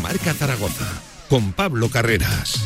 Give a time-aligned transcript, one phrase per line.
[0.00, 0.86] Marca Zaragoza
[1.28, 2.60] con Pablo Carreras.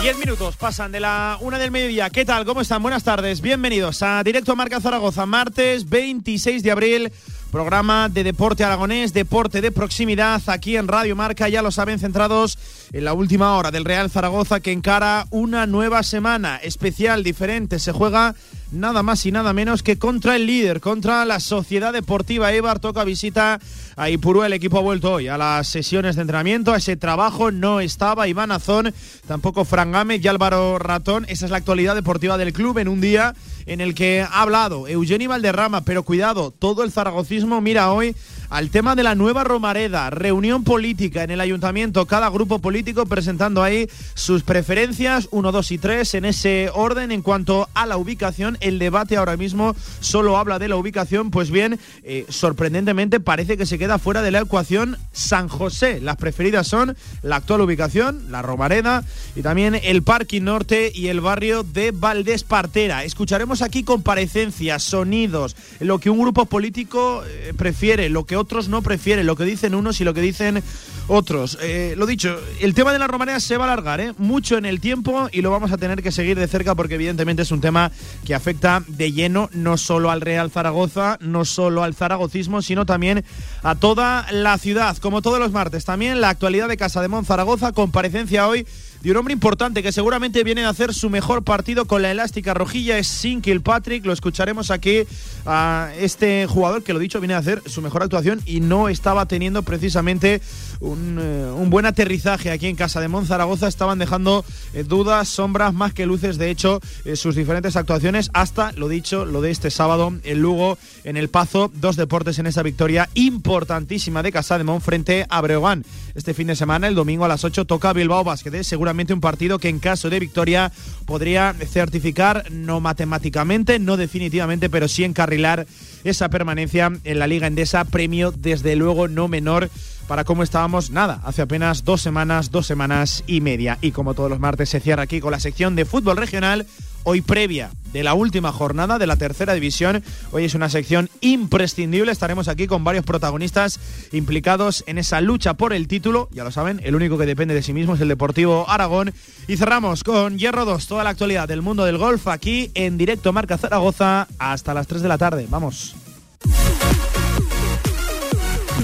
[0.00, 2.10] Diez minutos pasan de la una del mediodía.
[2.10, 2.44] ¿Qué tal?
[2.44, 2.82] ¿Cómo están?
[2.82, 3.40] Buenas tardes.
[3.40, 7.12] Bienvenidos a Directo Marca Zaragoza, martes 26 de abril.
[7.52, 12.58] Programa de deporte aragonés, deporte de proximidad aquí en Radio Marca, ya lo saben, centrados
[12.94, 17.78] en la última hora del Real Zaragoza que encara una nueva semana especial, diferente.
[17.78, 18.34] Se juega
[18.72, 22.80] nada más y nada menos que contra el líder, contra la Sociedad Deportiva Eibar.
[22.80, 23.60] Toca visita
[23.96, 24.42] a Ipurú.
[24.42, 27.52] El equipo ha vuelto hoy a las sesiones de entrenamiento, a ese trabajo.
[27.52, 28.92] No estaba Iván Azón,
[29.26, 31.26] tampoco Fran y Álvaro Ratón.
[31.28, 33.34] Esa es la actualidad deportiva del club en un día
[33.66, 38.16] en el que ha hablado Eugenio Valderrama, pero cuidado, todo el zaragocismo mira hoy
[38.52, 43.62] al tema de la nueva Romareda, reunión política en el ayuntamiento, cada grupo político presentando
[43.62, 47.12] ahí sus preferencias, 1, 2 y 3, en ese orden.
[47.12, 51.50] En cuanto a la ubicación, el debate ahora mismo solo habla de la ubicación, pues
[51.50, 56.02] bien, eh, sorprendentemente parece que se queda fuera de la ecuación San José.
[56.02, 59.02] Las preferidas son la actual ubicación, la Romareda,
[59.34, 63.04] y también el Parking Norte y el barrio de Valdés Partera.
[63.04, 68.82] Escucharemos aquí comparecencias, sonidos, lo que un grupo político eh, prefiere, lo que otros no
[68.82, 70.62] prefieren, lo que dicen unos y lo que dicen
[71.08, 71.58] otros.
[71.62, 74.12] Eh, lo dicho, el tema de la Romareda se va a alargar ¿eh?
[74.18, 77.42] mucho en el tiempo y lo vamos a tener que seguir de cerca porque evidentemente
[77.42, 77.90] es un tema
[78.24, 83.24] que afecta de lleno no solo al Real Zaragoza, no solo al zaragocismo, sino también
[83.62, 85.84] a toda la ciudad, como todos los martes.
[85.84, 88.66] También la actualidad de Casa de Mon Zaragoza, comparecencia hoy
[89.02, 92.54] de un hombre importante que seguramente viene a hacer su mejor partido con la elástica
[92.54, 94.06] rojilla es Sin Patrick.
[94.06, 95.02] Lo escucharemos aquí
[95.44, 99.26] a este jugador que lo dicho viene a hacer su mejor actuación y no estaba
[99.26, 100.40] teniendo precisamente
[100.78, 103.66] un, eh, buen aterrizaje aquí en casa de Monzaragoza.
[103.66, 106.38] Estaban dejando eh, dudas, sombras más que luces.
[106.38, 110.78] De hecho, eh, sus diferentes actuaciones hasta lo dicho, lo de este sábado en Lugo,
[111.02, 115.40] en el Pazo, dos deportes en esa victoria importantísima de Casa de Mon frente a
[115.40, 115.84] Breogán.
[116.14, 118.62] Este fin de semana, el domingo a las 8, toca Bilbao Basket.
[118.62, 120.70] Seguramente un partido que en caso de victoria
[121.06, 125.66] podría certificar, no matemáticamente, no definitivamente, pero sí encarrilar
[126.04, 129.70] esa permanencia en la Liga Endesa, premio desde luego no menor
[130.06, 133.78] para cómo estábamos, nada, hace apenas dos semanas, dos semanas y media.
[133.80, 136.66] Y como todos los martes se cierra aquí con la sección de fútbol regional,
[137.04, 140.02] hoy previa de la última jornada de la tercera división.
[140.30, 142.12] Hoy es una sección imprescindible.
[142.12, 143.78] Estaremos aquí con varios protagonistas
[144.12, 146.28] implicados en esa lucha por el título.
[146.32, 149.12] Ya lo saben, el único que depende de sí mismo es el Deportivo Aragón.
[149.46, 153.32] Y cerramos con Hierro 2, toda la actualidad del mundo del golf aquí en directo
[153.32, 155.46] Marca Zaragoza hasta las 3 de la tarde.
[155.50, 155.94] Vamos.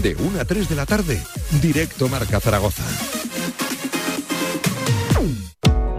[0.02, 1.20] De 1 a 3 de la tarde,
[1.60, 2.84] directo Marca Zaragoza.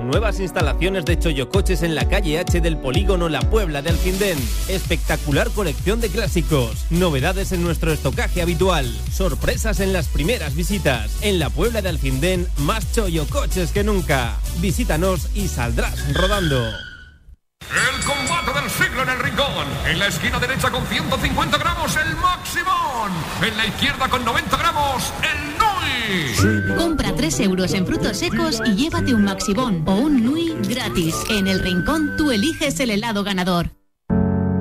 [0.09, 4.39] Nuevas instalaciones de Choyocoches en la calle H del Polígono La Puebla de Alcindén.
[4.67, 6.87] Espectacular colección de clásicos.
[6.89, 8.91] Novedades en nuestro estocaje habitual.
[9.11, 11.19] Sorpresas en las primeras visitas.
[11.21, 14.33] En la Puebla de Alcindén, más Choyocoches que nunca.
[14.57, 16.57] Visítanos y saldrás rodando.
[17.69, 19.67] El combate del siglo en el rincón.
[19.85, 23.11] En la esquina derecha con 150 gramos el Maximón.
[23.43, 25.68] En la izquierda con 90 gramos el Nui.
[26.77, 31.15] Compra 3 euros en frutos secos y llévate un Maxibón o un Nui gratis.
[31.29, 33.71] En el rincón tú eliges el helado ganador.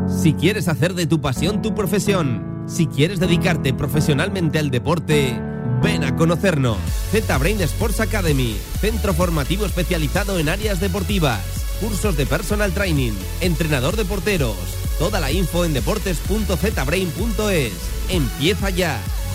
[0.08, 5.40] Si quieres hacer de tu pasión tu profesión, si quieres dedicarte profesionalmente al deporte,
[5.82, 6.76] ven a conocernos.
[7.12, 11.40] Z-Brain Sports Academy, centro formativo especializado en áreas deportivas,
[11.80, 14.56] cursos de personal training, entrenador de porteros.
[14.98, 17.72] Toda la info en deportes.zbrain.es.
[18.10, 19.00] Empieza ya.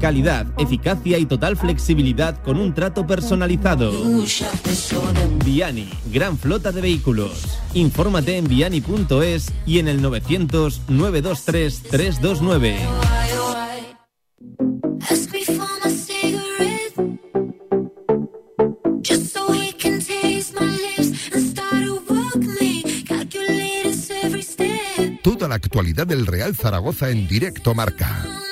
[0.00, 3.92] Calidad, eficacia y total flexibilidad con un trato personalizado.
[5.44, 7.58] Viani, gran flota de vehículos.
[7.74, 12.76] Infórmate en viani.es y en el 900 923 329.
[15.10, 16.94] Ask me for my cigarette,
[19.02, 22.82] just so we can taste my lips and start to walk me.
[23.06, 25.22] Calculate us every step.
[25.22, 28.45] Toda la actualidad del Real Zaragoza en directo Marca.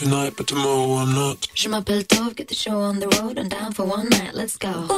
[0.00, 1.48] Tonight, but tomorrow I'm not.
[1.54, 3.38] Je m'appelle Tove, get the show on the road.
[3.38, 4.88] I'm down for one night, let's go.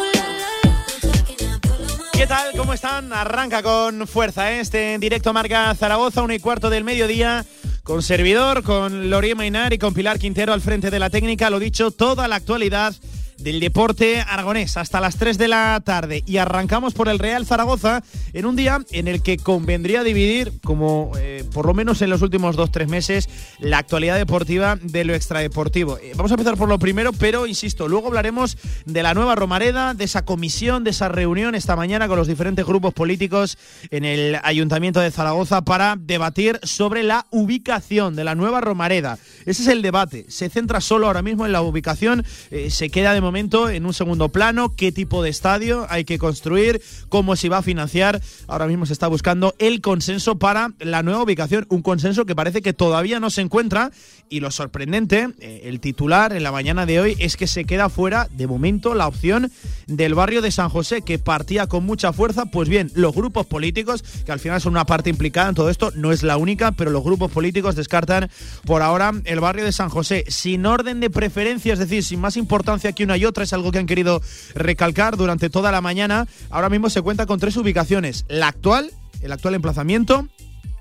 [2.12, 2.52] ¿Qué tal?
[2.56, 3.12] ¿Cómo están?
[3.12, 4.60] Arranca con fuerza ¿eh?
[4.60, 7.44] este directo marca Zaragoza, una y cuarto del mediodía.
[7.82, 11.50] Con servidor, con Lorie Mainar y con Pilar Quintero al frente de la técnica.
[11.50, 12.94] Lo dicho, toda la actualidad
[13.43, 18.03] del deporte aragonés hasta las 3 de la tarde y arrancamos por el Real Zaragoza
[18.33, 22.23] en un día en el que convendría dividir, como eh, por lo menos en los
[22.23, 23.29] últimos 2-3 meses,
[23.59, 25.99] la actualidad deportiva de lo extradeportivo.
[25.99, 28.56] Eh, vamos a empezar por lo primero, pero insisto, luego hablaremos
[28.87, 32.65] de la nueva Romareda, de esa comisión, de esa reunión esta mañana con los diferentes
[32.65, 33.59] grupos políticos
[33.91, 39.19] en el Ayuntamiento de Zaragoza para debatir sobre la ubicación de la nueva Romareda.
[39.47, 40.27] Ese es el debate.
[40.29, 43.94] Se centra solo ahora mismo en la ubicación, eh, se queda de momento en un
[43.94, 48.20] segundo plano, qué tipo de estadio hay que construir, cómo se va a financiar.
[48.46, 52.62] Ahora mismo se está buscando el consenso para la nueva ubicación, un consenso que parece
[52.62, 53.90] que todavía no se encuentra
[54.29, 57.88] y lo sorprendente, eh, el titular en la mañana de hoy es que se queda
[57.88, 59.50] fuera de momento la opción
[59.87, 64.02] del barrio de San José que partía con mucha fuerza, pues bien, los grupos políticos,
[64.25, 66.90] que al final son una parte implicada en todo esto, no es la única, pero
[66.90, 68.31] los grupos políticos descartan
[68.64, 72.37] por ahora el barrio de San José sin orden de preferencia, es decir, sin más
[72.37, 74.20] importancia que una y otra, es algo que han querido
[74.54, 76.26] recalcar durante toda la mañana.
[76.50, 78.90] Ahora mismo se cuenta con tres ubicaciones, la actual,
[79.22, 80.28] el actual emplazamiento,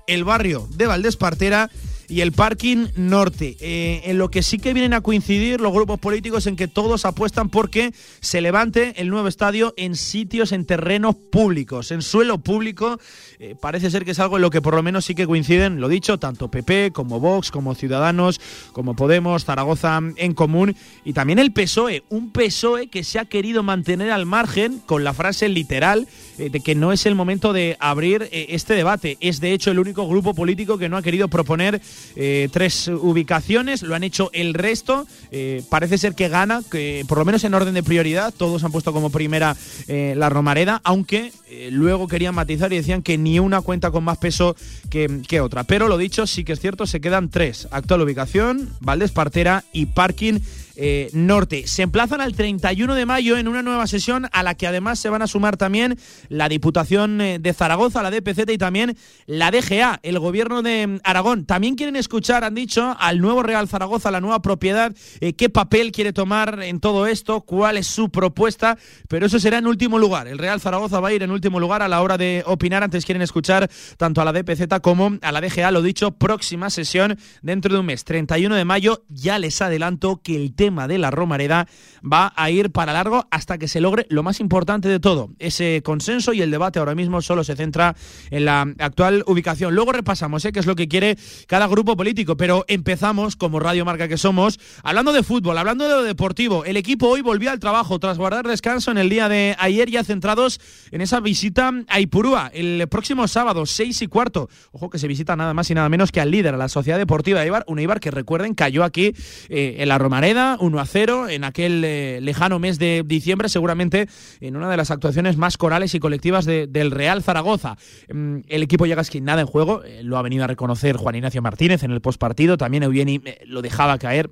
[0.06, 1.70] el barrio de Valdés Partera
[2.12, 3.56] y el parking norte.
[3.60, 7.06] Eh, en lo que sí que vienen a coincidir los grupos políticos en que todos
[7.06, 13.00] apuestan porque se levante el nuevo estadio en sitios, en terrenos públicos, en suelo público.
[13.38, 15.80] Eh, parece ser que es algo en lo que por lo menos sí que coinciden,
[15.80, 18.40] lo dicho, tanto PP como Vox, como Ciudadanos,
[18.72, 20.76] como Podemos, Zaragoza en común
[21.06, 25.14] y también el PSOE, un PSOE que se ha querido mantener al margen con la
[25.14, 26.06] frase literal
[26.38, 29.16] eh, de que no es el momento de abrir este debate.
[29.20, 31.80] Es de hecho el único grupo político que no ha querido proponer
[32.16, 35.06] eh, tres ubicaciones, lo han hecho el resto.
[35.30, 38.72] Eh, parece ser que gana, que por lo menos en orden de prioridad, todos han
[38.72, 39.56] puesto como primera
[39.88, 41.32] eh, la Romareda, aunque
[41.70, 44.56] luego querían matizar y decían que ni una cuenta con más peso
[44.88, 45.64] que, que otra.
[45.64, 47.68] Pero lo dicho, sí que es cierto, se quedan tres.
[47.70, 50.40] Actual ubicación, Valdés Partera y Parking
[50.76, 51.66] eh, Norte.
[51.66, 55.08] Se emplazan al 31 de mayo en una nueva sesión a la que además se
[55.08, 55.98] van a sumar también
[56.28, 58.96] la Diputación eh, de Zaragoza, la DPZ y también
[59.26, 61.44] la DGA, el Gobierno de mm, Aragón.
[61.44, 65.92] También quieren escuchar, han dicho, al nuevo Real Zaragoza, la nueva propiedad, eh, qué papel
[65.92, 68.78] quiere tomar en todo esto, cuál es su propuesta,
[69.08, 70.28] pero eso será en último lugar.
[70.28, 72.82] El Real Zaragoza va a ir en último lugar a la hora de opinar.
[72.82, 77.18] Antes quieren escuchar tanto a la DPZ como a la DGA, lo dicho, próxima sesión
[77.42, 79.04] dentro de un mes, 31 de mayo.
[79.08, 81.66] Ya les adelanto que el tema de la Romareda
[82.04, 85.82] va a ir para largo hasta que se logre lo más importante de todo, ese
[85.84, 87.96] consenso y el debate ahora mismo solo se centra
[88.30, 89.74] en la actual ubicación.
[89.74, 90.52] Luego repasamos ¿eh?
[90.52, 91.18] qué es lo que quiere
[91.48, 95.96] cada grupo político, pero empezamos, como Radio Marca que somos, hablando de fútbol, hablando de
[95.96, 96.64] lo deportivo.
[96.64, 100.04] El equipo hoy volvió al trabajo tras guardar descanso en el día de ayer, ya
[100.04, 100.60] centrados
[100.92, 104.48] en esa visita a Ipurúa el próximo sábado, 6 y cuarto.
[104.70, 106.98] Ojo que se visita nada más y nada menos que al líder, a la Sociedad
[106.98, 109.12] Deportiva de Ibar, un Ibar que recuerden cayó aquí
[109.48, 114.08] eh, en la Romareda, 1 a 0, en aquel eh, lejano mes de diciembre, seguramente
[114.40, 117.76] en una de las actuaciones más corales y colectivas de- del Real Zaragoza.
[118.12, 121.14] Mm, el equipo llega sin nada en juego, eh, lo ha venido a reconocer Juan
[121.14, 124.30] Ignacio Martínez en el postpartido, también Eugeni eh, lo dejaba caer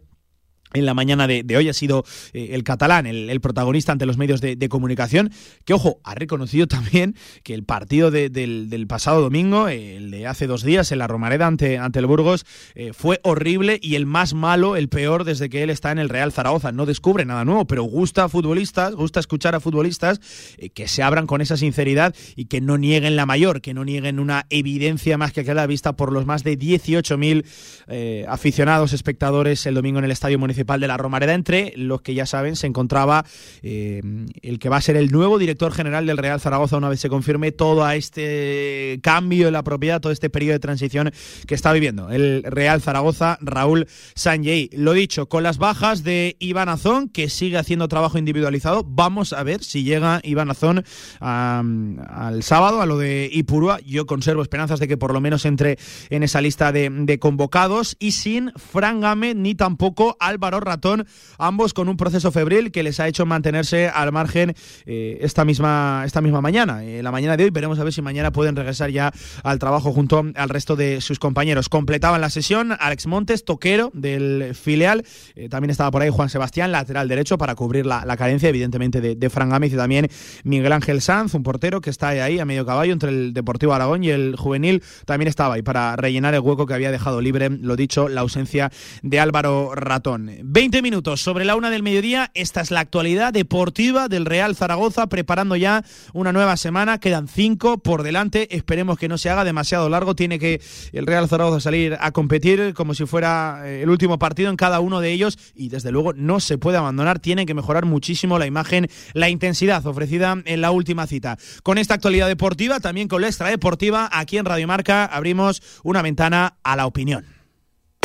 [0.72, 4.40] en la mañana de, hoy ha sido eh, el catalán, el, protagonista ante los medios
[4.40, 5.30] de, comunicación,
[5.64, 10.46] que ojo, ha reconocido también que el partido de- del, pasado domingo, el de hace
[10.46, 14.34] dos días en la Romareda ante, ante el Burgos, eh, fue horrible y el más
[14.34, 16.72] malo, el peor desde que él está en el Real Zaragoza.
[16.72, 20.20] No descubre nada nuevo, pero gusta a futbolistas, gusta escuchar a futbolistas
[20.58, 23.84] eh, que se abran con esa sinceridad y que no nieguen la mayor, que no
[23.84, 27.44] nieguen una evidencia más que queda vista por los más de 18.000
[27.88, 31.34] eh, aficionados, espectadores el domingo en el Estadio Municipal de la Romareda.
[31.34, 33.24] Entre los que ya saben se encontraba
[33.62, 34.00] eh,
[34.42, 37.08] el que va a ser el nuevo director general del Real Zaragoza una vez se
[37.08, 41.12] confirme todo este cambio en la propiedad, todo este periodo de transición
[41.46, 44.70] que está viviendo el Real Zaragoza, Raúl Sanjay.
[44.72, 49.42] Lo dicho, con las bajas de Iván Azón, que sigue haciendo trabajo individualizado, vamos a
[49.42, 50.84] ver si llega Iván Azón
[51.20, 53.80] al sábado, a lo de Ipurúa.
[53.80, 55.78] Yo conservo esperanzas de que por lo menos entre
[56.10, 61.06] en esa lista de, de convocados y sin Fran Gámez ni tampoco Álvaro Álvaro Ratón,
[61.38, 64.54] ambos con un proceso febril que les ha hecho mantenerse al margen
[64.84, 66.84] eh, esta, misma, esta misma mañana.
[66.84, 69.12] Eh, la mañana de hoy veremos a ver si mañana pueden regresar ya
[69.44, 71.68] al trabajo junto al resto de sus compañeros.
[71.68, 75.04] Completaban la sesión Alex Montes, toquero del filial,
[75.36, 79.00] eh, también estaba por ahí Juan Sebastián, lateral derecho, para cubrir la, la carencia evidentemente
[79.00, 80.08] de, de Fran Gámez y también
[80.42, 84.02] Miguel Ángel Sanz, un portero que está ahí a medio caballo entre el Deportivo Aragón
[84.02, 87.76] y el juvenil, también estaba ahí para rellenar el hueco que había dejado libre, lo
[87.76, 90.30] dicho, la ausencia de Álvaro Ratón.
[90.42, 95.08] 20 minutos sobre la una del mediodía, esta es la actualidad deportiva del Real Zaragoza,
[95.08, 99.88] preparando ya una nueva semana, quedan cinco por delante, esperemos que no se haga demasiado
[99.88, 100.60] largo, tiene que
[100.92, 104.80] el Real Zaragoza salir a competir como si fuera eh, el último partido en cada
[104.80, 105.38] uno de ellos.
[105.54, 109.86] Y desde luego no se puede abandonar, tiene que mejorar muchísimo la imagen, la intensidad
[109.86, 111.38] ofrecida en la última cita.
[111.62, 116.02] Con esta actualidad deportiva, también con la extra deportiva, aquí en Radio Marca abrimos una
[116.02, 117.39] ventana a la opinión.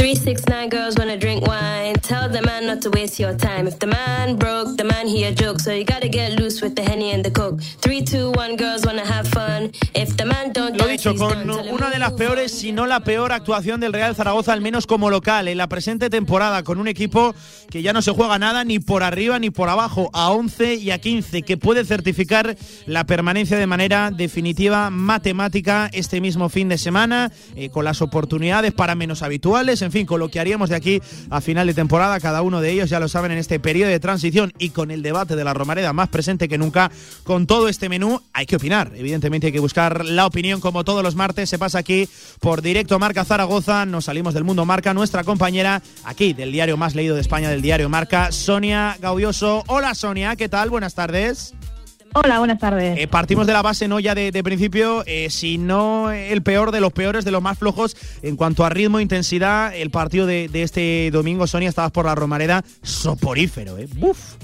[0.06, 1.96] 369 girls wanna drink wine.
[1.96, 3.66] Tell the man not to waste your time.
[3.66, 5.60] If the man broke, the man he a joke.
[5.60, 7.60] So you gotta get loose with the henny and the coke.
[7.82, 9.72] 321 girls wanna have fun.
[9.96, 13.32] If the man don't Lo dicho, con una de las peores, si no la peor
[13.32, 17.34] actuación del Real Zaragoza, al menos como local, en la presente temporada, con un equipo
[17.72, 20.92] que ya no se juega nada ni por arriba ni por abajo, a 11 y
[20.92, 26.78] a 15, que puede certificar la permanencia de manera definitiva, matemática, este mismo fin de
[26.78, 31.40] semana, eh, con las oportunidades para menos habituales, en lo que haríamos de aquí a
[31.40, 34.52] final de temporada, cada uno de ellos ya lo saben en este periodo de transición
[34.60, 36.92] y con el debate de la Romareda más presente que nunca,
[37.24, 38.92] con todo este menú hay que opinar.
[38.96, 42.10] Evidentemente hay que buscar la opinión como todos los martes, se pasa aquí
[42.42, 46.96] por directo Marca Zaragoza, nos salimos del mundo Marca, nuestra compañera aquí del diario más
[46.96, 49.64] leído de España, del diario Marca, Sonia Gaudioso.
[49.68, 50.70] Hola Sonia, ¿qué tal?
[50.70, 51.54] Buenas tardes.
[52.18, 52.98] Hola, buenas tardes.
[52.98, 56.72] Eh, partimos de la base, no ya de, de principio, eh, si no el peor
[56.72, 59.76] de los peores, de los más flojos en cuanto a ritmo, intensidad.
[59.76, 63.88] El partido de, de este domingo, Sonia, estabas por la Romareda, soporífero, ¿eh?
[63.98, 64.36] ¡Buf!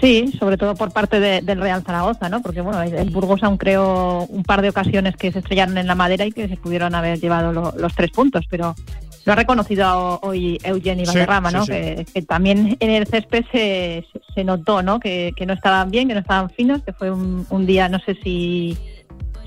[0.00, 2.40] Sí, sobre todo por parte de- del Real Zaragoza, ¿no?
[2.42, 5.96] Porque bueno, el Burgos aún creó un par de ocasiones que se estrellaron en la
[5.96, 8.76] madera y que se pudieron haber llevado lo- los tres puntos, pero
[9.28, 11.64] lo ha reconocido hoy Eugenio Sí, Valderrama, ¿no?
[11.66, 11.72] sí.
[11.72, 14.98] Que, que también en el césped se, se notó, ¿no?
[14.98, 17.98] Que, que no estaban bien, que no estaban finos, que fue un, un día, no
[18.00, 18.76] sé si,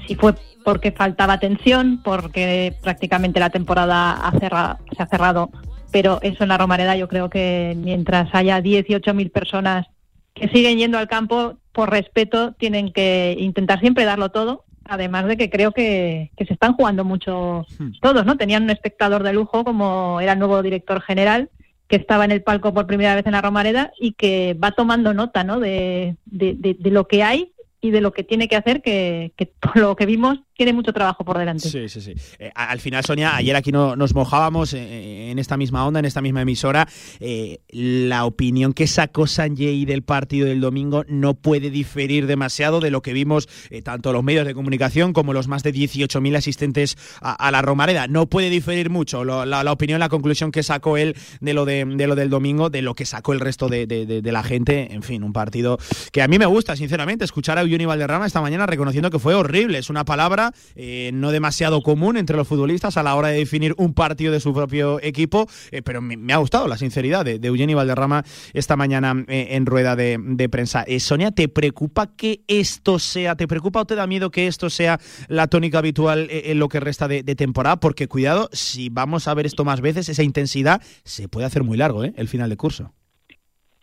[0.08, 5.50] si fue porque faltaba tensión, porque prácticamente la temporada ha cerra- se ha cerrado,
[5.92, 9.88] pero eso en la Romareda yo creo que mientras haya 18.000 personas
[10.36, 14.64] que siguen yendo al campo, por respeto, tienen que intentar siempre darlo todo.
[14.86, 17.66] Además de que creo que, que se están jugando mucho
[18.02, 18.38] todos, ¿no?
[18.38, 21.50] Tenían un espectador de lujo como era el nuevo director general,
[21.88, 25.14] que estaba en el palco por primera vez en la Romareda y que va tomando
[25.14, 25.60] nota, ¿no?
[25.60, 29.32] De, de, de- de lo que hay y de lo que tiene que hacer, que,
[29.38, 31.68] que por lo que vimos tiene mucho trabajo por delante.
[31.68, 32.14] Sí, sí, sí.
[32.38, 36.06] Eh, al final, Sonia, ayer aquí no, nos mojábamos eh, en esta misma onda, en
[36.06, 36.88] esta misma emisora.
[37.20, 42.92] Eh, la opinión que sacó Sanjay del partido del domingo no puede diferir demasiado de
[42.92, 46.96] lo que vimos eh, tanto los medios de comunicación como los más de 18.000 asistentes
[47.22, 48.08] a, la Romareda.
[48.08, 52.16] No puede diferir mucho la, opinión, la conclusión que sacó él de lo, de, lo
[52.16, 54.94] del domingo, de lo que sacó el resto de, la gente.
[54.94, 55.80] En fin, un partido
[56.12, 59.34] que a mí me gusta, sinceramente, escuchar a Eugeni Valderrama esta mañana reconociendo que fue
[59.34, 59.80] horrible.
[59.80, 63.74] Es una palabra eh, no demasiado común entre los futbolistas a la hora de definir
[63.78, 67.48] un partido de su propio equipo, eh, pero me, ha gustado la sinceridad de, de
[67.48, 70.86] Eugeni Valderrama esta mañana eh, en rueda de, prensa.
[71.00, 75.00] Sonia, ¿te preocupa que esto sea, te preocupa o te da miedo que esto sea
[75.28, 77.80] la tónica habitual en lo que resta de, temporada?
[77.80, 81.78] Porque cuidado, si vamos a ver esto más veces, esa intensidad se puede hacer muy
[81.78, 82.04] largo.
[82.04, 82.94] El final de curso.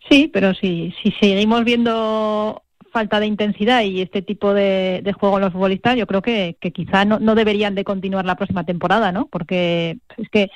[0.09, 5.37] Sí, pero si, si seguimos viendo falta de intensidad y este tipo de, de juego
[5.37, 8.65] en los futbolistas, yo creo que, que quizá no, no deberían de continuar la próxima
[8.65, 9.27] temporada, ¿no?
[9.27, 10.49] Porque es que,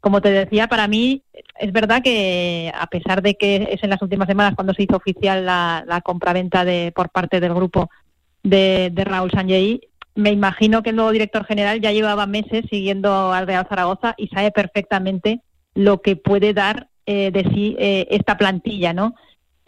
[0.00, 1.22] como te decía, para mí
[1.58, 4.96] es verdad que a pesar de que es en las últimas semanas cuando se hizo
[4.96, 7.90] oficial la, la compraventa de, por parte del grupo
[8.42, 9.80] de, de Raúl Sanjei,
[10.14, 14.28] me imagino que el nuevo director general ya llevaba meses siguiendo al Real Zaragoza y
[14.28, 15.40] sabe perfectamente
[15.74, 19.14] lo que puede dar eh, de sí eh, esta plantilla, ¿no?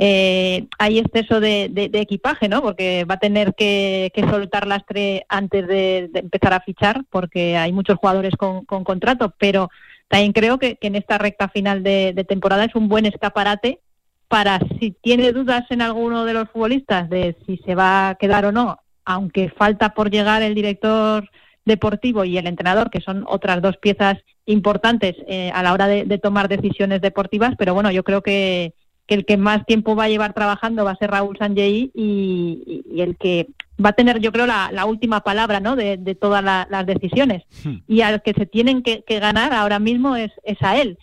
[0.04, 2.60] Eh, hay exceso de, de- equipaje, ¿no?
[2.60, 7.70] Porque va a tener que, que soltar lastre antes de, empezar a fichar, porque hay
[7.72, 9.70] muchos jugadores con, con contrato, pero
[10.08, 13.78] también creo que, en esta recta final de, temporada es un buen escaparate
[14.26, 18.44] para si tiene dudas en alguno de los futbolistas de si se va a quedar
[18.44, 21.30] o no, aunque falta por llegar el director
[21.64, 26.18] deportivo y el entrenador, que son otras dos piezas importantes eh, a la hora de
[26.18, 28.74] tomar decisiones deportivas, pero bueno, yo creo que,
[29.06, 32.62] que el que más tiempo va a llevar trabajando va a ser Raúl Sanjei y,
[32.66, 33.48] y- y el que
[33.84, 35.74] va a tener, yo creo, la, la última palabra ¿no?
[35.76, 37.42] de, de todas la- las decisiones.
[37.88, 40.98] Y al que se tienen que, que ganar ahora mismo es, es a él.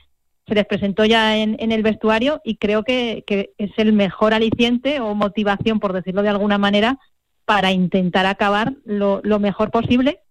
[0.48, 4.34] se les presentó ya en, en el vestuario y creo que, que es el mejor
[4.34, 6.98] aliciente o motivación, por decirlo de alguna manera,
[7.46, 10.22] para intentar acabar lo, lo mejor posible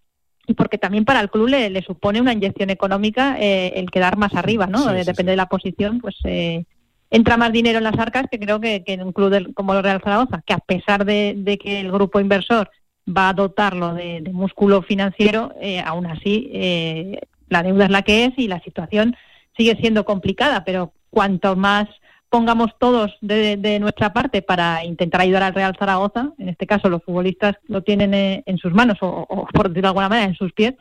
[0.46, 4.16] y porque también para el club le, le supone una inyección económica eh, el quedar
[4.16, 4.78] más arriba, ¿no?
[4.78, 6.64] Sí, Eh, sí, Depende de la posición, pues eh,
[7.10, 10.00] entra más dinero en las arcas que creo que, en un club como el Real
[10.02, 12.70] Zaragoza, que a pesar de, que el grupo inversor
[13.08, 18.02] va a dotarlo de, de músculo financiero, eh, aún así eh, la deuda es la
[18.02, 19.16] que es y la situación
[19.56, 21.88] sigue siendo complicada, pero cuanto más
[22.28, 26.90] pongamos todos de, de nuestra parte para intentar ayudar al Real Zaragoza, en este caso
[26.90, 30.28] los futbolistas lo tienen eh, en sus manos o, o, por decirlo de alguna manera
[30.28, 30.74] en sus pies,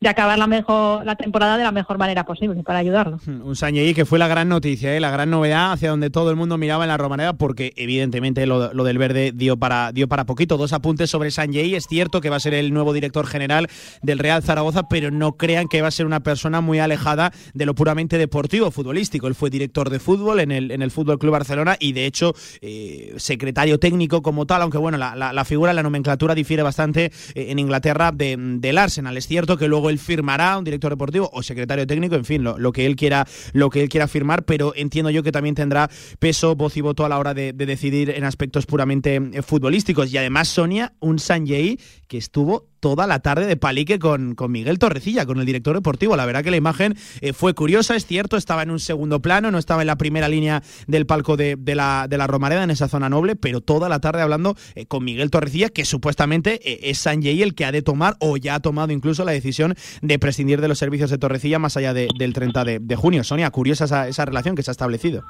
[0.00, 3.18] de acabar la mejor la temporada de la mejor manera posible para ayudarlo.
[3.26, 5.00] Un Sanjei que fue la gran noticia, ¿eh?
[5.00, 8.72] la gran novedad hacia donde todo el mundo miraba en la Romareda, porque evidentemente lo,
[8.72, 10.56] lo del verde dio para, dio para poquito.
[10.56, 11.74] Dos apuntes sobre Sanjei.
[11.74, 13.66] Es cierto que va a ser el nuevo director general
[14.02, 17.66] del Real Zaragoza, pero no crean que va a ser una persona muy alejada de
[17.66, 19.26] lo puramente deportivo, futbolístico.
[19.26, 22.34] Él fue director de fútbol en el, en el Fútbol Club Barcelona y, de hecho,
[22.60, 27.06] eh, secretario técnico como tal, aunque bueno, la, la- la figura, la nomenclatura difiere bastante
[27.34, 29.16] eh, en Inglaterra de, del Arsenal.
[29.16, 32.72] Es cierto que luego él firmará un director deportivo o secretario técnico, en fin, lo,
[32.72, 36.54] que él quiera, lo que él quiera firmar, pero entiendo yo que también tendrá peso,
[36.54, 40.12] voz y voto a la hora de, de decidir en aspectos puramente eh, futbolísticos.
[40.12, 44.78] Y además, Sonia, un Sanjay que estuvo toda la tarde de palique con, con Miguel
[44.78, 46.16] Torrecilla, con el director deportivo.
[46.16, 49.50] La verdad que la imagen eh, fue curiosa, es cierto, estaba en un segundo plano,
[49.50, 52.88] no estaba en la primera línea del palco de, la, de la Romareda, en esa
[52.88, 56.98] zona noble, pero toda la tarde hablando eh, con Miguel Torrecilla, que supuestamente eh, es
[56.98, 60.60] Sanjay el que ha de tomar, o ya ha tomado incluso la decisión de prescindir
[60.60, 63.24] de los servicios de Torrecilla más allá de- del 30 de, junio.
[63.24, 65.22] Sonia, curiosa esa relación que se ha establecido.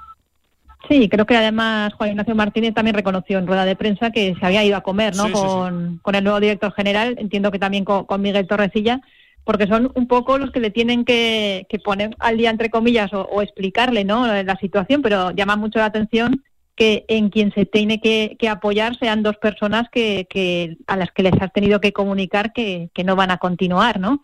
[0.88, 4.46] Sí, creo que además Juan Ignacio Martínez también reconoció en rueda de prensa que se
[4.46, 5.24] había ido a comer ¿no?
[5.24, 5.46] Sí, sí, sí.
[5.46, 9.00] con, con el nuevo director general, entiendo que también con, con Miguel Torrecilla,
[9.44, 13.12] porque son un poco los que le tienen que, que poner al día, entre comillas,
[13.12, 14.26] o, o explicarle ¿no?
[14.42, 16.42] la situación, pero llama mucho la atención
[16.74, 21.10] que en quien se tiene que, que apoyar sean dos personas que, que a las
[21.10, 24.22] que les has tenido que comunicar que, que no van a continuar, ¿no?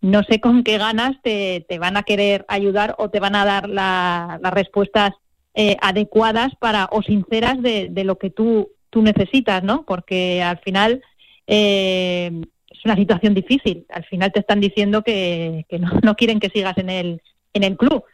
[0.00, 3.44] No sé con qué ganas te, te van a querer ayudar o te van a
[3.44, 5.10] dar la- las respuestas
[5.54, 9.84] eh, adecuadas para o sinceras de, de lo que tú, tú necesitas, ¿no?
[9.84, 11.02] Porque al final
[11.46, 12.30] eh,
[12.68, 13.86] es una situación difícil.
[13.88, 17.20] Al final te están diciendo que, que no, no quieren que sigas en el,
[17.52, 18.04] en el club,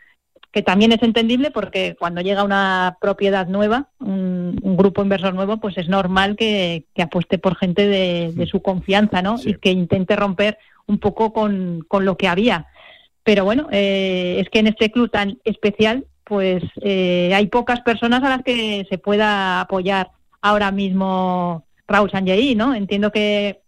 [0.53, 5.59] que también es entendible porque cuando llega una propiedad nueva, un, un grupo inversor nuevo,
[5.59, 9.37] pues es normal que, que apueste por gente de, de su confianza, ¿no?
[9.37, 9.51] Sí.
[9.51, 12.69] Y que intente romper un poco con, con lo que había.
[13.23, 18.23] Pero bueno, eh, es que en este club tan especial, pues eh, hay pocas personas
[18.25, 20.11] a las que se pueda apoyar
[20.43, 22.75] ahora mismo Raúl Sanjei, ¿no?
[22.75, 23.61] Entiendo que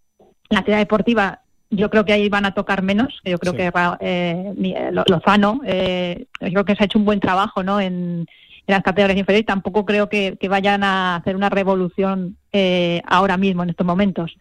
[0.51, 1.41] la actividad deportiva,
[1.71, 3.21] yo creo que ahí van a tocar menos.
[3.25, 3.59] Yo creo Sí.
[3.59, 7.63] que eh, eh, Lo- Lozano, eh, yo creo que se ha hecho un buen trabajo,
[7.63, 7.81] ¿no?
[7.81, 8.27] En,
[8.67, 9.47] en las categorías inferiores.
[9.47, 14.35] Tampoco creo que, que vayan a hacer una revolución eh, ahora mismo, en estos momentos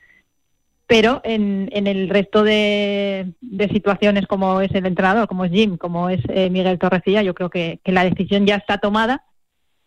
[0.88, 3.34] pero en, en el resto de,
[3.72, 7.50] situaciones como es el entrenador, como es Jim, como es eh, Miguel Torrecilla, yo creo
[7.50, 9.26] que, que la decisión ya está tomada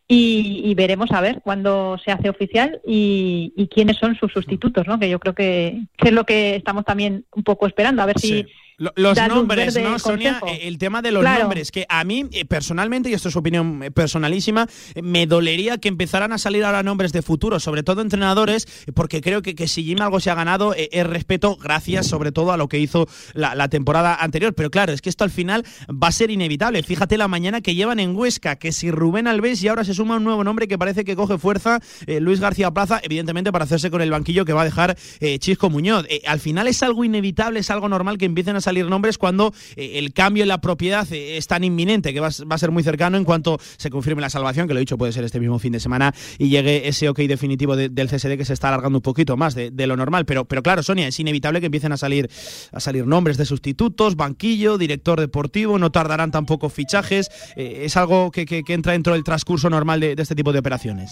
[0.06, 4.86] y, y veremos a ver cuándo se hace oficial y, y quiénes son sus sustitutos,
[4.86, 4.98] ¿no?
[5.00, 8.46] que yo creo que, es lo que estamos también un poco esperando, a ver si...
[8.96, 10.40] Los nombres, ¿no, Sonia?
[10.40, 10.46] consejo.
[10.46, 11.42] Eh, El tema de los Claro.
[11.42, 15.76] nombres, que a mí eh, personalmente, y esto es opinión eh, personalísima, eh, me dolería
[15.76, 19.68] que empezaran a salir ahora nombres de futuro, sobre todo entrenadores, porque creo que, que
[19.68, 22.78] si Jim algo se ha ganado eh, es respeto, gracias sobre todo a lo que
[22.78, 24.54] hizo la, la temporada anterior.
[24.54, 26.82] Pero claro, es que esto al final va a ser inevitable.
[26.82, 30.16] Fíjate la mañana que llevan en Huesca, que si Rubén Alves y ahora se suma
[30.16, 33.90] un nuevo nombre que parece que coge fuerza, eh, Luis García Plaza, evidentemente para hacerse
[33.90, 36.06] con el banquillo que va a dejar eh, Chisco Muñoz.
[36.26, 39.92] Al final es algo inevitable, es algo normal que empiecen a salir nombres cuando eh,
[39.98, 42.82] el cambio en la propiedad eh, es tan inminente que va, va a ser muy
[42.82, 45.58] cercano en cuanto se confirme la salvación, que lo he dicho puede ser este mismo
[45.58, 48.98] fin de semana y llegue ese ok definitivo de- del CSD que se está alargando
[48.98, 50.24] un poquito más de, lo normal.
[50.26, 52.30] Pero, pero claro, Sonia, es inevitable que empiecen a salir,
[52.72, 57.28] a salir nombres de sustitutos, banquillo, director deportivo, no tardarán tampoco fichajes.
[57.56, 60.58] eh, es algo que, que- que entra dentro del transcurso normal de este tipo de
[60.60, 61.10] operaciones.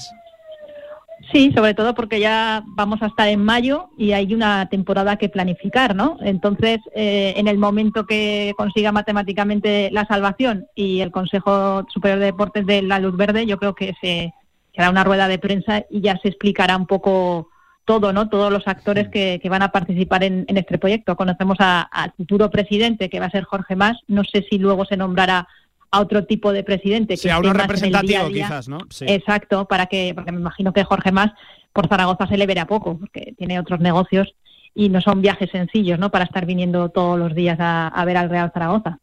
[1.33, 5.29] Sí, sobre todo porque ya vamos a estar en mayo y hay una temporada que
[5.29, 6.17] planificar, ¿no?
[6.23, 12.27] Entonces, eh, en el momento que consiga matemáticamente la salvación y el Consejo Superior de
[12.27, 14.33] Deportes de la Luz Verde, yo creo que se
[14.75, 17.51] será una rueda de prensa y ya se explicará un poco
[17.85, 18.29] todo, ¿no?
[18.29, 21.17] Todos los actores que, que van a participar en, en este proyecto.
[21.17, 23.99] Conocemos al futuro presidente, que va a ser Jorge Mas.
[24.07, 25.49] No sé si luego se nombrará
[25.91, 27.15] a otro tipo de presidente.
[27.15, 28.45] que Sea uno día representativo, día.
[28.47, 28.79] quizás, ¿no?
[28.91, 29.07] Sí.
[29.09, 31.33] Exacto, para que, porque me imagino que Jorge Más
[31.73, 34.35] por Zaragoza se le verá poco, porque tiene otros negocios
[34.75, 36.11] y no son viajes sencillos, ¿no?
[36.11, 38.99] Para estar viniendo todos los días a, a ver al Real Zaragoza.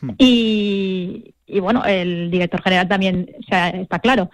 [0.00, 0.10] Hmm.
[0.18, 4.30] Y, y bueno, el director general también o sea, está claro.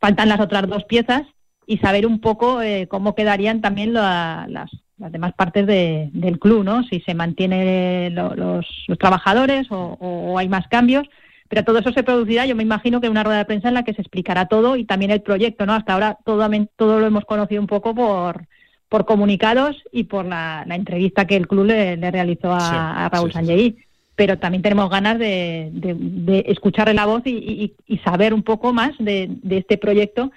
[0.00, 1.22] Faltan las otras dos piezas
[1.66, 6.38] y saber un poco eh, cómo quedarían también la- las, las demás partes de- del
[6.38, 6.82] club, ¿no?
[6.84, 11.06] Si se mantiene lo- los, los trabajadores o, o hay más cambios.
[11.52, 13.74] Pero todo eso se producirá, yo me imagino que en una rueda de prensa en
[13.74, 15.74] la que se explicará todo y también el proyecto, ¿no?
[15.74, 18.46] Hasta ahora todo, todo lo hemos conocido un poco por,
[18.88, 22.76] por comunicados y por la, la entrevista que el club le, le realizó a, Sí,
[23.04, 23.76] a Raúl sí.
[24.16, 28.42] Pero también tenemos ganas de, de- de escucharle la voz y, y- y saber un
[28.44, 30.30] poco más de, de este proyecto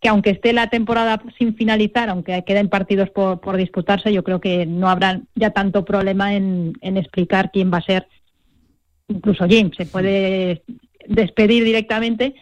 [0.00, 4.40] que aunque esté la temporada sin finalizar, aunque queden partidos por, por disputarse, yo creo
[4.40, 8.08] que no habrá ya tanto problema en, en explicar quién va a ser.
[9.08, 10.62] Incluso Jim se puede
[11.06, 12.34] despedir directamente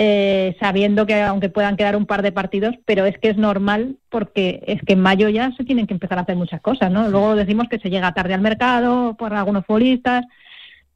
[0.00, 3.96] eh, sabiendo que aunque puedan quedar un par de partidos, pero es que es normal
[4.10, 7.08] porque es que en mayo ya se tienen que empezar a hacer muchas cosas, ¿no?
[7.08, 10.24] Luego decimos que se llega tarde al mercado por algunos futbolistas.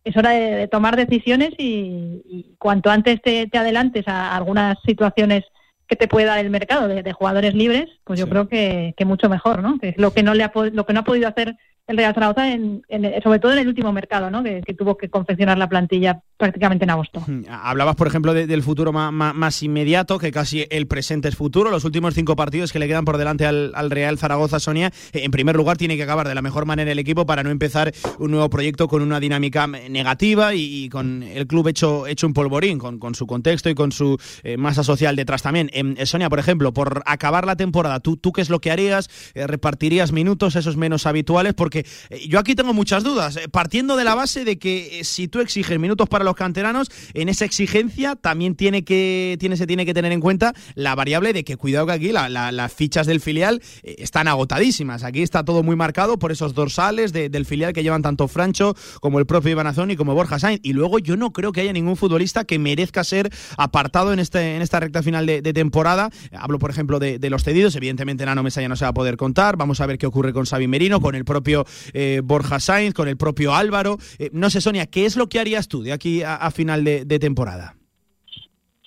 [0.04, 4.76] Es hora de, de tomar decisiones y, y cuanto antes te, te adelantes a algunas
[4.87, 5.44] situaciones
[5.88, 8.30] que te puede dar el mercado de, de jugadores libres, pues yo Sí.
[8.30, 9.78] creo que, que mucho mejor, ¿no?
[9.78, 11.56] Que es lo que no le ha, lo que no ha podido hacer
[11.88, 12.82] el Real Zaragoza, en,
[13.22, 14.42] sobre todo en el último mercado, ¿no?
[14.42, 17.24] Que, tuvo que confeccionar la plantilla prácticamente en agosto.
[17.50, 21.70] Hablabas, por ejemplo, de- del futuro más, inmediato, que casi el presente es futuro.
[21.70, 25.22] Los últimos cinco partidos que le quedan por delante al, al Real Zaragoza, Sonia, eh,
[25.24, 27.92] en primer lugar tiene que acabar de la mejor manera el equipo para no empezar
[28.18, 32.32] un nuevo proyecto con una dinámica eh, negativa y, con el club hecho, hecho un
[32.32, 35.68] polvorín, con, su contexto y con su eh, masa social detrás también.
[35.72, 39.10] Em, Sonia, por ejemplo, por acabar la temporada, ¿tú, qué es lo que harías?
[39.34, 41.54] ¿Repartirías minutos esos menos habituales?
[41.54, 45.04] Porque eh, yo aquí tengo muchas dudas, eh, partiendo de la base de que eh,
[45.04, 49.66] si tú exiges minutos para los canteranos, en esa exigencia también tiene que, tiene, se
[49.66, 52.72] tiene que tener en cuenta la variable de que cuidado que aquí la- la- las
[52.72, 55.04] fichas del filial están agotadísimas.
[55.04, 58.74] Aquí está todo muy marcado por esos dorsales de- del filial que llevan tanto Francho
[59.00, 60.61] como el propio Iván Azón y como Borja Sainz.
[60.62, 64.56] Y luego yo no creo que haya ningún futbolista que merezca ser apartado en, este,
[64.56, 66.11] en esta recta final de, temporada.
[66.32, 67.76] Hablo, por ejemplo, de, de los cedidos.
[67.76, 69.56] Evidentemente, Nano Mesa ya no se va a poder contar.
[69.56, 71.62] Vamos a ver qué ocurre con Xavi Merino, con el propio
[71.92, 73.98] eh, Borja Sainz, con el propio Álvaro.
[74.18, 77.18] Eh, no sé, Sonia, ¿qué es lo que harías tú de aquí a, final de,
[77.18, 77.77] temporada?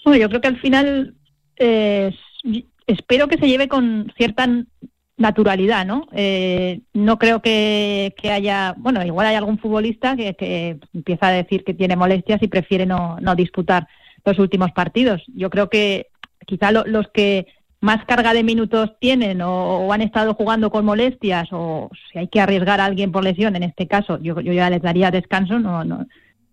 [0.03, 1.15] Bueno, yo creo que al final
[1.57, 2.11] eh,
[2.87, 4.47] espero que se lleve con cierta
[5.17, 6.07] naturalidad, ¿no?
[6.93, 11.63] No creo que, que haya, bueno, igual hay algún futbolista que, que empieza a decir
[11.63, 13.87] que tiene molestias y prefiere no, no disputar
[14.25, 15.23] los últimos partidos.
[15.27, 16.07] Yo creo que
[16.45, 17.47] quizá lo- los que
[17.85, 19.51] más carga de minutos tienen o,
[19.85, 23.55] o han estado jugando con molestias o si hay que arriesgar a alguien por lesión,
[23.55, 26.05] en este caso yo, yo ya les daría descanso, no, no,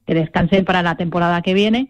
[0.07, 1.89] que descansen para la temporada que viene.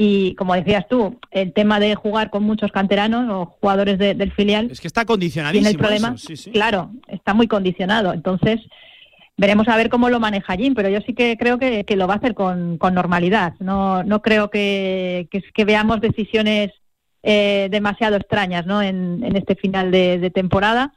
[0.00, 4.30] Y como decías tú, el tema de jugar con muchos canteranos o jugadores de- del
[4.32, 5.68] filial Es que está tiene condicionadísimo.
[5.70, 6.08] el problema.
[6.14, 6.50] eso, sí, sí.
[6.52, 8.12] Claro, está muy condicionado.
[8.12, 8.60] Entonces,
[9.36, 12.06] veremos a ver cómo lo maneja Jim, pero yo sí que creo que, que lo
[12.06, 13.54] va a hacer con, con normalidad.
[13.60, 16.70] No, no creo que, que, que veamos decisiones
[17.22, 18.82] eh, demasiado extrañas ¿no?
[18.82, 20.94] en, en este final de, de temporada.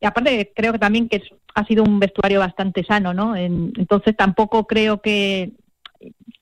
[0.00, 1.22] Y aparte, creo que también que
[1.54, 3.34] ha sido un vestuario bastante sano, ¿no?
[3.34, 5.52] En- entonces, tampoco creo que.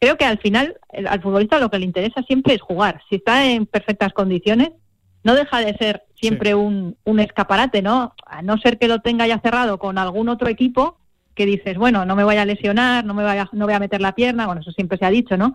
[0.00, 3.00] Creo que al final el- al futbolista lo que le interesa siempre es jugar.
[3.08, 4.70] Si está en perfectas condiciones,
[5.22, 8.12] no deja de ser siempre un, un escaparate, ¿no?
[8.26, 10.98] A no ser que lo tenga ya cerrado con algún otro equipo
[11.34, 14.00] que dices, bueno, no me voy a lesionar, no me vaya, no voy a meter
[14.00, 15.54] la pierna, bueno, eso siempre se ha dicho, ¿no?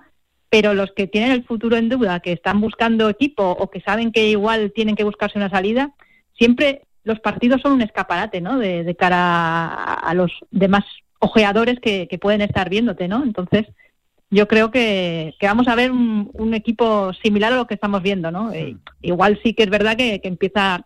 [0.50, 4.12] Pero los que tienen el futuro en duda, que están buscando equipo o que saben
[4.12, 5.92] que igual tienen que buscarse una salida,
[6.38, 8.58] siempre los partidos son un escaparate, ¿no?
[8.58, 10.84] De, de cara a, a los demás
[11.20, 13.24] ojeadores que, que pueden estar viéndote, ¿no?
[13.24, 13.68] Entonces,
[14.32, 18.02] yo creo que, que vamos a ver un, un equipo similar a lo que estamos
[18.02, 18.52] viendo, ¿no?
[18.54, 20.84] Eh, igual sí que es verdad que, que empieza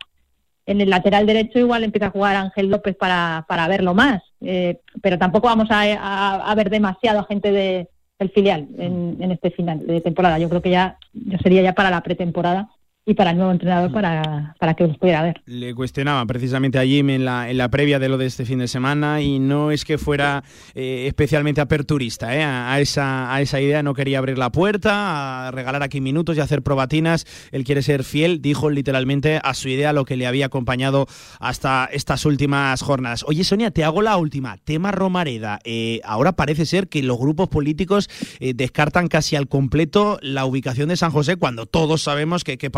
[0.66, 4.80] en el lateral derecho, igual empieza a jugar Ángel López para, para verlo más, eh,
[5.02, 9.52] pero tampoco vamos a, a- a ver demasiado gente de, del filial en, en este
[9.52, 10.40] final de temporada.
[10.40, 12.70] Yo creo que ya, ya sería ya para la pretemporada
[13.06, 15.42] y para el nuevo entrenador para, para que los pudiera ver.
[15.46, 18.60] Le cuestionaban precisamente a Jim en la, en la previa de lo de este fin
[18.60, 23.42] de semana y no es que fuera eh, especialmente aperturista eh, a, a esa, a
[23.42, 27.64] esa idea, no quería abrir la puerta, a regalar aquí minutos y hacer probatinas, él
[27.64, 31.08] quiere ser fiel, dijo literalmente a su idea lo que le había acompañado
[31.40, 33.26] hasta estas últimas jornadas.
[33.28, 37.50] Oye Sonia, te hago la última, tema Romareda, Eh, ahora parece ser que los grupos
[37.50, 42.58] políticos eh, descartan casi al completo la ubicación de San José cuando todos sabemos que,
[42.58, 42.70] que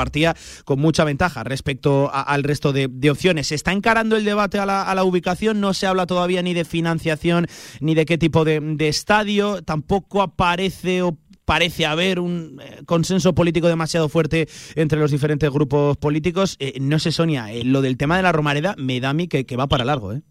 [0.63, 3.47] con mucha ventaja respecto a- al resto de, opciones.
[3.47, 5.59] ¿Se está encarando el debate a la, a la ubicación?
[5.61, 7.47] No se habla todavía ni de financiación
[7.79, 9.61] ni de qué tipo de, estadio.
[9.63, 15.97] Tampoco aparece o parece haber un eh, consenso político demasiado fuerte entre los diferentes grupos
[15.97, 16.55] políticos.
[16.59, 19.27] Eh, no sé, Sonia, eh, lo del tema de la Romareda me da a mí
[19.27, 20.13] que, que va para largo.
[20.13, 20.21] ¿eh?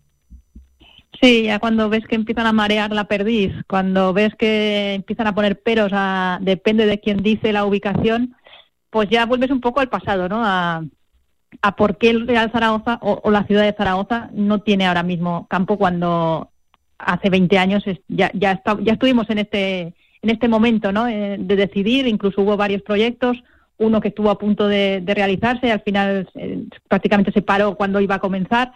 [1.23, 5.35] Sí, ya cuando ves que empiezan a marear la perdiz, cuando ves que empiezan a
[5.35, 8.35] poner peros, a, depende de quién dice la ubicación,
[8.95, 10.41] pues ya vuelves un poco al pasado, ¿no?
[10.45, 10.85] A,
[11.63, 15.49] a por qué el Real Zaragoza o, la ciudad de Zaragoza no tiene ahora mismo
[15.51, 16.51] campo cuando
[16.99, 21.09] hace 20 años es- ya, ya, está- ya estuvimos en este, en este momento, ¿no?
[21.09, 23.37] Eh, de decidir, incluso hubo varios proyectos,
[23.79, 27.99] uno que estuvo a punto de, de realizarse, al final eh, prácticamente se paró cuando
[28.01, 28.73] iba a comenzar.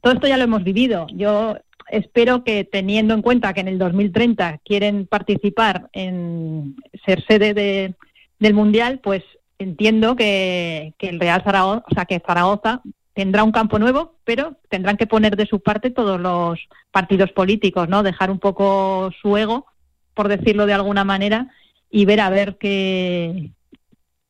[0.00, 1.06] Todo esto ya lo hemos vivido.
[1.12, 1.58] Yo
[1.90, 7.94] espero que teniendo en cuenta que en el 2030 quieren participar en ser sede de-
[8.38, 9.22] del Mundial, pues
[9.58, 12.80] entiendo que, que el Real Zaragoza, o sea, que Zaragoza
[13.14, 16.58] tendrá un campo nuevo, pero tendrán que poner de su parte todos los
[16.92, 18.02] partidos políticos, ¿no?
[18.02, 19.66] Dejar un poco su ego,
[20.14, 21.48] por decirlo de alguna manera,
[21.90, 23.50] y ver a ver qué,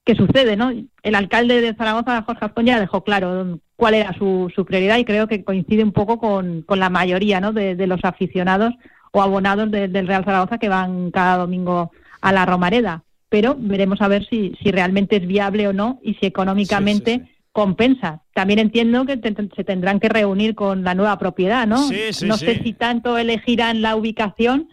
[0.05, 0.73] qué sucede, ¿no?
[1.03, 5.05] El alcalde de Zaragoza, Jorge Azcón, ya dejó claro cuál era su, su prioridad y
[5.05, 7.53] creo que coincide un poco con, con la mayoría, ¿no?
[7.53, 8.73] De, los aficionados
[9.13, 11.91] o abonados de- del Real Zaragoza que van cada domingo
[12.23, 13.03] a la Romareda.
[13.29, 18.23] Pero veremos a ver si, si realmente es viable o no y si económicamente compensa.
[18.35, 21.79] También entiendo que te- se tendrán que reunir con la nueva propiedad, ¿no?
[21.89, 24.69] Sí, sí, no sé si tanto elegirán la ubicación,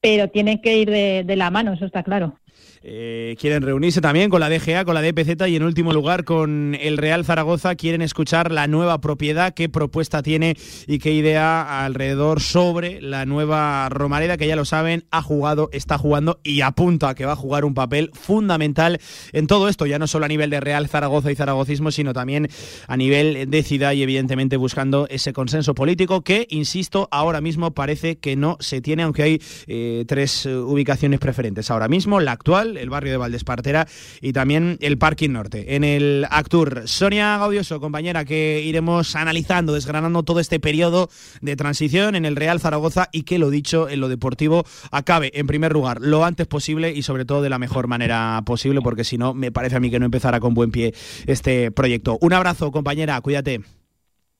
[0.00, 2.38] pero tienen que ir de, de la mano, eso está claro.
[2.86, 6.76] Eh, quieren reunirse también con la DGA, con la DPZ y en último lugar con
[6.78, 7.76] el Real Zaragoza.
[7.76, 10.54] Quieren escuchar la nueva propiedad, qué propuesta tiene
[10.86, 15.96] y qué idea alrededor sobre la nueva Romareda, que ya lo saben, ha jugado, está
[15.96, 19.00] jugando y apunta a que va a jugar un papel fundamental
[19.32, 22.50] en todo esto, ya no solo a nivel de Real Zaragoza y zaragocismo, sino también
[22.86, 28.16] a nivel de ciudad y evidentemente buscando ese consenso político que, insisto, ahora mismo parece
[28.16, 31.70] que no se tiene, aunque hay eh, tres eh, ubicaciones preferentes.
[31.70, 33.86] Ahora mismo, la actual, el barrio de Valdespartera
[34.20, 35.76] y también el Parking Norte.
[35.76, 41.10] En el Actur, Sonia Gaudioso, compañera, que iremos analizando, desgranando todo este periodo
[41.40, 45.46] de transición en el Real Zaragoza y que lo dicho en lo deportivo acabe en
[45.46, 49.18] primer lugar lo antes posible y sobre todo de la mejor manera posible, porque si
[49.18, 50.94] no, me parece a mí que no empezará con buen pie
[51.26, 52.18] este proyecto.
[52.20, 53.83] Un abrazo, compañera, cuídate.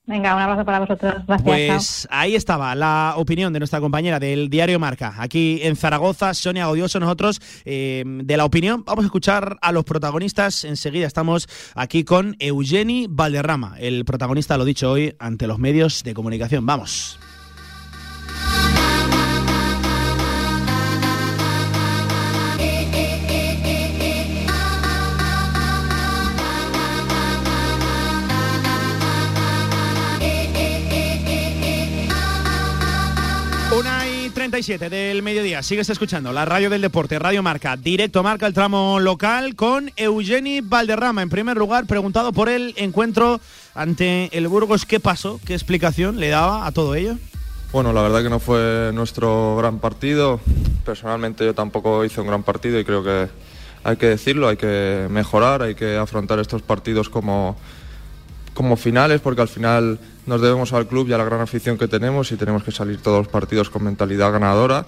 [0.06, 1.14] Venga, un abrazo para vosotros.
[1.26, 1.42] Gracias.
[1.42, 6.66] Pues ahí estaba la opinión de nuestra compañera del diario Marca, aquí en Zaragoza, Sonia
[6.66, 7.00] Godioso.
[7.00, 10.64] Nosotros, eh, de la opinión, vamos a escuchar a los protagonistas.
[10.64, 16.12] Enseguida estamos aquí con Eugeni Valderrama, el protagonista, lo dicho hoy, ante los medios de
[16.12, 16.66] comunicación.
[16.66, 17.18] Vamos.
[34.54, 35.64] Una y 37 del mediodía.
[35.64, 40.60] Sigues escuchando la radio del deporte, Radio Marca, directo Marca, el tramo local, con Eugeni
[40.60, 41.22] Valderrama.
[41.22, 43.40] En primer lugar, preguntado por el encuentro
[43.74, 45.40] ante el Burgos, ¿qué pasó?
[45.44, 47.16] ¿Qué explicación le daba a todo ello?
[47.72, 50.38] Bueno, la verdad que no fue nuestro gran partido.
[50.84, 53.26] Personalmente yo tampoco hice un gran partido y creo que
[53.82, 57.56] hay que decirlo, hay que mejorar, hay que afrontar estos partidos como,
[58.54, 61.88] como finales porque al final nos debemos al club y a la gran afición que
[61.88, 64.86] tenemos y tenemos que salir todos los partidos con mentalidad ganadora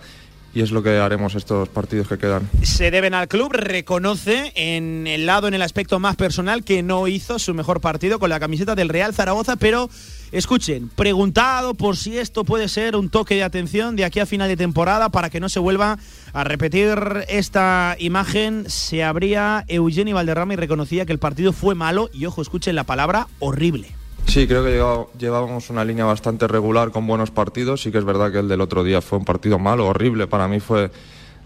[0.54, 2.48] y es lo que haremos estos partidos que quedan.
[2.62, 7.08] Se deben al club, reconoce en el lado, en el aspecto más personal, que no
[7.08, 9.90] hizo su mejor partido con la camiseta del Real Zaragoza, pero
[10.32, 14.48] escuchen, preguntado por si esto puede ser un toque de atención de aquí a final
[14.48, 15.98] de temporada para que no se vuelva
[16.32, 22.10] a repetir esta imagen, se abría Eugenio Valderrama y reconocía que el partido fue malo
[22.12, 23.88] y ojo, escuchen la palabra horrible.
[24.26, 27.82] Sí, creo que llevábamos una línea bastante regular con buenos partidos.
[27.82, 30.26] Sí que es verdad que el del otro día fue un partido malo, horrible.
[30.26, 30.90] Para mí fue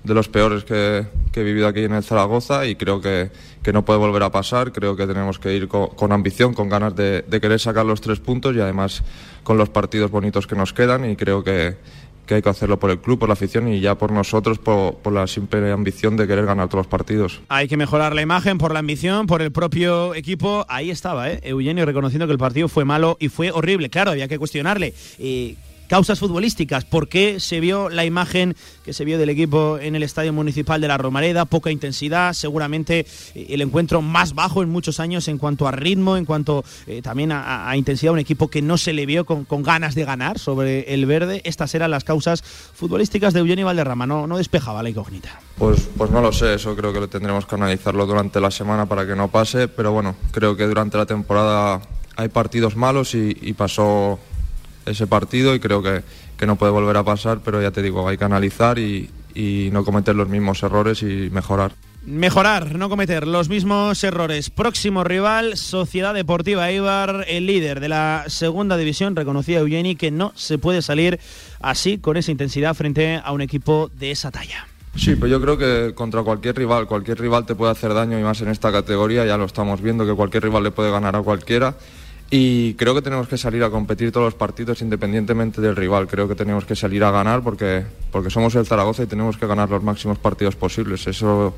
[0.05, 3.31] de los peores que, que he vivido aquí en el Zaragoza y creo que,
[3.63, 4.73] que no puede volver a pasar.
[4.73, 8.01] Creo que tenemos que ir co- con, ambición, con ganas de, de querer sacar los
[8.01, 9.03] tres puntos y además
[9.43, 11.77] con los partidos bonitos que nos quedan y creo que,
[12.25, 14.95] que hay que hacerlo por el club, por la afición y ya por nosotros, por,
[14.97, 17.41] por la simple ambición de querer ganar todos los partidos.
[17.49, 20.65] Hay que mejorar la imagen por la ambición, por el propio equipo.
[20.69, 21.41] Ahí estaba, ¿eh?
[21.43, 23.91] Eugenio reconociendo que el partido fue malo y fue horrible.
[23.91, 24.95] Claro, había que cuestionarle.
[25.19, 25.57] eh,
[25.91, 30.05] causas futbolísticas, ¿por qué se vio la imagen que se vio del equipo en el
[30.05, 31.47] Estadio Municipal de la Romareda?
[31.47, 36.17] Poca intensidad, seguramente eh, el encuentro más bajo en muchos años en cuanto a ritmo,
[36.17, 39.45] en cuanto eh, también a, a intensidad, un equipo que no se le vio con,
[39.65, 41.41] ganas de ganar sobre el verde.
[41.43, 45.41] Estas eran las causas futbolísticas de Eugenio Valderrama, no, no despejaba la incógnita.
[45.59, 48.87] Pues, pues no lo sé, eso creo que lo tendremos que analizarlo durante la semana
[48.87, 51.83] para que no pase, pero bueno, creo que durante la temporada
[52.15, 54.21] hay partidos malos y, y pasó
[54.87, 56.03] ese partido y creo que,
[56.37, 59.69] que no puede volver a pasar, pero ya te digo, hay que analizar y, y
[59.73, 61.73] no cometer los mismos errores y mejorar.
[62.05, 64.49] Mejorar, no cometer los mismos errores.
[64.49, 70.33] Próximo rival, Sociedad Deportiva Eibar, el líder de la segunda división, reconocía Eugeni que no
[70.35, 71.21] se puede salir
[71.61, 74.67] así con esa intensidad frente a un equipo de esa talla.
[74.97, 78.23] Sí, pues yo creo que contra cualquier rival, cualquier rival te puede hacer daño y
[78.23, 81.23] más en esta categoría, ya lo estamos viendo que cualquier rival le puede ganar a
[81.23, 81.77] cualquiera.
[82.33, 86.07] Y creo que tenemos que salir a competir todos los partidos independientemente del rival.
[86.07, 89.49] Creo que tenemos que salir a ganar porque, porque somos el Zaragoza y tenemos que
[89.49, 91.05] ganar los máximos partidos posibles.
[91.09, 91.57] Eso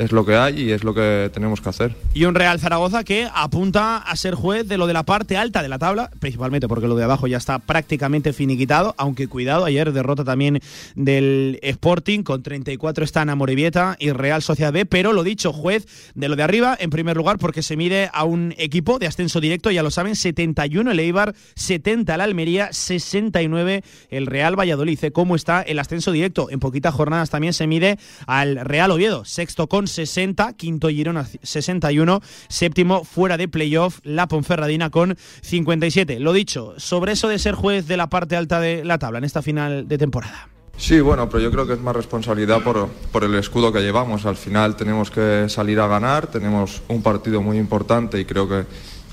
[0.00, 1.94] es lo que hay y es lo que tenemos que hacer.
[2.14, 5.62] Y un Real Zaragoza que apunta a ser juez de lo de la parte alta
[5.62, 9.92] de la tabla, principalmente porque lo de abajo ya está prácticamente finiquitado, aunque cuidado, ayer
[9.92, 10.60] derrota también
[10.94, 16.28] del Sporting, con 34 están Amorebieta y Real Sociedad B, pero lo dicho, juez de
[16.30, 19.70] lo de arriba, en primer lugar, porque se mide a un equipo de ascenso directo,
[19.70, 24.98] ya lo saben, 71 el Eibar, 70 el Almería, 69 el Real Valladolid.
[25.12, 26.48] ¿Cómo está el ascenso directo?
[26.50, 32.20] En poquitas jornadas también se mide al Real Oviedo, sexto con 60, quinto Girona 61,
[32.48, 36.20] séptimo fuera de playoff la Ponferradina con 57.
[36.20, 39.24] Lo dicho, sobre eso de ser juez de la parte alta de la tabla en
[39.24, 40.48] esta final de temporada.
[40.76, 44.24] Sí, bueno, pero yo creo que es más responsabilidad por, por el escudo que llevamos.
[44.24, 48.64] Al final tenemos que salir a ganar, tenemos un partido muy importante y creo que,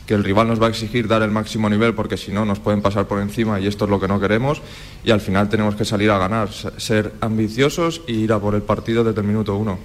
[0.07, 2.59] que el rival nos va a exigir dar el máximo nivel porque si no nos
[2.59, 4.61] pueden pasar por encima y esto es lo que no queremos
[5.03, 8.61] y al final tenemos que salir a ganar, ser ambiciosos y ir a por el
[8.61, 9.77] partido desde el minuto uno.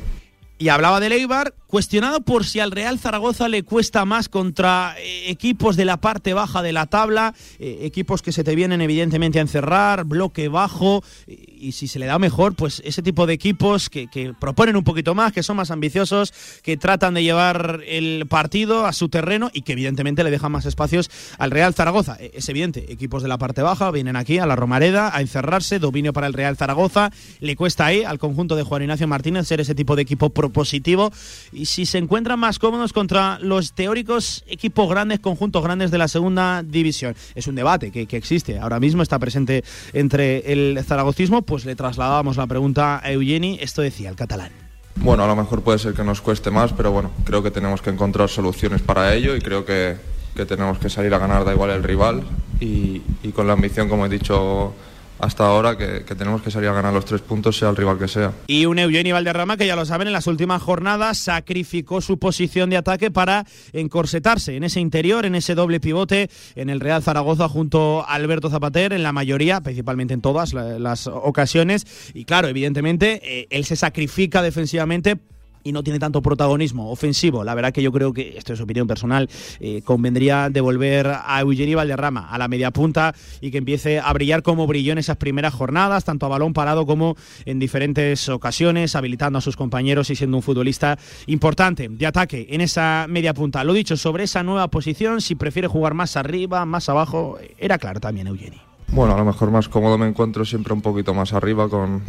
[0.62, 5.24] Y hablaba de Eibar, cuestionado por si al Real Zaragoza le cuesta más contra eh,
[5.28, 9.40] equipos de la parte baja de la tabla, eh, equipos que se te vienen evidentemente
[9.40, 13.90] a encerrar, bloque bajo, y, si se le da mejor, pues ese tipo de equipos
[13.90, 18.86] que, proponen un poquito más, que son más ambiciosos, que tratan de llevar el partido
[18.86, 22.18] a su terreno y que evidentemente le dejan más espacios al Real Zaragoza.
[22.20, 25.80] Eh, Es evidente, equipos de la parte baja vienen aquí a la Romareda a encerrarse,
[25.80, 29.60] dominio para el Real Zaragoza, le cuesta ahí al conjunto de Juan Ignacio Martínez ser
[29.60, 31.10] ese tipo de equipo propositivo
[31.52, 36.08] y si se encuentran más cómodos contra los teóricos equipos grandes, conjuntos grandes de la
[36.08, 37.16] segunda división.
[37.34, 41.74] Es un debate que, que existe, ahora mismo está presente entre el zaragocismo, pues le
[41.74, 44.52] trasladábamos la pregunta a Eugeni, esto decía el catalán.
[44.96, 47.80] Bueno, a lo mejor puede ser que nos cueste más, pero bueno, creo que tenemos
[47.80, 49.96] que encontrar soluciones para ello y creo que,
[50.36, 52.22] que tenemos que salir a ganar, da igual el rival,
[52.60, 54.74] y, y con la ambición, como he dicho
[55.22, 58.08] hasta ahora, que, tenemos que salir a ganar los tres puntos, sea el rival que
[58.08, 58.32] sea.
[58.48, 62.70] Y un Eugeni Valderrama que ya lo saben, en las últimas jornadas sacrificó su posición
[62.70, 67.48] de ataque para encorsetarse en ese interior, en ese doble pivote en el Real Zaragoza
[67.48, 71.86] junto a Alberto Zapater, en la mayoría, principalmente en todas la- las ocasiones.
[72.14, 75.18] Y claro, evidentemente, eh, él se sacrifica defensivamente
[75.64, 77.44] y no tiene tanto protagonismo ofensivo.
[77.44, 79.28] La verdad que yo creo que, esto es opinión personal,
[79.60, 84.42] eh, convendría devolver a Eugeni Valderrama a la media punta y que empiece a brillar
[84.42, 89.38] como brilló en esas primeras jornadas, tanto a balón parado como en diferentes ocasiones, habilitando
[89.38, 93.64] a sus compañeros y siendo un futbolista importante de ataque en esa media punta.
[93.64, 98.00] Lo dicho, sobre esa nueva posición, si prefiere jugar más arriba, más abajo, era claro
[98.00, 98.60] también Eugeni.
[98.88, 102.02] Bueno, a lo mejor más cómodo me encuentro siempre un poquito más arriba, con,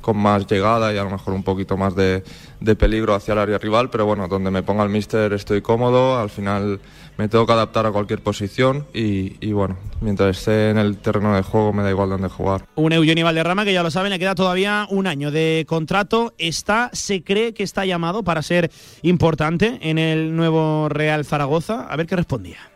[0.00, 2.22] con más llegada y a lo mejor un poquito más de,
[2.60, 6.18] de peligro hacia el área rival, pero bueno, donde me ponga el míster estoy cómodo,
[6.18, 6.80] al final
[7.20, 11.42] me tengo que adaptar a cualquier posición y, bueno, mientras esté en el terreno de
[11.42, 12.64] juego me da igual dónde jugar.
[12.76, 16.32] Un Eugeni Valderrama que ya lo saben, le queda todavía un año de contrato.
[16.38, 18.70] Está, se cree que está llamado para ser
[19.02, 21.86] importante en el nuevo Real Zaragoza.
[21.90, 22.69] A ver qué respondía.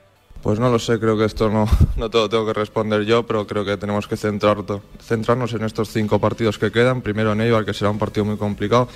[0.44, 3.46] Pues no lo sé, creo que esto no, no te tengo que responder yo, pero
[3.46, 4.58] creo que tenemos que centrar,
[5.00, 7.00] centrarnos en estos cinco partidos que quedan.
[7.00, 8.86] Primero en Eibar, que será un partido muy complicado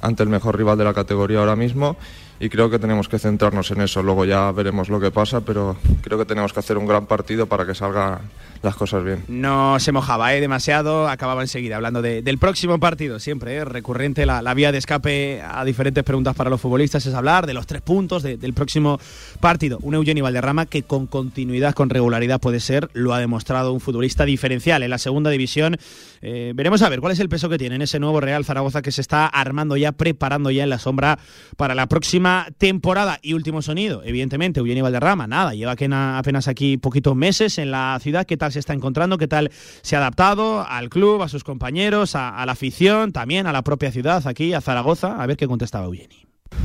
[0.00, 1.96] ante el mejor rival de la categoría ahora mismo.
[2.38, 4.00] Y creo que tenemos que centrarnos en eso.
[4.00, 7.46] Luego ya veremos lo que pasa, pero creo que tenemos que hacer un gran partido
[7.46, 8.20] para que salgan
[8.62, 9.24] las cosas bien.
[9.28, 10.40] No se mojaba ¿eh?
[10.40, 13.18] demasiado, acababa enseguida hablando de- del próximo partido.
[13.18, 13.64] Siempre ¿eh?
[13.64, 17.66] recurrente la, vía de escape a diferentes preguntas para los futbolistas es hablar de los
[17.66, 19.00] tres puntos de- del próximo
[19.40, 19.78] partido.
[19.82, 24.24] Un Eugenio Valderrama que con continuidad, con regularidad puede ser, lo ha demostrado un futbolista
[24.24, 25.76] diferencial en la segunda división.
[26.20, 28.80] Eh, veremos a ver cuál es el peso que tiene en ese nuevo Real Zaragoza
[28.80, 31.18] que se está armando ya, preparando ya en la sombra
[31.56, 33.18] para la próxima temporada.
[33.22, 38.24] Y último sonido, evidentemente, Eugenio Valderrama, nada, lleva apenas aquí poquitos meses en la ciudad,
[38.24, 39.50] qué tal se está encontrando, qué tal
[39.82, 43.90] se ha adaptado al club, a sus compañeros, a, la afición, también a la propia
[43.90, 46.18] ciudad, aquí, a Zaragoza, a ver qué contestaba Eugenio.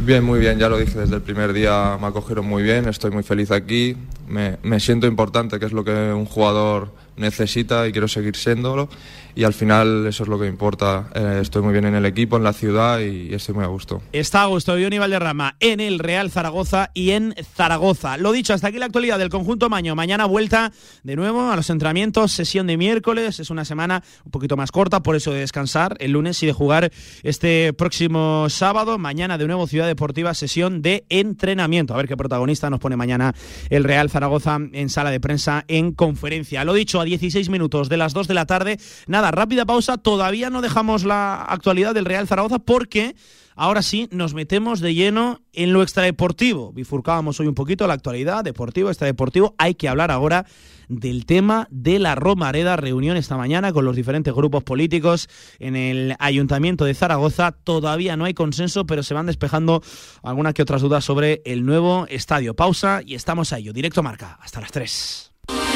[0.03, 3.09] Bien, muy bien, ya lo dije desde el primer día, me acogieron muy bien, estoy
[3.09, 3.95] muy feliz aquí,
[4.27, 8.89] me, me siento importante, que es lo que un jugador necesita y quiero seguir siéndolo
[9.35, 11.09] y al final eso es lo que importa.
[11.13, 14.01] Eh, estoy muy bien en el equipo, en la ciudad y estoy muy a gusto.
[14.11, 18.17] Está a gusto Johnny Valderrama en el Real Zaragoza y en Zaragoza.
[18.17, 19.95] Lo dicho, hasta aquí la actualidad del conjunto Maño.
[19.95, 20.71] Mañana vuelta
[21.03, 23.39] de nuevo a los entrenamientos, sesión de miércoles.
[23.39, 26.53] Es una semana un poquito más corta, por eso de descansar el lunes y de
[26.53, 26.91] jugar
[27.23, 28.97] este próximo sábado.
[28.97, 31.93] Mañana de nuevo Ciudad Deportiva, sesión de entrenamiento.
[31.93, 33.33] A ver qué protagonista nos pone mañana
[33.69, 36.63] el Real Zaragoza en sala de prensa en conferencia.
[36.63, 38.77] Lo dicho, a 16 minutos de las 2 de la tarde.
[39.07, 39.97] Nada, rápida pausa.
[39.97, 43.15] Todavía no dejamos la actualidad del Real Zaragoza porque
[43.55, 46.71] ahora sí nos metemos de lleno en lo extradeportivo.
[46.73, 49.55] Bifurcábamos hoy un poquito la actualidad, deportivo, extradeportivo.
[49.57, 50.45] Hay que hablar ahora
[50.87, 55.27] del tema de la Romareda, reunión esta mañana con los diferentes grupos políticos
[55.59, 57.51] en el Ayuntamiento de Zaragoza.
[57.51, 59.81] Todavía no hay consenso, pero se van despejando
[60.23, 62.55] algunas que otras dudas sobre el nuevo estadio.
[62.55, 63.73] Pausa y estamos a ello.
[63.73, 65.26] Directo marca, hasta las 3.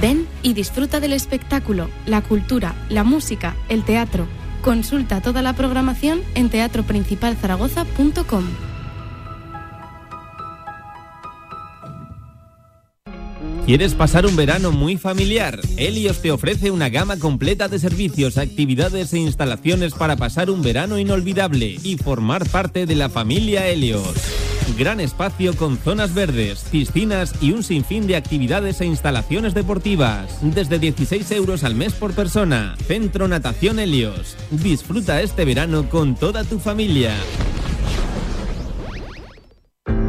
[0.00, 4.26] Ven y disfruta del espectáculo, la cultura, la música, el teatro.
[4.62, 8.44] Consulta toda la programación en teatroprincipalzaragoza.com.
[13.66, 15.58] ¿Quieres pasar un verano muy familiar?
[15.76, 21.00] Helios te ofrece una gama completa de servicios, actividades e instalaciones para pasar un verano
[21.00, 24.14] inolvidable y formar parte de la familia Helios.
[24.78, 30.38] Gran espacio con zonas verdes, piscinas y un sinfín de actividades e instalaciones deportivas.
[30.42, 32.76] Desde 16 euros al mes por persona.
[32.86, 34.36] Centro Natación Helios.
[34.52, 37.16] Disfruta este verano con toda tu familia.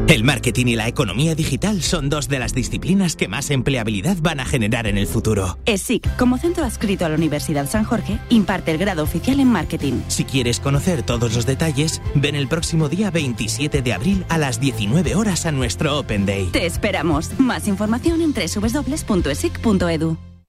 [0.08, 4.40] El marketing y la economía digital son dos de las disciplinas que más empleabilidad van
[4.40, 5.58] a generar en el futuro.
[5.66, 10.00] ESIC, como centro adscrito a la Universidad San Jorge, imparte el grado oficial en marketing.
[10.08, 14.60] Si quieres conocer todos los detalles, ven el próximo día 27 de abril a las
[14.60, 16.46] 19 horas a nuestro Open Day.
[16.52, 17.38] Te esperamos.
[17.38, 20.16] Más información en www.esic.edu.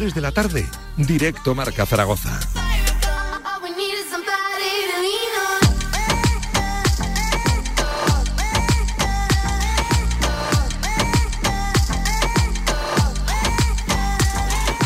[0.00, 2.30] 3 de la tarde, directo Marca Zaragoza.
[3.44, 5.60] all we need is somebody to lean on.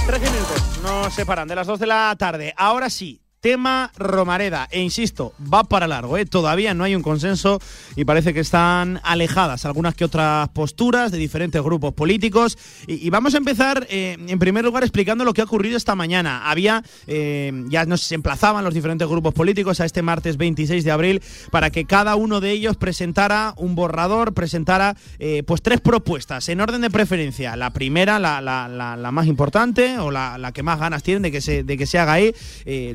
[0.08, 2.52] 13 minutos nos separan de las 2 de la tarde.
[2.56, 4.68] Ahora sí, tema Romareda.
[4.70, 6.16] E insisto, va para largo.
[6.16, 6.24] ¿eh?
[6.24, 7.60] Todavía no hay un consenso
[7.94, 12.56] y parece que están alejadas algunas que otras posturas de diferentes grupos políticos.
[12.86, 16.50] Y, vamos a empezar, eh, en primer lugar, explicando lo que ha ocurrido esta mañana.
[16.50, 21.22] Había, eh, ya nos emplazaban los diferentes grupos políticos a este martes 26 de abril
[21.50, 26.62] para que cada uno de ellos presentara un borrador, presentara eh, pues tres propuestas en
[26.62, 27.56] orden de preferencia.
[27.56, 31.62] La primera, la, la- más importante o la, que más ganas tienen de que se,
[31.62, 32.32] de que se haga ahí.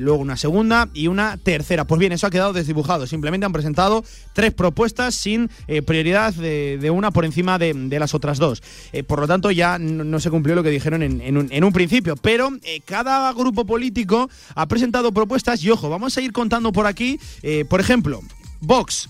[0.00, 1.84] luego una segunda y una tercera.
[1.84, 3.06] Pues bien, eso ha quedado desdibujado.
[3.06, 8.38] Simplemente han presentado tres propuestas sin eh, prioridad de, una por encima de, las otras
[8.38, 8.62] dos.
[8.92, 12.16] Eh, por lo tanto, ya no, se cumplió lo que dijeron en, un, principio.
[12.16, 16.86] Pero eh, cada grupo político ha presentado propuestas y ojo, vamos a ir contando por
[16.86, 17.20] aquí.
[17.68, 18.20] por ejemplo,
[18.60, 19.08] Vox.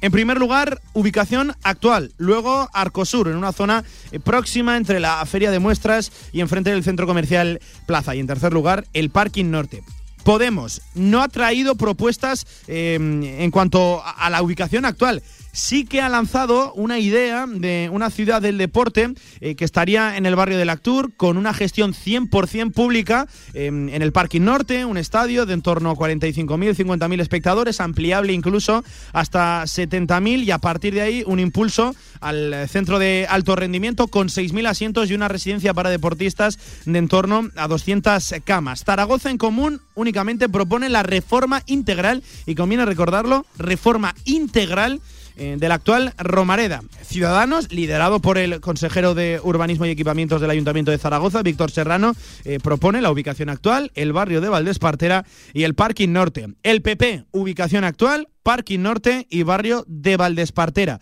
[0.00, 2.10] En primer lugar, ubicación actual.
[2.18, 3.84] Luego, Arcosur, en una zona
[4.24, 8.16] próxima entre la Feria de Muestras y enfrente del Centro Comercial Plaza.
[8.16, 9.84] Y en tercer lugar, el Parking Norte.
[10.24, 15.22] Podemos no ha traído propuestas eh, en cuanto a, a la ubicación actual.
[15.52, 20.26] Sí que ha lanzado una idea de una ciudad del deporte eh, que estaría en
[20.26, 24.96] el barrio del Actur con una gestión 100% pública eh, en el Parking Norte, un
[24.96, 28.82] estadio de en torno a 45.000, 50.000 espectadores, ampliable incluso
[29.12, 34.28] hasta 70.000 y a partir de ahí un impulso al centro de alto rendimiento con
[34.28, 38.84] 6.000 asientos y una residencia para deportistas de en torno a 200 camas.
[38.84, 45.00] Zaragoza en común únicamente propone la reforma integral y conviene recordarlo, reforma integral
[45.36, 46.82] eh, de la actual Romareda.
[47.02, 52.14] Ciudadanos, liderado por el consejero de Urbanismo y Equipamientos del Ayuntamiento de Zaragoza, Víctor Serrano,
[52.44, 56.48] eh, propone la ubicación actual, el barrio de Valdespartera y el Parking Norte.
[56.62, 61.00] El PP, ubicación actual, Parking Norte y barrio de Valdespartera.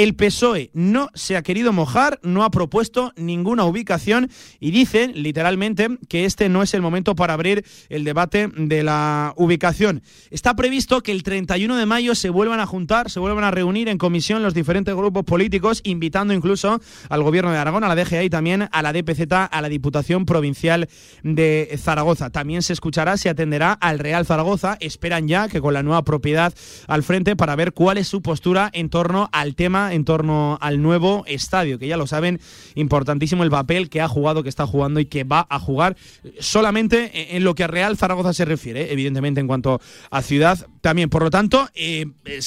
[0.00, 5.88] El PSOE no se ha querido mojar, no ha propuesto ninguna ubicación y dicen literalmente
[6.08, 10.00] que este no es el momento para abrir el debate de la ubicación.
[10.30, 13.90] Está previsto que el 31 de mayo se vuelvan a juntar, se vuelvan a reunir
[13.90, 16.80] en comisión los diferentes grupos políticos, invitando incluso
[17.10, 20.24] al Gobierno de Aragón, a la DGA y también a la DPZ, a la Diputación
[20.24, 20.88] Provincial
[21.22, 22.30] de Zaragoza.
[22.30, 24.78] También se escuchará, se atenderá al Real Zaragoza.
[24.80, 26.54] Esperan ya que con la nueva propiedad
[26.86, 30.82] al frente para ver cuál es su postura en torno al tema en torno al
[30.82, 32.40] nuevo estadio, que ya lo saben,
[32.74, 35.96] importantísimo el papel que ha jugado, que está jugando y que va a jugar
[36.38, 39.80] solamente en lo que a Real Zaragoza se refiere, evidentemente en cuanto
[40.10, 41.10] a ciudad también.
[41.10, 42.06] Por lo tanto, eh,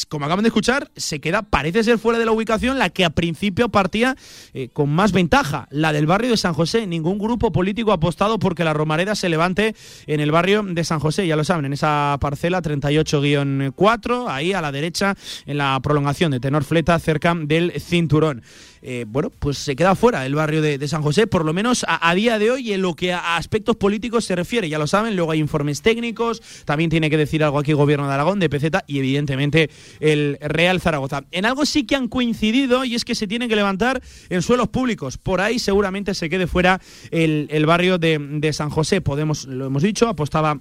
[0.09, 3.09] como acaban de escuchar, se queda, parece ser fuera de la ubicación, la que a
[3.09, 4.15] principio partía
[4.53, 6.87] eh, con más ventaja, la del barrio de San José.
[6.87, 9.75] Ningún grupo político ha apostado porque la Romareda se levante
[10.07, 14.61] en el barrio de San José, ya lo saben, en esa parcela 38-4, ahí a
[14.61, 15.15] la derecha,
[15.45, 18.43] en la prolongación de Tenor Fleta, cerca del cinturón.
[18.86, 22.09] Eh, bueno, pues se queda fuera el barrio de, San José, por lo menos a,
[22.09, 24.67] a, día de hoy en lo que a aspectos políticos se refiere.
[24.67, 28.07] Ya lo saben, luego hay informes técnicos, también tiene que decir algo aquí el Gobierno
[28.07, 29.69] de Aragón, de PZ y evidentemente
[30.01, 31.23] el Real Zaragoza.
[31.31, 34.67] En algo sí que han coincidido y es que se tienen que levantar en suelos
[34.67, 35.17] públicos.
[35.17, 38.99] Por ahí seguramente se quede fuera el, el barrio de, de San José.
[38.99, 40.59] Podemos, lo hemos dicho, apostaba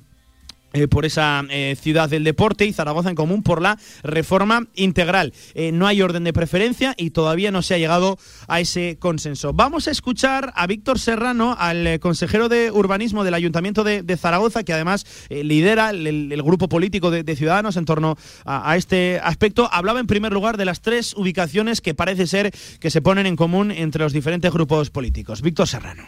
[0.73, 5.33] eh, por esa eh, ciudad del deporte y Zaragoza en común por la reforma integral.
[5.55, 8.19] Eh, no hay orden de preferencia y todavía no se ha llegado
[8.49, 9.53] a ese consenso.
[9.53, 14.73] Vamos a escuchar a Víctor Serrano, al consejero de urbanismo del Ayuntamiento de, Zaragoza, que
[14.73, 19.69] además lidera el, grupo político de, de Ciudadanos en torno a, a, este aspecto.
[19.73, 23.37] Hablaba en primer lugar de las tres ubicaciones que parece ser que se ponen en
[23.37, 25.43] común entre los diferentes grupos políticos.
[25.43, 26.05] Víctor Serrano.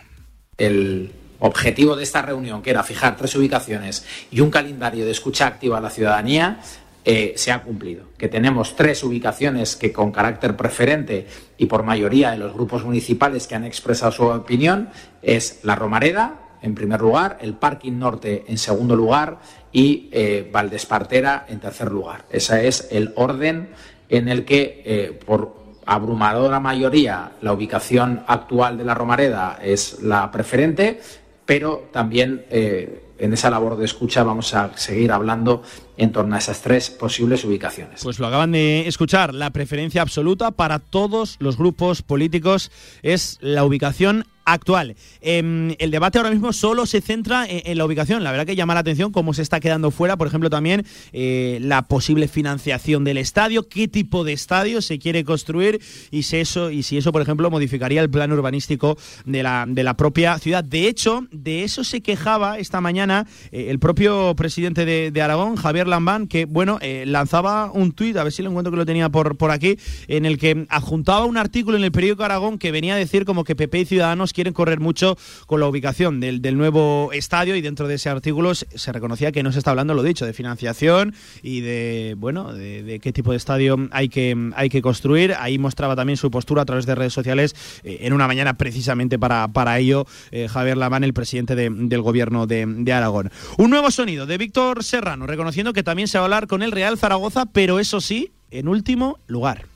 [0.57, 1.11] El
[1.45, 5.77] objetivo de esta reunión, que era fijar tres ubicaciones y un calendario de escucha activa
[5.77, 6.61] a la ciudadanía,
[7.05, 8.07] eh, se ha cumplido.
[8.17, 11.27] Que tenemos tres ubicaciones que con carácter preferente
[11.59, 14.89] y por mayoría de los grupos municipales que han expresado su opinión
[15.21, 19.39] es la Romareda, en primer lugar, el Parking Norte en segundo lugar
[19.71, 22.25] y eh, Valdespartera en tercer lugar.
[22.31, 23.69] Ese es el orden
[24.09, 30.31] en el que, eh, por abrumadora mayoría, la ubicación actual de la Romareda es la
[30.31, 31.01] preferente,
[31.47, 35.63] pero también eh, en esa labor de escucha vamos a seguir hablando
[35.97, 38.01] en torno a esas tres posibles ubicaciones.
[38.03, 42.71] Pues lo acaban de escuchar, la preferencia absoluta para todos los grupos políticos
[43.03, 44.97] es la ubicación actual.
[45.21, 48.25] Eh, el debate ahora mismo solo se centra en, en, la ubicación.
[48.25, 51.59] La verdad que llama la atención cómo se está quedando fuera, por ejemplo, también eh,
[51.61, 55.81] la posible financiación del estadio, qué tipo de estadio se quiere construir
[56.11, 59.85] y si eso, y si eso por ejemplo, modificaría el plan urbanístico de la, de
[59.85, 60.63] la propia ciudad.
[60.63, 65.57] De hecho, de eso se quejaba esta mañana eh, el propio presidente de, de, Aragón,
[65.57, 68.87] Javier Lambán, que bueno, eh, lanzaba un tuit, a ver si lo encuentro que lo
[68.87, 69.79] tenía por, por aquí,
[70.09, 73.45] en el que adjuntaba un artículo en el periódico Aragón que venía a decir como
[73.45, 75.17] que PP y Ciudadanos quieren correr mucho
[75.47, 79.43] con la ubicación del, del, nuevo estadio y dentro de ese artículo se reconocía que
[79.43, 83.37] no se está hablando, lo dicho, de financiación y de, bueno, de, qué tipo de
[83.37, 85.35] estadio hay que, hay que construir.
[85.39, 89.19] Ahí mostraba también su postura a través de redes sociales eh, en una mañana precisamente
[89.19, 93.31] para, para ello eh, Javier Lamán, el presidente de, del gobierno de, de Aragón.
[93.57, 96.73] Un nuevo sonido de Víctor Serrano, reconociendo que también se va a hablar con el
[96.73, 99.74] Real Zaragoza, pero eso sí, en último lugar.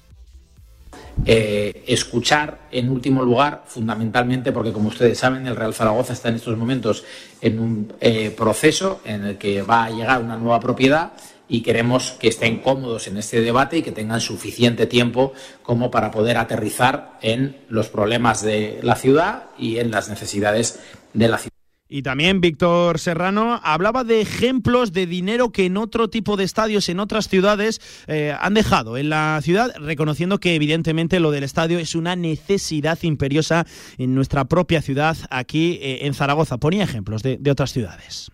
[1.26, 6.36] Eh, escuchar en último lugar, fundamentalmente porque como ustedes saben, el Real Zaragoza está en
[6.36, 7.04] estos momentos
[7.40, 11.12] en un eh, proceso en el que va a llegar una nueva propiedad
[11.48, 16.10] y queremos que estén cómodos en este debate y que tengan suficiente tiempo como para
[16.10, 20.78] poder aterrizar en los problemas de la ciudad y en las necesidades
[21.14, 21.57] de la ciudad.
[21.90, 26.90] Y también Víctor Serrano hablaba de ejemplos de dinero que en otro tipo de estadios,
[26.90, 31.78] en otras ciudades, eh, han dejado en la ciudad, reconociendo que evidentemente lo del estadio
[31.78, 33.66] es una necesidad imperiosa
[33.96, 36.58] en nuestra propia ciudad, aquí eh, en Zaragoza.
[36.58, 38.30] Ponía ejemplos de, otras ciudades.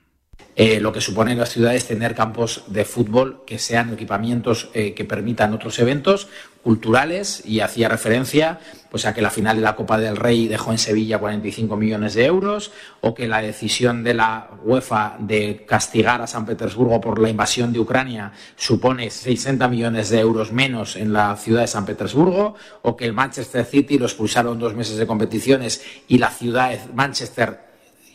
[0.56, 5.04] Eh, lo que supone en las ciudades tener campos de fútbol que sean equipamientos que
[5.04, 6.28] permitan otros eventos
[6.64, 8.58] culturales y hacía referencia
[8.90, 12.14] pues a que la final de la Copa del Rey dejó en Sevilla 45 millones
[12.14, 17.20] de euros o que la decisión de la UEFA de castigar a San Petersburgo por
[17.20, 21.84] la invasión de Ucrania supone 60 millones de euros menos en la ciudad de San
[21.84, 26.70] Petersburgo o que el Manchester City lo expulsaron dos meses de competiciones y la ciudad
[26.70, 27.60] de Manchester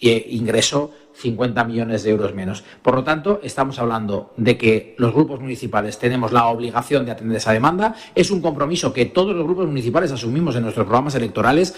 [0.01, 2.63] eh, ingresó 50 millones de euros menos.
[2.81, 7.37] Por lo tanto, estamos hablando de que los grupos municipales tenemos la obligación de atender
[7.37, 7.95] esa demanda.
[8.15, 11.75] Es un compromiso que todos los grupos municipales asumimos en nuestros programas electorales.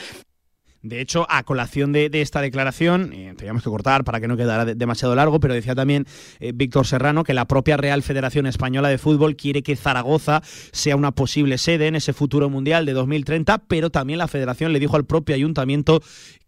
[0.84, 4.66] De hecho, a colación de, esta declaración, eh, teníamos que cortar para que no quedara
[4.66, 6.08] de- demasiado largo, pero decía también
[6.40, 10.96] eh, Víctor Serrano que la propia Real Federación Española de Fútbol quiere que Zaragoza sea
[10.96, 14.96] una posible sede en ese futuro mundial de 2030, pero también la federación le dijo
[14.96, 16.02] al propio ayuntamiento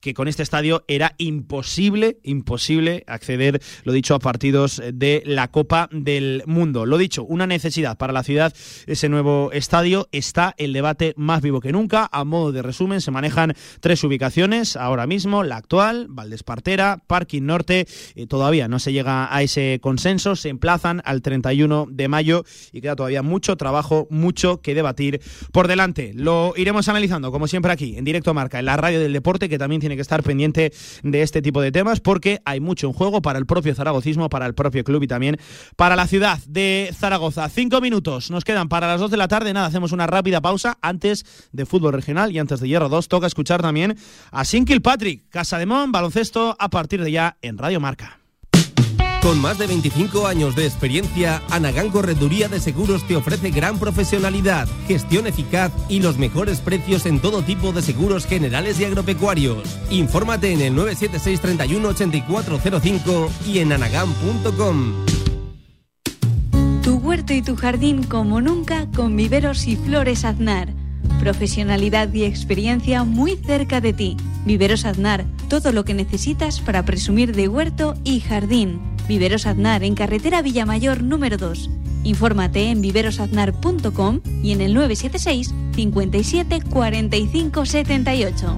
[0.03, 5.87] que con este estadio era imposible, imposible acceder, lo dicho, a partidos de la Copa
[5.91, 6.85] del Mundo.
[6.85, 8.53] Lo dicho, una necesidad para la ciudad,
[8.85, 10.09] ese nuevo estadio.
[10.11, 12.09] Está el debate más vivo que nunca.
[12.11, 17.87] A modo de resumen, se manejan tres ubicaciones ahora mismo, la actual, Valdespartera, Parking Norte.
[18.15, 22.43] Eh, todavía no se llega a ese consenso, se emplazan al 31 de mayo
[22.73, 25.21] y queda todavía mucho trabajo, mucho que debatir
[25.53, 26.11] por delante.
[26.13, 29.57] Lo iremos analizando, como siempre aquí, en directo marca, en la radio del deporte, que
[29.57, 30.73] también tiene que estar pendiente
[31.03, 34.45] de este tipo de temas, porque hay mucho en juego para el propio zaragocismo, para
[34.45, 35.37] el propio club y también
[35.75, 37.47] para la ciudad de Zaragoza.
[37.49, 39.53] Cinco minutos nos quedan para las dos de la tarde.
[39.53, 43.07] Nada, hacemos una rápida pausa antes de fútbol regional y antes de Hierro 2.
[43.07, 43.97] Toca escuchar también
[44.31, 48.22] a Sin Patrick, Casa de Mon, baloncesto a partir de ya en Radio Marca.
[49.23, 54.67] Con más de 25 años de experiencia, Anagán Correduría de Seguros te ofrece gran profesionalidad,
[54.85, 59.79] gestión eficaz y los mejores precios en todo tipo de seguros generales y agropecuarios.
[59.89, 64.93] Infórmate en el 976 31 8405 y en anagán.com.
[66.83, 70.82] Tu huerto y tu jardín como nunca con viveros y flores Aznar.
[71.19, 74.17] Profesionalidad y experiencia muy cerca de ti.
[74.45, 78.81] Viveros Aznar, todo lo que necesitas para presumir de huerto y jardín.
[79.07, 81.69] Viveros Aznar en carretera Villamayor número 2.
[82.03, 88.57] Infórmate en viverosaznar.com y en el 976 57 45 78.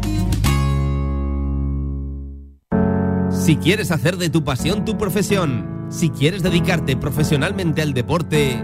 [3.30, 8.64] Si quieres hacer de tu pasión tu profesión, si quieres dedicarte profesionalmente al deporte,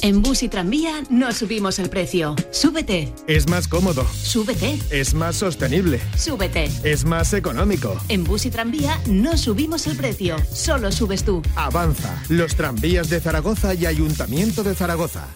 [0.00, 2.36] En Bus y Tranvía no subimos el precio.
[2.52, 4.04] Súbete, Es más cómodo.
[4.04, 6.00] súbete, Es más sostenible.
[6.16, 6.70] súbete.
[6.84, 7.96] Es más económico.
[8.08, 11.42] En Bus y Tranvía no subimos el precio, solo subes tú.
[11.56, 12.22] Avanza.
[12.28, 15.26] Los tranvías de Zaragoza y Ayuntamiento de Zaragoza.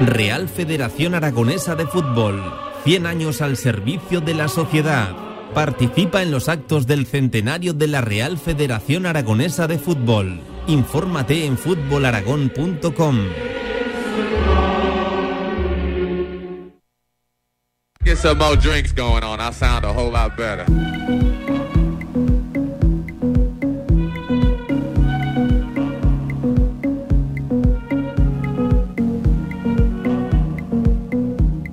[0.00, 2.42] Real Federación Aragonesa de Fútbol.
[2.84, 5.14] 100 años al servicio de la sociedad.
[5.54, 10.40] Participa en los actos del centenario de la Real Federación Aragonesa de Fútbol.
[10.68, 13.16] Infórmate en fútbolaragón.com.
[18.02, 19.40] Get some more drinks going on.
[19.40, 20.64] I sound a whole lot better.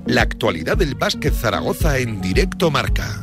[0.06, 3.23] La actualidad del básquet Zaragoza en directo marca.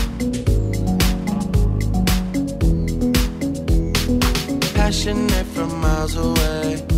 [5.01, 6.90] Passionate from miles away,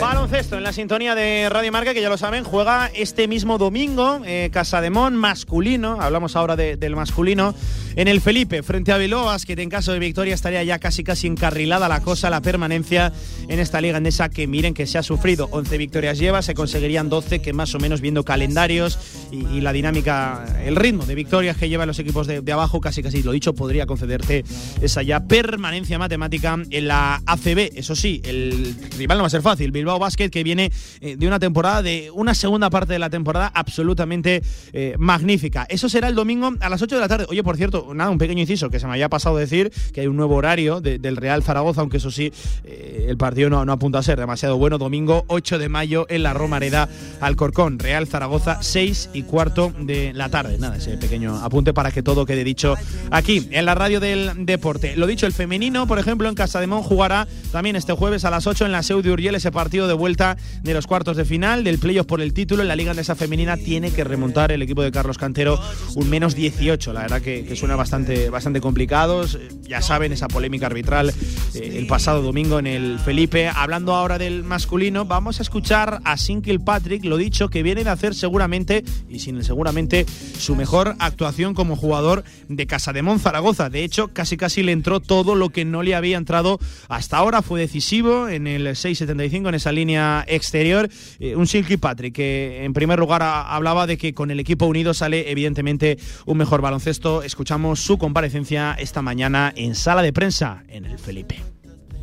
[0.00, 4.20] Baloncesto en la sintonía de Radio Marca, que ya lo saben, juega este mismo domingo
[4.26, 5.96] eh, Casa de Mon masculino.
[6.00, 7.54] Hablamos ahora de- del masculino.
[7.96, 11.26] En el Felipe, frente a Bilobas, que en caso de victoria estaría ya casi casi
[11.26, 13.12] encarrilada la cosa, la permanencia
[13.48, 15.48] en esta liga endesa que miren que se ha sufrido.
[15.50, 18.98] 11 victorias lleva, se conseguirían 12, que más o menos viendo calendarios
[19.30, 22.80] y, y la dinámica, el ritmo de victorias que llevan los equipos de, de abajo,
[22.80, 24.44] casi casi lo dicho, podría concederte
[24.80, 27.72] esa ya permanencia matemática en la ACB.
[27.76, 29.70] Eso sí, el rival no va a ser fácil.
[29.70, 33.50] Bilbao Basket que viene eh, de una temporada, de una segunda parte de la temporada
[33.54, 34.42] absolutamente
[34.72, 35.66] eh, magnífica.
[35.68, 37.26] Eso será el domingo a las 8 de la tarde.
[37.28, 40.06] Oye, por cierto, nada, un pequeño inciso que se me había pasado decir que hay
[40.06, 42.32] un nuevo horario de- del Real Zaragoza, aunque eso sí,
[42.64, 44.78] eh, el partido no, no apunta a ser demasiado bueno.
[44.78, 46.88] Domingo 8 de mayo en la Romareda
[47.20, 47.78] Alcorcón.
[47.78, 50.58] Real Zaragoza 6 y cuarto de la tarde.
[50.58, 52.74] Nada, ese pequeño apunte para que todo quede dicho
[53.10, 54.96] aquí, en la radio del deporte.
[54.96, 58.30] Lo dicho, el femenino, por ejemplo, en Casa de Mon jugará también este jueves a
[58.30, 61.24] las 8 en la Seu de Uriel ese partido de vuelta de los cuartos de
[61.24, 62.62] final, del playoff por el título.
[62.62, 65.60] En la Liga Andesa Femenina tiene que remontar el equipo de Carlos Cantero
[65.94, 66.92] un menos 18.
[66.92, 69.38] La verdad que, que suena bastante, bastante complicados.
[69.62, 71.12] Ya saben, esa polémica arbitral
[71.54, 73.48] eh, el pasado domingo en el Felipe.
[73.48, 77.90] Hablando ahora del masculino, vamos a escuchar a Sin Kilpatrick, lo dicho, que viene de
[77.90, 80.06] hacer seguramente, y sin el seguramente,
[80.38, 83.68] su mejor actuación como jugador de Casa de Zaragoza.
[83.68, 87.42] De hecho, casi casi le entró todo lo que no le había entrado hasta ahora.
[87.42, 87.81] Fue decisivo
[88.28, 90.88] en el 6.75, en esa línea exterior.
[91.18, 94.94] Eh, un Silky Patrick que en primer lugar hablaba de que con el equipo unido
[94.94, 97.22] sale evidentemente un mejor baloncesto.
[97.22, 101.40] Escuchamos su comparecencia esta mañana en sala de prensa en el Felipe.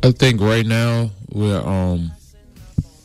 [0.02, 0.66] I think right
[1.32, 2.10] we're um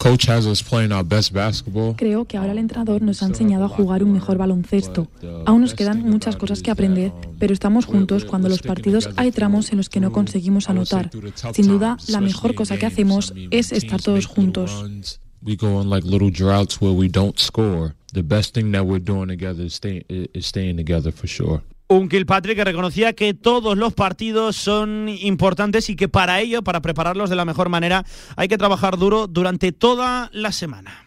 [0.05, 1.95] coach has us playing our best basketball.
[1.95, 5.07] Creo que ahora el entrenador nos ha enseñado a jugar un mejor baloncesto.
[5.47, 9.71] Aún nos quedan muchas cosas que aprender, pero estamos juntos cuando los partidos hay tramos
[9.71, 11.09] en los que no conseguimos anotar.
[11.53, 15.19] Sin duda, la mejor cosa que hacemos es estar todos juntos.
[15.41, 17.95] We go on like little droughts where we don't score.
[18.13, 21.61] The best thing that we're doing together is, stay, is staying together for sure.
[21.87, 26.81] Un Kilpatrick que reconocía que todos los partidos son importantes y que para ello, para
[26.81, 28.05] prepararlos de la mejor manera,
[28.35, 31.05] hay que trabajar duro durante toda la semana.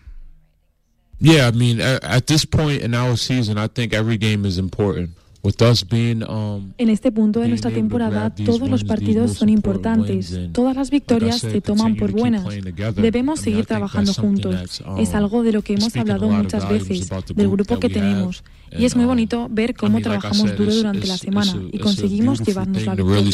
[1.20, 5.11] Yeah, I mean, at, this point in our season, I think every game is important.
[5.43, 10.39] With us being um, En este punto de nuestra temporada, todos los partidos son importantes.
[10.53, 12.45] Todas las victorias se toman por buenas.
[12.97, 14.82] Debemos seguir trabajando juntos.
[14.99, 18.43] Es algo de lo que hemos hablado muchas veces, del grupo que tenemos.
[18.76, 22.97] Y es muy bonito ver cómo trabajamos duro durante la semana y conseguimos llevarnos la
[22.97, 23.32] thing to really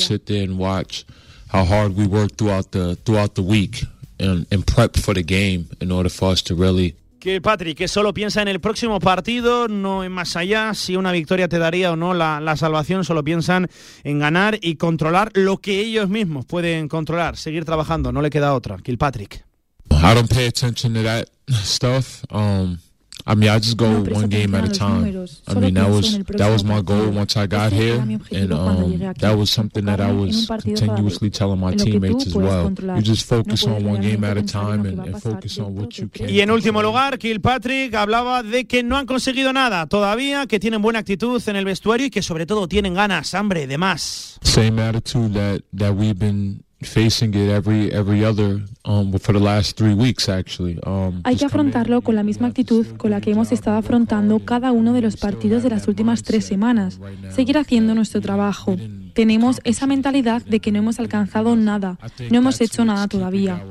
[6.78, 7.03] victoria.
[7.24, 11.12] Really Kilpatrick que solo piensa en el próximo partido, no en más allá, si una
[11.12, 13.68] victoria te daría o no la, la salvación, solo piensan
[14.02, 18.54] en ganar y controlar lo que ellos mismos pueden controlar, seguir trabajando, no le queda
[18.54, 18.76] otra.
[18.78, 19.44] Kilpatrick.
[19.90, 21.28] I don't pay attention to that
[21.64, 22.24] stuff.
[22.30, 22.78] Um,
[23.26, 25.04] I mean, I just go one game at a time.
[25.48, 28.98] I mean, that was that was my goal once I got Ese here, and um,
[29.18, 32.70] that was something that I was continuously telling my teammates as well.
[32.70, 36.08] You just focus on one game at a time and, and focus on what you
[36.08, 36.28] can.
[36.28, 40.82] Y en último lugar, Kilpatrick hablaba de que no han conseguido nada todavía, que tienen
[40.82, 44.38] buena actitud en el vestuario y que sobre todo tienen ganas, hambre de más.
[44.42, 49.76] Same attitude that that we've been facing it every every other um for the last
[49.76, 50.78] three weeks actually.
[50.86, 54.72] Um, Hay que afrontarlo con la misma actitud con la que hemos estado afrontando cada
[54.72, 57.00] uno de los partidos de las últimas tres semanas.
[57.34, 58.76] Seguir haciendo nuestro trabajo.
[59.14, 61.98] Tenemos esa mentalidad de que no hemos alcanzado nada,
[62.30, 63.62] no hemos hecho nada todavía.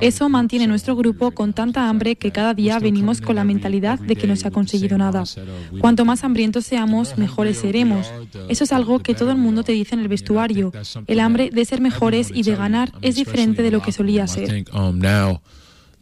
[0.00, 4.16] Eso mantiene nuestro grupo con tanta hambre que cada día venimos con la mentalidad de
[4.16, 5.24] que no se ha conseguido nada.
[5.80, 8.10] Cuanto más hambrientos seamos, mejores seremos.
[8.48, 10.72] Eso es algo que todo el mundo te dice en el vestuario.
[11.06, 14.64] El hambre de ser mejores y de ganar es diferente de lo que solía ser.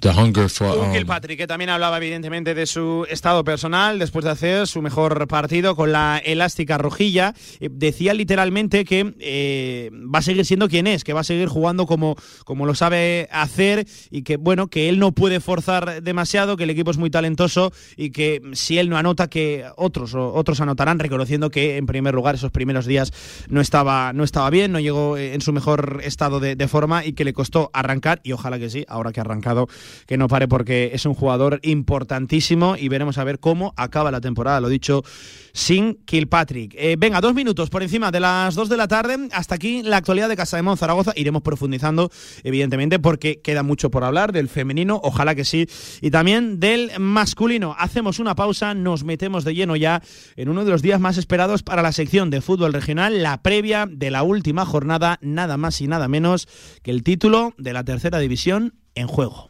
[0.01, 4.30] The hunger for um, Kilpatrick que también hablaba evidentemente de su estado personal después de
[4.30, 7.34] hacer su mejor partido con la elástica rojilla.
[7.61, 11.48] Eh, Decía literalmente que eh, va a seguir siendo quien es, que va a seguir
[11.48, 16.57] jugando como, como lo sabe hacer y que bueno, que él no puede forzar demasiado,
[16.57, 20.34] que el equipo es muy talentoso y que si él no anota que otros o
[20.34, 23.12] otros anotarán, reconociendo que en primer lugar esos primeros días
[23.48, 27.05] no estaba, no estaba bien, no llegó eh, en su mejor estado de, de forma
[27.05, 29.68] y que le costó arrancar y ojalá que sí, ahora que ha arrancado
[30.07, 34.20] que no pare porque es un jugador importantísimo y veremos a ver cómo acaba la
[34.20, 35.03] temporada, lo dicho,
[35.53, 36.74] sin Kilpatrick.
[36.76, 39.28] Eh, venga, dos minutos por encima de las dos de la tarde.
[39.32, 41.12] Hasta aquí la actualidad de Casa de Mon Zaragoza.
[41.16, 42.11] Iremos profundizando,
[42.43, 45.66] evidentemente, porque queda mucho por hablar del femenino, ojalá que sí,
[46.01, 47.74] y también del masculino.
[47.78, 50.03] Hacemos una pausa, nos metemos de lleno ya
[50.36, 53.86] en uno de los días más esperados para la sección de fútbol regional, la previa
[53.91, 56.49] de la última jornada, nada más y nada menos
[56.82, 59.49] que el título de la tercera división en juego.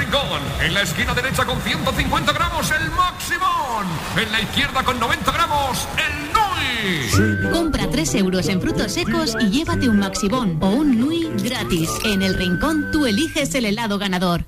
[0.61, 3.85] En la esquina derecha con 150 gramos el Maximón.
[4.17, 7.51] En la izquierda con 90 gramos el Nui.
[7.51, 11.89] Compra 3 euros en frutos secos y llévate un Maxibón o un Nui gratis.
[12.03, 14.47] En el rincón tú eliges el helado ganador.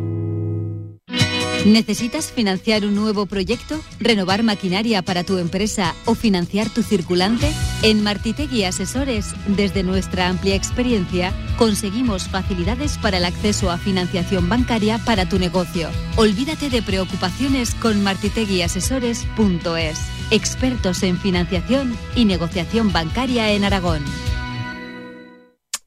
[1.65, 3.79] ¿Necesitas financiar un nuevo proyecto?
[3.99, 7.51] ¿Renovar maquinaria para tu empresa o financiar tu circulante?
[7.83, 14.97] En Martitegui Asesores, desde nuestra amplia experiencia, conseguimos facilidades para el acceso a financiación bancaria
[15.05, 15.89] para tu negocio.
[16.15, 19.99] Olvídate de preocupaciones con martiteguiasesores.es.
[20.31, 24.03] Expertos en financiación y negociación bancaria en Aragón.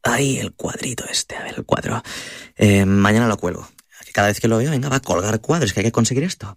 [0.05, 2.01] Ay, el cuadrito este, a ver, el cuadro.
[2.55, 3.67] Eh, mañana lo cuelgo.
[4.15, 6.57] Cada vez que lo veo, venga, va a colgar cuadros, que hay que conseguir esto.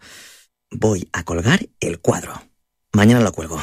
[0.70, 2.40] Voy a colgar el cuadro.
[2.94, 3.60] Mañana lo cuelgo.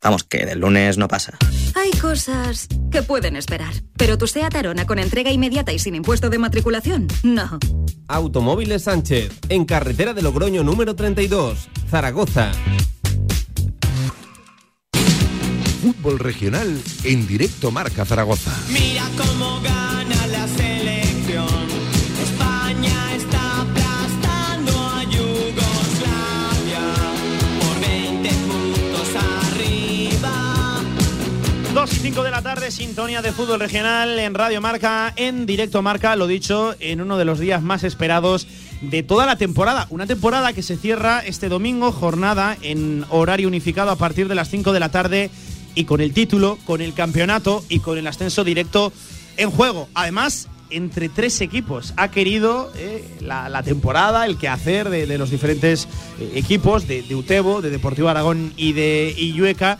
[0.00, 1.36] Vamos, que del lunes no pasa.
[1.74, 6.30] Hay cosas que pueden esperar, pero tu SEAT Arona con entrega inmediata y sin impuesto
[6.30, 7.58] de matriculación, no.
[8.08, 12.50] Automóviles Sánchez, en carretera de Logroño número 32, Zaragoza.
[15.82, 18.56] Fútbol regional en directo Marca Zaragoza.
[18.70, 19.83] Mira cómo gana
[32.04, 36.26] 5 de la tarde, sintonía de fútbol regional en Radio Marca, en directo Marca, lo
[36.26, 38.46] dicho, en uno de los días más esperados
[38.82, 39.86] de toda la temporada.
[39.88, 44.50] Una temporada que se cierra este domingo, jornada en horario unificado a partir de las
[44.50, 45.30] 5 de la tarde
[45.74, 48.92] y con el título, con el campeonato y con el ascenso directo
[49.38, 49.88] en juego.
[49.94, 51.94] Además, entre tres equipos.
[51.96, 55.88] Ha querido eh, la, temporada, el quehacer de, de los diferentes
[56.20, 59.78] eh, equipos, de, de Utebo, de Deportivo Aragón y de Illueca,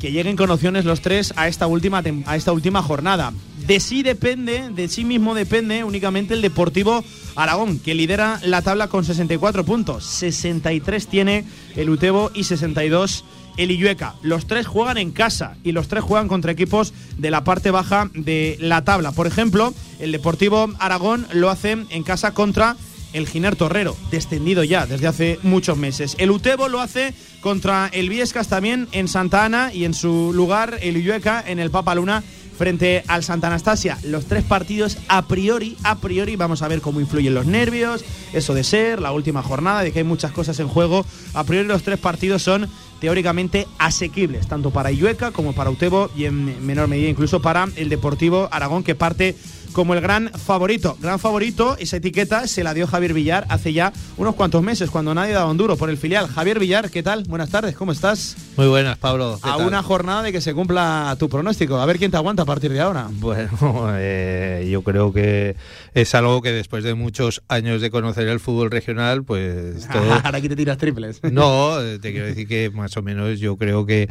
[0.00, 3.32] que lleguen con opciones los tres a esta última, a esta última jornada.
[3.66, 8.88] De sí depende, de sí mismo depende únicamente el Deportivo Aragón, que lidera la tabla
[8.88, 10.04] con 64 puntos.
[10.04, 11.44] 63 tiene
[11.76, 13.24] el Utebo y 62
[13.58, 14.14] el Illueca.
[14.22, 18.08] Los tres juegan en casa y los tres juegan contra equipos de la parte baja
[18.14, 19.12] de la tabla.
[19.12, 22.76] Por ejemplo, el Deportivo Aragón lo hace en casa contra
[23.12, 26.16] el Giner Torrero, descendido ya desde hace muchos meses.
[26.18, 30.78] El Utebo lo hace contra el Viescas también en Santa Ana y en su lugar
[30.82, 32.22] el Illueca en el Papa Luna
[32.58, 33.96] frente al Santa Anastasia.
[34.02, 38.52] Los tres partidos a priori, a priori, vamos a ver cómo influyen los nervios, eso
[38.52, 41.06] de ser, la última jornada, de que hay muchas cosas en juego.
[41.34, 42.68] A priori los tres partidos son
[43.00, 47.88] teóricamente asequibles, tanto para Illueca como para Utebo y en menor medida incluso para el
[47.88, 49.36] Deportivo Aragón que parte
[49.78, 50.98] como el gran favorito.
[51.00, 55.14] Gran favorito, esa etiqueta se la dio Javier Villar hace ya unos cuantos meses, cuando
[55.14, 56.26] nadie daba un duro por el filial.
[56.26, 57.22] Javier Villar, ¿qué tal?
[57.28, 58.36] Buenas tardes, ¿cómo estás?
[58.56, 59.38] Muy buenas, Pablo.
[59.40, 59.68] ¿qué A tal?
[59.68, 61.76] una jornada de que se cumpla tu pronóstico.
[61.76, 63.06] A ver quién te aguanta a partir de ahora.
[63.08, 63.52] Bueno,
[63.94, 65.54] eh, yo creo que
[65.94, 70.12] es algo que después de muchos años de conocer el fútbol regional, pues todo...
[70.12, 71.20] Ahora aquí te tiras triples.
[71.22, 74.08] No, eh, te quiero decir que más o menos yo creo que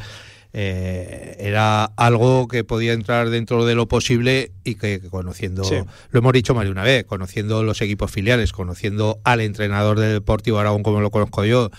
[0.60, 5.76] eh, era algo que podía entrar dentro de lo posible y que conociendo, Sí.
[6.10, 10.14] lo hemos dicho más de una vez, conociendo los equipos filiales, conociendo al entrenador del
[10.14, 11.70] Deportivo Aragón como lo conozco yo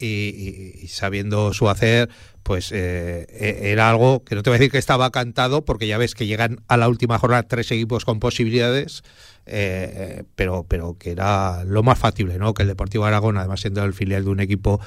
[0.00, 2.08] y, y- y sabiendo su hacer,
[2.42, 5.86] pues eh, e- era algo que no te voy a decir que estaba cantado, porque
[5.86, 9.04] ya ves que llegan a la última jornada tres equipos con posibilidades,
[9.46, 12.52] eh, pero, pero que era lo más factible, ¿no?
[12.52, 14.80] Que el Deportivo Aragón, además siendo el filial de un equipo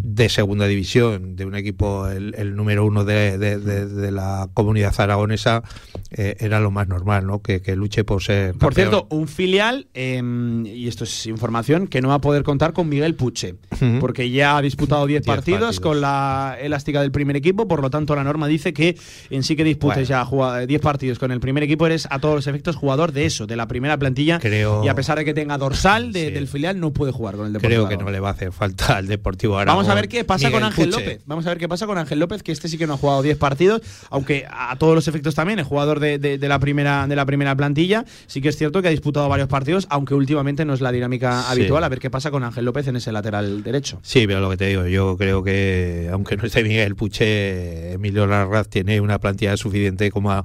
[0.00, 4.48] de segunda división, de un equipo el, el número uno de, de- de- de la
[4.52, 5.62] comunidad aragonesa,
[6.10, 7.40] eh, era lo más normal, ¿no?
[7.40, 8.52] Que, que luche por ser.
[8.52, 8.88] Por campeón.
[8.90, 10.20] cierto, un filial, eh,
[10.66, 13.54] y esto es información, que no va a poder contar con Miguel Puche,
[14.00, 15.80] porque ya ha disputado 10 Diez partidos, partidos.
[15.80, 18.96] con la elástica del primer equipo, por lo tanto la norma dice que
[19.30, 20.08] en sí que disputes Bueno.
[20.08, 23.24] ya jugado 10 partidos con el primer equipo, eres a todos los efectos jugador de
[23.26, 26.48] eso, de la primera plantilla, Creo- y a pesar de que tenga dorsal de- del
[26.48, 28.06] filial, no puede jugar con el Deportivo Creo que Aragón.
[28.06, 29.76] no le va a hacer falta al Deportivo Aragón.
[29.78, 31.00] Vamos a ver qué pasa con Ángel Puche.
[31.00, 31.22] López.
[31.26, 33.22] Vamos a ver qué pasa con Ángel López, que este sí que no ha jugado
[33.22, 37.06] 10 partidos, aunque a todos los efectos también es jugador de, de- de la primera
[37.06, 38.04] de la primera plantilla.
[38.26, 41.42] Sí que es cierto que ha disputado varios partidos, aunque últimamente no es la dinámica
[41.42, 41.46] Sí.
[41.52, 41.84] habitual.
[41.84, 43.98] A ver qué pasa con Ángel López en ese lateral derecho.
[44.02, 48.26] Sí, pero lo que te digo, yo creo que aunque no esté Miguel Puche, Emilio
[48.26, 50.44] Larraz tiene una plantilla suficiente como a-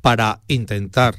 [0.00, 1.14] para intentar,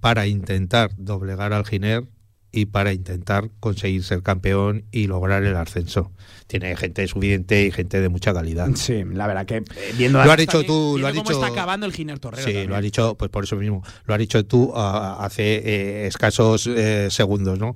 [0.00, 2.04] para intentar doblegar al Giner
[2.50, 6.12] y para intentar conseguir ser campeón y lograr el ascenso.
[6.46, 8.68] Tiene gente suficiente y gente de mucha calidad.
[8.74, 9.64] Sí, la verdad que eh,
[9.96, 12.42] viendo Lo has dicho tú, lo has dicho- está acabando el Giner Torrero.
[12.42, 12.70] Sí, también.
[12.70, 16.66] lo has dicho, pues por eso mismo, lo has dicho tú ah, hace eh, escasos
[16.66, 17.74] eh, segundos, ¿no?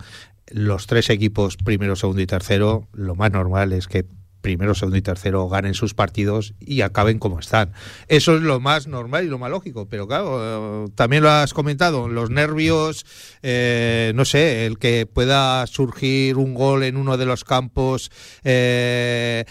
[0.48, 4.06] Los tres equipos, primero, segundo y tercero, lo más normal es que
[4.42, 7.72] primero, segundo y tercero ganen sus partidos y acaben como están.
[8.08, 12.08] Eso es lo más normal y lo más lógico, pero claro, también lo has comentado,
[12.08, 13.06] los nervios,
[13.42, 18.10] eh, no sé, el que pueda surgir un gol en uno de los campos,
[18.44, 19.44] eh,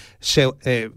[0.63, 0.89] eh,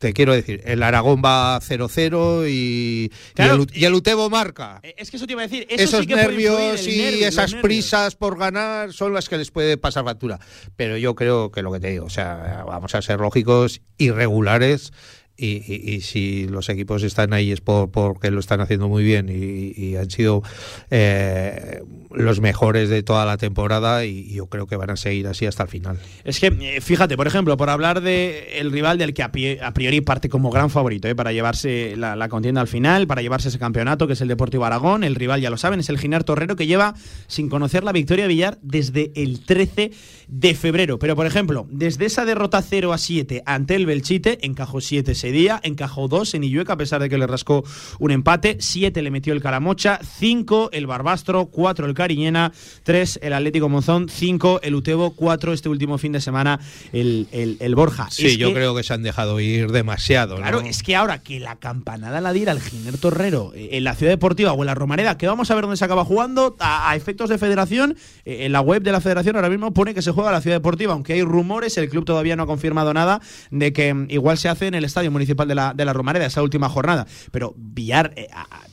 [0.00, 4.30] te quiero decir, el Aragón va 0-0 y, Claro, y, el, U- y el Utebo
[4.30, 4.80] marca.
[4.82, 5.66] Eh, Es que eso te iba a decir.
[5.68, 9.50] Eso Esos sí que nervios y nervio, esas prisas por ganar son las que les
[9.50, 10.40] puede pasar factura.
[10.74, 14.92] Pero yo creo que lo que te digo, o sea, vamos a ser lógicos, irregulares.
[15.40, 19.02] Y, y- y si los equipos están ahí es por, porque lo están haciendo muy
[19.02, 20.42] bien y, y han sido
[20.90, 25.46] eh, los mejores de toda la temporada y, yo creo que van a seguir así
[25.46, 25.98] hasta el final.
[26.24, 30.00] Es que, eh, fíjate, por ejemplo, por hablar de el rival del que a, priori
[30.00, 34.06] parte como gran favorito eh, para llevarse la, contienda al final, para llevarse ese campeonato,
[34.06, 35.04] que es el Deportivo Aragón.
[35.04, 36.94] El rival, ya lo saben, es el Giner Torrero, que lleva
[37.26, 39.90] sin conocer la victoria de Villar desde el 13
[40.32, 40.98] de febrero.
[41.00, 45.32] Pero, por ejemplo, desde esa derrota 0 a 7 ante el Belchite, encajó 7 ese
[45.32, 47.64] día, encajó 2 en Illueca, a pesar de que le rascó
[47.98, 52.52] un empate, 7 le metió el Calamocha, 5 el Barbastro, 4 el Cariñena,
[52.84, 56.60] 3 el Atlético Monzón, 5 el Utebo, 4 este último fin de semana
[56.92, 58.08] el, el- el Borja.
[58.10, 60.36] Sí, Es yo que- creo que se han dejado ir demasiado.
[60.36, 60.42] ¿no?
[60.42, 63.94] Claro, es que ahora que la campanada la diera el Giner Torrero eh, en la
[63.96, 66.90] Ciudad Deportiva o en la Romareda, que vamos a ver dónde se acaba jugando, a,
[66.90, 70.02] a efectos de federación, eh, en la web de la federación ahora mismo pone que
[70.02, 72.94] se juega en la Ciudad Deportiva, aunque hay rumores, el club todavía no ha confirmado
[72.94, 75.92] nada, de que mm, igual se hace en el Estadio Municipal de la, de la
[75.92, 77.06] Romareda, esa última jornada.
[77.30, 78.28] Pero Villar, eh,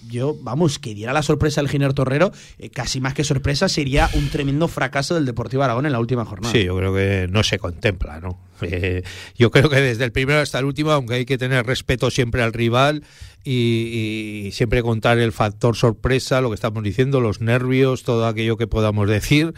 [0.10, 4.10] yo, vamos, que diera la sorpresa el Giner Torrero, eh, casi más que sorpresa, sería
[4.14, 6.52] un tremendo fracaso del Deportivo Aragón en la última jornada.
[6.52, 8.40] Sí, yo creo que no se contempla, ¿no?
[8.62, 9.04] Eh,
[9.38, 12.42] yo creo que desde el primero hasta el último, aunque hay que tener respeto siempre
[12.42, 13.04] al rival
[13.44, 18.58] y, y siempre contar el factor sorpresa, lo que estamos diciendo, los nervios, todo aquello
[18.58, 19.54] que podamos decir.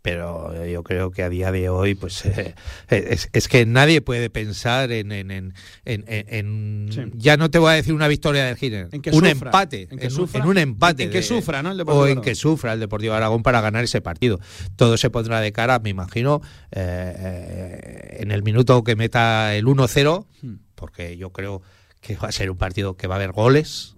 [0.00, 2.54] Pero yo creo que a día de hoy, pues eh,
[2.88, 5.52] es, es que nadie puede pensar en, en, en,
[5.84, 7.02] en- Sí.
[7.14, 10.08] ya no te voy a decir una victoria del que un sufra, empate, en que
[10.10, 11.72] sufra, un empate, en que de- sufra, ¿no?
[11.72, 12.24] el Deportivo o en Aragón.
[12.24, 14.38] que sufra el Deportivo Aragón para ganar ese partido.
[14.76, 16.40] Todo se pondrá de cara, me imagino,
[16.70, 20.54] eh, eh, en el minuto que meta el 1-0, Hmm.
[20.74, 21.62] porque yo creo
[22.00, 23.94] que va a ser un partido que va a haber goles.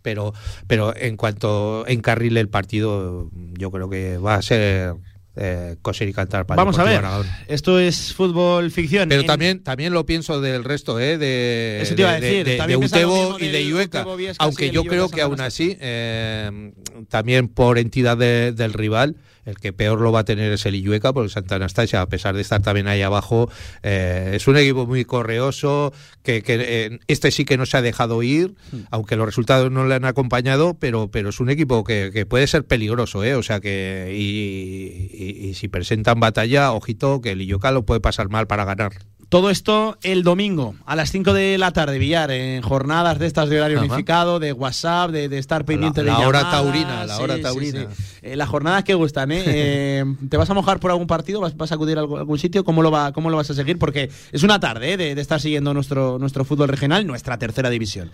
[0.00, 0.32] Pero,
[0.66, 4.94] pero en cuanto encarrile el partido, yo creo que va a ser
[5.36, 7.26] eh, coser y cantar para el Vamos a ver, Aragón.
[7.48, 9.08] esto es fútbol ficción.
[9.08, 11.16] Pero En- también, también lo pienso del resto, ¿eh?
[11.18, 13.64] De, Eso te iba a de- decir, de- de también piensa lo Utebo y de
[13.64, 14.04] Iueca.
[14.38, 16.72] Aunque yo Iueca creo que aún así, eh,
[17.08, 20.74] también por entidad de- del rival, el que peor lo va a tener es el
[20.74, 23.50] Illueca, porque Santa Anastasia, a pesar de estar también ahí abajo,
[23.82, 27.82] eh, es un equipo muy correoso, que, que, eh, este sí que no se ha
[27.82, 28.80] dejado ir, Hmm.
[28.90, 32.46] aunque los resultados no le han acompañado, pero, pero es un equipo que, que puede
[32.46, 33.34] ser peligroso, ¿eh?
[33.34, 35.08] O sea que, y,
[35.44, 38.92] y- y si presentan batalla, ojito, que el Illueca lo puede pasar mal para ganar.
[39.32, 43.48] Todo esto el domingo a las 5 de la tarde, Villar, en jornadas de estas
[43.48, 43.86] de horario Ajá.
[43.86, 46.62] unificado, de WhatsApp, de, de estar pendiente la de hora llamadas.
[46.62, 47.86] taurina, la hora Sí, taurina.
[47.96, 48.02] sí.
[48.20, 49.42] Eh, las jornadas que gustan, ¿eh?
[49.46, 51.40] Eh, ¿Te vas a mojar por algún partido?
[51.40, 52.62] ¿Vas, vas a acudir a algún, algún sitio?
[52.62, 53.78] ¿Cómo lo, va, ¿Cómo lo vas a seguir?
[53.78, 54.96] Porque es una tarde ¿eh?
[54.98, 58.10] de, de estar siguiendo nuestro, nuestro fútbol regional, nuestra tercera división.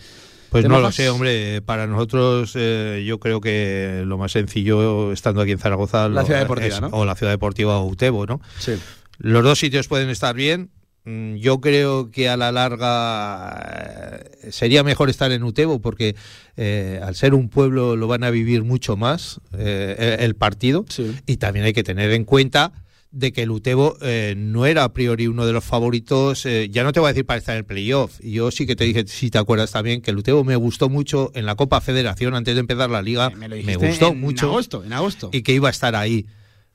[0.51, 1.63] Pues ¿Te no lo sé, hombre.
[1.63, 6.27] Para nosotros, eh, yo creo que lo más sencillo, estando aquí en Zaragoza, La lo-
[6.27, 6.89] ciudad deportiva, es- ¿no?
[6.93, 8.41] o la ciudad deportiva o Utebo, ¿no?
[8.61, 8.75] Sí.
[9.19, 10.71] Los dos sitios pueden estar bien.
[11.09, 16.15] Mm, Yo creo que a la larga eh, sería mejor estar en Utebo porque
[16.57, 20.85] eh, al ser un pueblo lo van a vivir mucho más eh, el partido
[21.27, 22.73] y también hay que tener en cuenta
[23.11, 26.85] de que el Utebo eh, no era a priori uno de los favoritos, eh, ya
[26.85, 29.07] no te voy a decir para estar en el playoff, yo sí que te dije,
[29.07, 32.55] si te acuerdas también, que el Utebo me gustó mucho en la Copa Federación antes
[32.55, 35.31] de empezar la liga, me, dijiste gustó en mucho agosto, en agosto.
[35.33, 36.27] y que iba a estar ahí.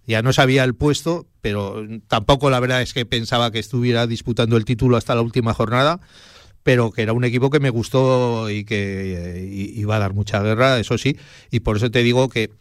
[0.05, 4.57] Ya no sabía el puesto, pero tampoco la verdad es que pensaba que estuviera disputando
[4.57, 5.99] el título hasta la última jornada,
[6.63, 9.45] pero que era un equipo que me gustó y que eh,
[9.75, 11.17] iba a dar mucha guerra, eso sí,
[11.51, 12.51] y por eso te digo que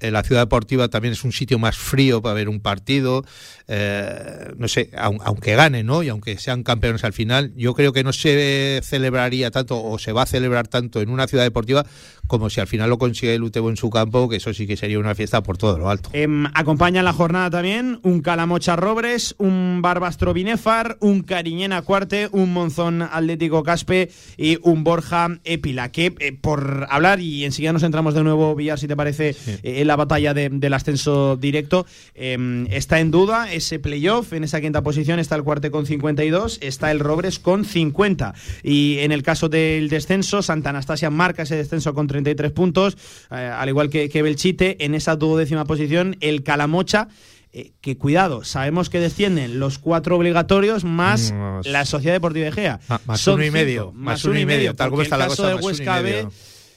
[0.00, 3.24] eh, la ciudad deportiva también es un sitio más frío para ver un partido,
[3.68, 6.02] eh, no sé, aun- aunque gane, ¿no?
[6.02, 10.10] Y aunque sean campeones al final, yo creo que no se celebraría tanto o se
[10.12, 11.86] va a celebrar tanto en una ciudad deportiva
[12.26, 14.76] como si al final lo consigue el Utebo en su campo, que eso sí que
[14.76, 16.08] sería una fiesta por todo lo alto.
[16.12, 22.52] Em, acompaña la jornada también un Calamocha Robres, un Barbastro Binefar, un Cariñena Cuarte, un
[22.52, 25.90] Monzón Atlético Caspe y un Borja Épila.
[25.92, 29.60] Que eh, por hablar, y enseguida nos entramos de nuevo, Villar, si te parece, eh,
[29.62, 31.86] en la batalla de- del ascenso directo.
[32.14, 34.32] Eh, está en duda ese playoff.
[34.32, 38.34] En esa quinta posición está el Cuarte con 52, está el Robres con 50.
[38.62, 42.96] Y en el caso del descenso, Santa Anastasia marca ese descenso con 33 puntos,
[43.30, 44.84] eh, al igual que, que Belchite.
[44.84, 47.08] En esa duodécima posición, el Calamocha.
[47.54, 52.80] eh, que cuidado, sabemos que descienden los cuatro obligatorios más Más- la Sociedad Deportiva Egea.
[52.88, 55.26] Ma- más Son uno y cinco, medio, más uno y medio, tal como está la
[55.26, 56.32] cosa, más uno y medio.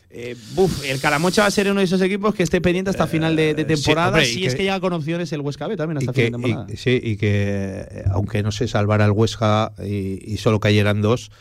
[0.10, 3.08] eh, buf, el Calamocha va a ser uno de esos equipos que esté pendiente hasta
[3.08, 5.40] final de, de sí, temporada, hombre, y si que- es que llega con opciones el
[5.42, 6.74] Huesca B también hasta que, final de temporada.
[6.74, 11.02] y- sí, y que eh, aunque no se salvara el Huesca y, y solo cayeran
[11.02, 11.32] dos,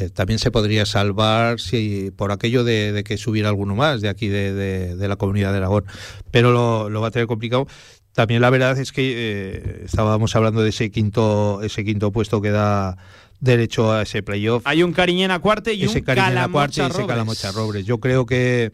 [0.00, 4.08] eh, también se podría salvar si por aquello de, de que subiera alguno más de
[4.08, 5.84] aquí de, de- de la comunidad de Aragón.
[6.30, 7.66] Pero lo, lo va a tener complicado.
[8.14, 12.50] También la verdad es que eh, estábamos hablando de ese quinto, ese quinto puesto que
[12.50, 12.96] da
[13.40, 14.62] derecho a ese playoff.
[14.66, 17.06] Hay un Cariñena Cuarte y ese un Cariñena Calamocha Cuarte y ese Robres.
[17.08, 17.84] Calamocha Robres.
[17.86, 18.72] Yo creo que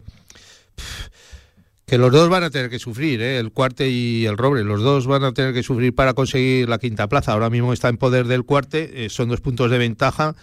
[1.85, 3.39] que los dos van a tener que sufrir, ¿eh?
[3.39, 6.77] el Cuarte y el Robre, los dos van a tener que sufrir para conseguir la
[6.77, 7.33] quinta plaza.
[7.33, 10.35] Ahora mismo está en poder del Cuarte, eh, son dos puntos de ventaja.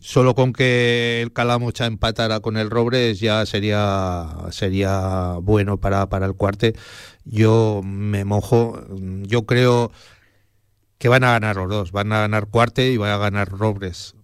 [0.00, 6.26] Solo con que el Calamocha empatara con el Robres ya sería sería bueno para, para
[6.26, 6.74] el Cuarte.
[7.24, 8.82] Yo me mojo,
[9.22, 9.92] yo creo
[10.98, 14.14] que van a ganar los dos, van a ganar Cuarte y van a ganar Robres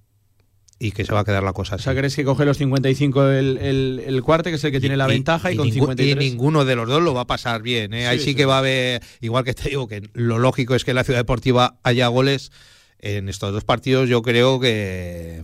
[0.81, 1.85] y que se va a quedar la cosa O así.
[1.85, 4.97] sea, ¿crees que coge los 55 el, el, el Cuarte, que es el que tiene
[4.97, 6.17] la ventaja, y, con ningú- 53?
[6.25, 7.93] y ninguno de los dos lo va a pasar bien.
[7.95, 8.07] ¿eh?
[8.07, 8.35] Ahí sí.
[8.37, 11.05] que va a haber, igual que te digo, que lo lógico es que en la
[11.05, 12.53] Ciudad Deportiva haya goles.
[13.01, 15.43] En estos dos partidos yo creo que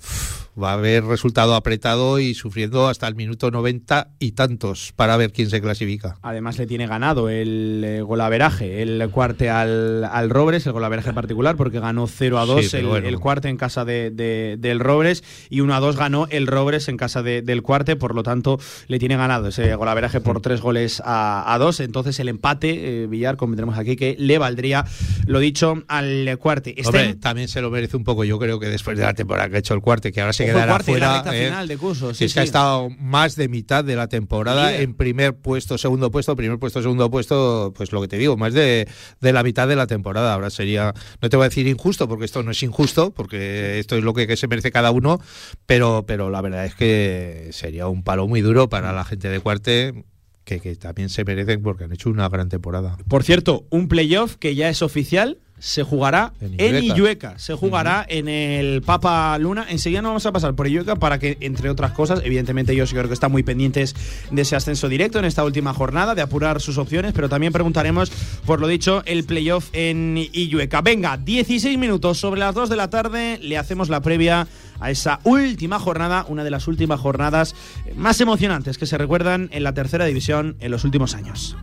[0.61, 5.32] va a haber resultado apretado y sufriendo hasta el minuto 90 y tantos para ver
[5.32, 6.16] quién se clasifica.
[6.22, 11.57] Además le tiene ganado el eh, golaveraje, el cuarte al, al Robres, el golaveraje particular,
[11.57, 13.09] porque ganó 0 a 2 Sí, pero el, bueno.
[13.09, 16.88] el cuarte en casa de, de- del Robres y 1 a 2 ganó el Robres
[16.88, 20.61] en casa de- del cuarte, por lo tanto le tiene ganado ese golaveraje por 3
[20.61, 21.80] goles a, a 2.
[21.80, 24.84] Entonces el empate, eh, Villar, convendremos aquí que le valdría,
[25.26, 26.74] lo dicho, al cuarte.
[26.84, 29.57] Hombre, también se lo merece un poco, yo creo que después de la temporada que
[29.57, 31.24] ha hecho el cuarte, que ahora se El quedará fuera.
[31.32, 31.47] ¿eh?
[31.47, 34.95] final de curso, sí, es que ha estado más de mitad de la temporada en
[34.95, 38.88] primer puesto, segundo puesto, primer puesto, segundo puesto, pues lo que te digo, más de,
[39.20, 40.34] de la mitad de la temporada.
[40.34, 43.97] Ahora sería, no te voy a decir injusto, porque esto no es injusto, porque esto
[43.97, 45.20] es lo que, que se merece cada uno,
[45.66, 49.40] pero, pero la verdad es que sería un palo muy duro para la gente de
[49.40, 50.05] cuarte.
[50.45, 52.99] Que, que también se merecen porque han hecho una gran temporada.
[53.09, 56.94] Por cierto, un playoff que ya es oficial se jugará En en Illueca.
[56.94, 57.38] Illueca.
[57.38, 59.64] Se jugará en el Papa Luna.
[59.70, 63.08] Enseguida nos vamos a pasar por Illueca para que, entre otras cosas, evidentemente ellos creo
[63.08, 63.96] que están muy pendientes
[64.30, 68.12] de ese ascenso directo en esta última jornada, de apurar sus opciones, pero también preguntaremos,
[68.44, 70.82] por lo dicho, el playoff en Illueca.
[70.82, 74.46] Venga, 16 minutos sobre las 2 de la tarde, le hacemos la previa
[74.80, 77.54] a esa última jornada, una de las últimas jornadas
[77.96, 81.56] más emocionantes que se recuerdan en la tercera división en los últimos años.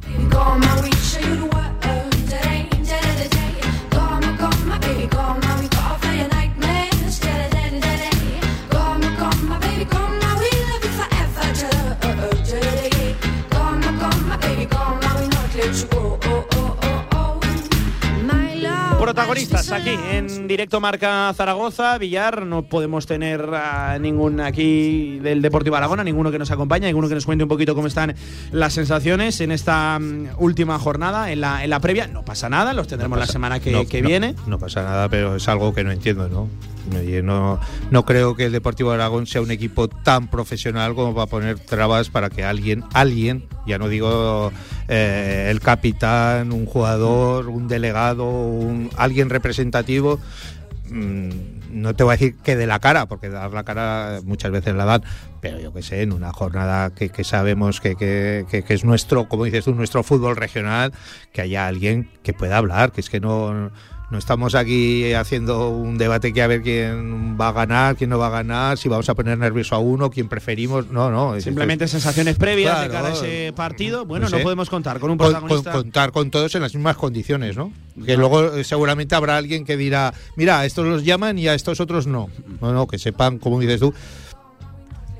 [19.21, 25.75] Protagonistas aquí en directo Marca Zaragoza, Villar, no podemos tener a ningún aquí del Deportivo
[25.75, 28.15] Aragón, a ninguno que nos acompañe, ninguno que nos cuente un poquito cómo están
[28.51, 32.07] las sensaciones en esta mm, última jornada, en la, en la previa.
[32.07, 34.33] No pasa nada, los tendremos la semana que, No, que no, viene.
[34.47, 36.49] No pasa nada, pero es algo que no entiendo, ¿no?
[37.23, 37.59] No,
[37.91, 41.59] no creo que el Deportivo de Aragón sea un equipo tan profesional como para poner
[41.59, 44.51] trabas para que alguien, alguien, ya no digo
[44.87, 48.59] eh, el capitán, un jugador, un delegado,
[48.97, 50.19] alguien representativo,
[50.89, 51.29] mm,
[51.71, 54.75] no te voy a decir que de la cara, porque dar la cara muchas veces
[54.75, 55.03] la dan,
[55.39, 59.45] pero yo que sé, en una jornada que, que sabemos que- que es nuestro, como
[59.45, 60.91] dices tú, nuestro fútbol regional,
[61.31, 63.71] que haya alguien que pueda hablar, que es que no,
[64.11, 68.19] no estamos aquí haciendo un debate que a ver quién va a ganar, quién no
[68.19, 71.35] va a ganar, si vamos a poner nervioso a uno, quién preferimos, no, no.
[71.35, 73.05] es- Simplemente sensaciones previas de Claro.
[73.05, 74.05] cara a ese partido.
[74.05, 74.43] Bueno, no, sé.
[74.43, 75.71] podemos contar con un protagonista.
[75.71, 77.71] con- contar con todos en las mismas condiciones, ¿no?
[78.05, 81.53] Que luego eh, seguramente habrá alguien que dirá, mira, a estos los llaman y a
[81.53, 82.29] estos otros no.
[82.59, 83.93] No, no, que sepan, como dices tú,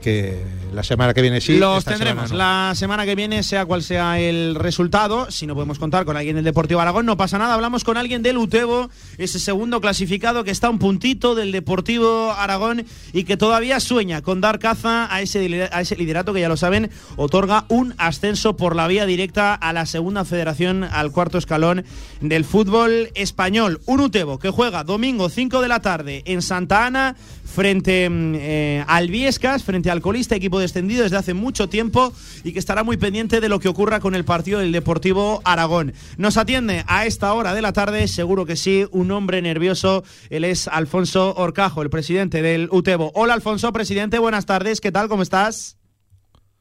[0.01, 0.43] que
[0.73, 1.57] la semana que viene sí.
[1.57, 5.29] Los tendremos semana la semana que viene, sea cual sea el resultado.
[5.31, 7.53] Si no podemos contar con alguien del Deportivo Aragón, no pasa nada.
[7.53, 12.85] Hablamos con alguien del Utebo, ese segundo clasificado que está un puntito del Deportivo Aragón
[13.13, 16.57] y que todavía sueña con dar caza a ese, a ese liderato que ya lo
[16.57, 21.85] saben, otorga un ascenso por la vía directa a la segunda federación, al cuarto escalón
[22.21, 23.81] del fútbol español.
[23.85, 27.15] Un Utebo que juega domingo 5 de la tarde en Santa Ana
[27.51, 32.13] frente mm, eh, al Viescas, frente alcoholista, equipo descendido desde hace mucho tiempo
[32.43, 35.93] y que estará muy pendiente de lo que ocurra con el partido del Deportivo Aragón.
[36.17, 40.03] Nos atiende a esta hora de la tarde, seguro que sí, un hombre nervioso.
[40.29, 43.11] Él es Alfonso Orcajo, el presidente del UTEBO.
[43.15, 44.79] Hola Alfonso, presidente, buenas tardes.
[44.81, 45.07] ¿Qué tal?
[45.09, 45.77] ¿Cómo estás?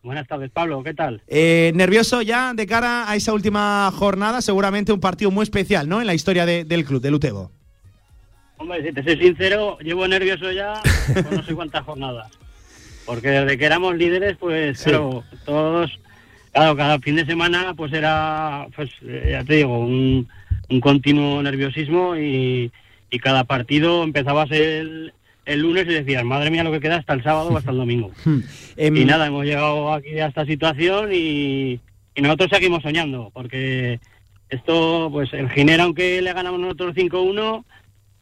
[0.03, 1.23] Buenas tardes, Pablo, ¿qué tal?
[1.27, 6.01] Eh, nervioso ya de cara a esa última jornada, seguramente un partido muy especial, ¿no?
[6.01, 7.53] En la historia de- del club, del UTEBO.
[8.61, 10.75] Hombre, si te soy sincero, llevo nervioso ya
[11.15, 12.31] por no sé cuántas jornadas.
[13.07, 14.91] Porque desde que éramos líderes, pues Sí.
[14.91, 15.99] claro, todos,
[16.53, 20.29] claro, cada fin de semana pues era, pues eh, ya te digo, un,
[20.69, 22.71] un continuo nerviosismo y,
[23.11, 25.15] y cada partido empezabas el,
[25.47, 27.79] el lunes y decías, madre mía, lo que queda hasta el sábado o hasta el
[27.79, 28.11] domingo.
[28.77, 31.81] Em, Y nada, hemos llegado aquí a esta situación y,
[32.15, 34.01] y nosotros seguimos soñando, porque
[34.51, 37.65] esto, pues el Ginera, aunque le ganamos nosotros 5-1,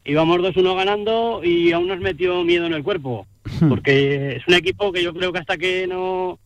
[0.09, 3.27] íbamos 2-1 ganando y aún nos metió miedo en el cuerpo,
[3.69, 6.39] porque es un equipo que yo creo que hasta que no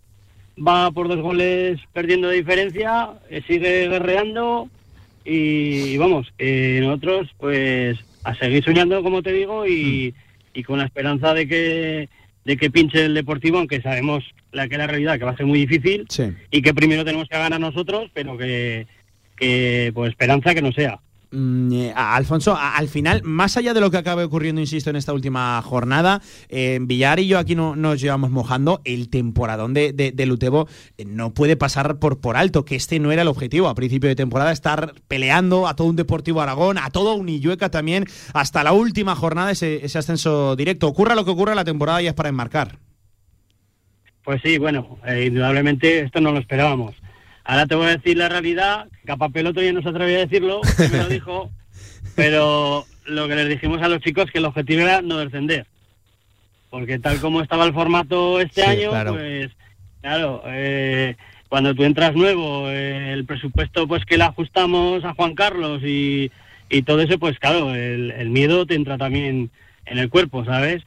[0.56, 4.70] va por dos goles perdiendo de diferencia, eh, sigue guerreando
[5.26, 10.14] y, vamos, que nosotros pues a seguir soñando, como te digo, y,
[10.54, 12.10] y con la esperanza de que
[12.46, 14.22] de que pinche el Deportivo, aunque sabemos
[14.52, 16.24] la que es la realidad, que va a ser muy difícil Sí.
[16.52, 18.86] y que primero tenemos que ganar nosotros, pero que,
[19.38, 21.00] que pues esperanza que no sea.
[21.36, 25.14] Mm, eh, Alfonso, al final, más allá de lo que acabe ocurriendo, insisto, en esta
[25.14, 30.12] última jornada, eh, Villar y yo aquí no nos llevamos mojando, el temporadón de, de,
[30.12, 30.68] del Utebo
[31.00, 34.10] eh, no puede pasar por, por alto, que este no era el objetivo a principio
[34.10, 38.64] de temporada, estar peleando a todo un Deportivo Aragón, a todo un Illueca también, hasta
[38.64, 40.88] la última jornada, ese, ascenso directo.
[40.88, 42.78] Ocurra lo que ocurra, la temporada ya es para enmarcar.
[44.24, 46.96] Pues sí, bueno, indudablemente esto no lo esperábamos.
[47.46, 50.62] Ahora te voy a decir la realidad, Capapeloto ya no se atrevía a decirlo,
[50.92, 51.52] me lo dijo,
[52.16, 55.66] pero lo que les dijimos a los chicos que el objetivo era no descender.
[56.70, 59.14] Porque tal como estaba el formato este Sí, año, claro.
[59.14, 59.52] pues
[60.02, 61.16] claro, eh,
[61.50, 66.32] cuando tú entras nuevo, eh, el presupuesto pues que le ajustamos a Juan Carlos y,
[66.70, 69.52] y todo eso, pues claro, el, el miedo te entra también
[69.86, 70.82] en el cuerpo, ¿sabes?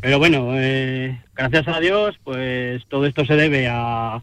[0.00, 4.22] Pero bueno, eh, gracias a Dios, pues todo esto se debe a,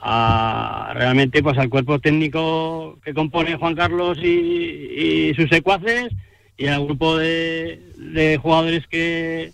[0.00, 6.08] a realmente pues al cuerpo técnico que compone Juan Carlos y, y sus secuaces
[6.56, 9.52] y al grupo de, de jugadores que,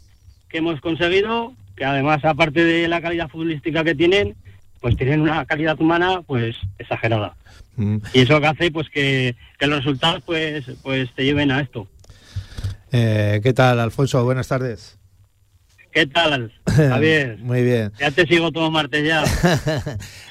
[0.48, 4.34] que hemos conseguido, que además aparte de la calidad futbolística que tienen,
[4.80, 7.36] pues tienen una calidad humana pues exagerada.
[7.76, 7.98] Mm.
[8.12, 11.86] Y eso que hace pues que, que los resultados pues pues te lleven a esto.
[12.92, 14.24] Eh, ¿Qué tal, Alfonso?
[14.24, 14.98] Buenas tardes.
[15.94, 17.38] ¿Qué tal, Javier?
[17.38, 17.92] Muy bien.
[18.00, 19.22] Ya te sigo todo martes ya.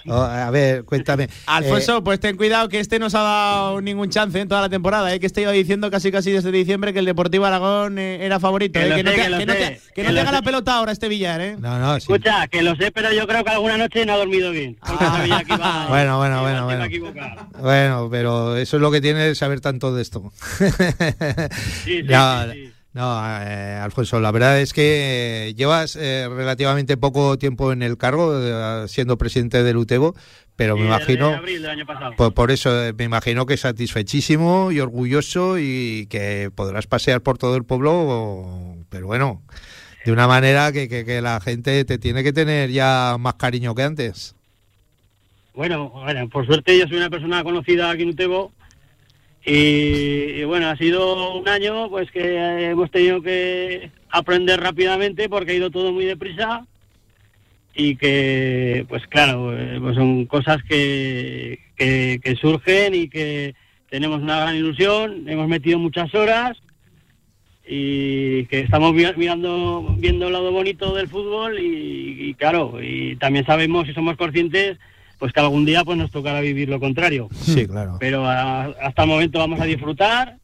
[0.08, 1.30] Oh, a ver, cuéntame.
[1.46, 4.60] Alfonso, Eh, pues ten cuidado que este no se ha dado ningún chance en toda
[4.60, 5.22] la temporada, ¿eh?
[5.22, 8.78] que estoy diciendo casi casi desde diciembre que el Deportivo Aragón eh, era favorito.
[8.78, 8.94] Que ¿eh?
[8.96, 10.30] Que no sé, que lo que no sé, te- que que no te lo haga
[10.32, 10.36] sé.
[10.36, 11.56] la pelota ahora este Villar, ¿eh?
[11.58, 12.12] No, no, sí.
[12.12, 14.76] Escucha, que lo sé, pero yo creo que alguna noche no ha dormido bien.
[14.86, 16.58] Porque sabía que iba- Bueno, bueno, bueno,
[16.92, 17.50] iba bueno.
[17.62, 20.30] Bueno, pero eso es lo que tiene saber tanto de esto.
[20.58, 22.08] Sí, sí,
[22.52, 22.74] sí.
[22.94, 27.98] No, eh, Alfonso, la verdad es que eh, llevas eh, relativamente poco tiempo en el
[27.98, 30.16] cargo, eh, siendo presidente del UTEBO,
[30.56, 32.16] pero me imagino, abril del año pasado.
[32.16, 37.56] por, por eso me imagino que satisfechísimo y orgulloso y que podrás pasear por todo
[37.56, 39.42] el pueblo, o- pero bueno,
[40.06, 43.74] de una manera que, que- que la gente te tiene que tener ya más cariño
[43.74, 44.36] que antes.
[45.56, 48.52] Bueno, bueno, por suerte yo soy una persona conocida aquí en Utebo
[49.46, 55.52] y, bueno, ha sido un año pues que eh, hemos tenido que aprender rápidamente porque
[55.52, 56.66] ha ido todo muy deprisa
[57.76, 63.56] y que pues claro, eh, pues son cosas que, que, surgen y que
[63.90, 66.58] tenemos una gran ilusión, hemos metido muchas horas
[67.68, 73.16] y que estamos mi- mirando viendo el lado bonito del fútbol y, y claro y
[73.18, 74.78] también sabemos y somos conscientes
[75.24, 77.96] pues que algún día pues nos tocará vivir lo contrario Sí, claro.
[77.98, 80.36] pero a- hasta el momento vamos a disfrutar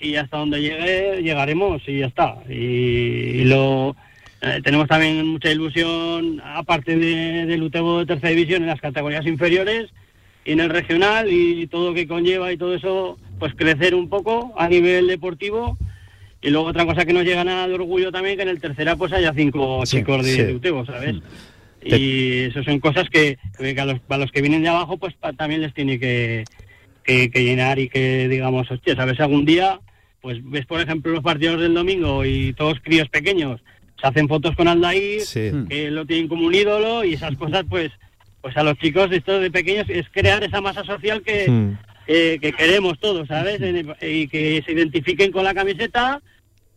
[0.00, 3.94] y hasta donde llegue llegaremos y ya está y, y lo
[4.40, 9.26] eh, tenemos también mucha ilusión aparte de, del UTEBO de tercera división en las categorías
[9.26, 9.90] inferiores
[10.46, 14.08] y en el regional y todo lo que conlleva y todo eso pues crecer un
[14.08, 15.76] poco a nivel deportivo
[16.40, 18.96] y luego otra cosa que nos llega nada de orgullo también que en el tercera
[18.96, 20.42] pues haya cinco Sí, chicos de, sí.
[20.42, 21.16] de UTEBO, ¿sabes?
[21.86, 25.14] Y eso son cosas que, que a, los, a los que vienen de abajo pues
[25.14, 26.44] pa- también les tiene que,
[27.04, 29.20] que, que llenar y que digamos, hostia, ¿sabes?
[29.20, 29.80] Algún día,
[30.20, 33.60] pues ves por ejemplo los partidos del domingo y todos críos pequeños
[34.00, 35.50] se hacen fotos con Aldair, Sí.
[35.68, 37.90] que lo tienen como un ídolo y esas cosas pues
[38.42, 41.78] pues a los chicos esto de pequeños es crear esa masa social que, Mm.
[42.06, 43.60] que, que queremos todos, ¿sabes?
[43.60, 46.20] En el- Y que se identifiquen con la camiseta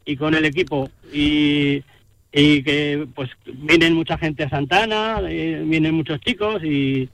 [0.05, 0.89] y con el equipo.
[1.13, 1.83] Y,
[2.31, 7.09] y que pues vienen mucha gente a Santana, eh, vienen muchos chicos y,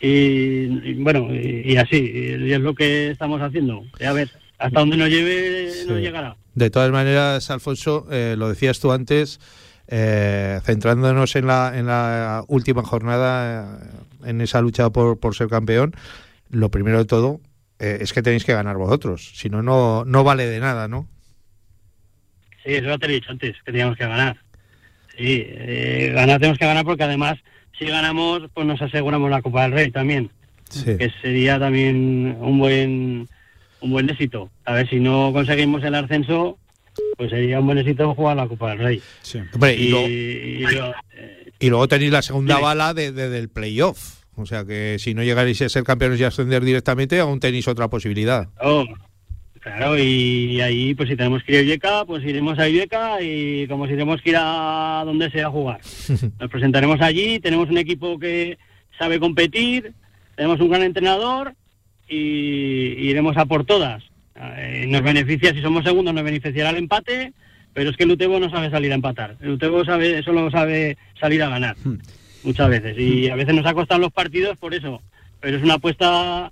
[0.00, 3.82] y, y bueno, y, y así, y es lo que estamos haciendo.
[4.06, 6.02] A ver, hasta donde nos lleve, nos Sí.
[6.02, 6.36] llegará.
[6.54, 9.40] De todas maneras, Alfonso, eh, lo decías tú antes,
[9.88, 15.48] eh, centrándonos en la, en la última jornada, eh, en esa lucha por, por ser
[15.48, 15.94] campeón,
[16.50, 17.40] lo primero de todo
[17.78, 21.08] eh, es que tenéis que ganar vosotros, si no no vale de nada, ¿no?
[22.66, 24.36] Sí, eso ya te he dicho antes, que teníamos que ganar.
[25.16, 27.36] Sí, eh, ganar tenemos que ganar porque además,
[27.78, 30.30] si ganamos, pues nos aseguramos la Copa del Rey también.
[30.68, 30.96] Sí.
[30.98, 33.28] que sería también un buen
[33.80, 34.50] un buen éxito.
[34.64, 36.58] A ver, si no conseguimos el ascenso,
[37.16, 39.02] pues sería un buen éxito jugar la Copa del Rey.
[39.54, 40.92] Hombre, y, Y, luego, y lo-
[41.60, 44.24] y luego tenéis la segunda bala de, de- del playoff.
[44.34, 47.88] O sea que si no llegaréis a ser campeones y ascender directamente, aún tenéis otra
[47.88, 48.48] posibilidad.
[48.60, 48.84] Oh,
[49.66, 53.66] claro, y ahí, pues si tenemos que ir a Ibeca, pues iremos a Ibeca y
[53.66, 55.80] como si tenemos que ir a donde sea a jugar.
[56.40, 58.58] Nos presentaremos allí, tenemos un equipo que
[58.98, 59.92] sabe competir,
[60.36, 61.54] tenemos un gran entrenador
[62.08, 64.04] y iremos a por todas.
[64.38, 67.32] Eh, nos beneficia, si somos segundos, nos beneficiará el empate,
[67.72, 69.36] pero es que el Utebo no sabe salir a empatar.
[69.40, 71.76] El Utebo sabe, solo sabe salir a ganar,
[72.44, 72.98] muchas veces.
[72.98, 75.02] Y a veces nos ha costado los partidos por eso.
[75.40, 76.50] Pero es una apuesta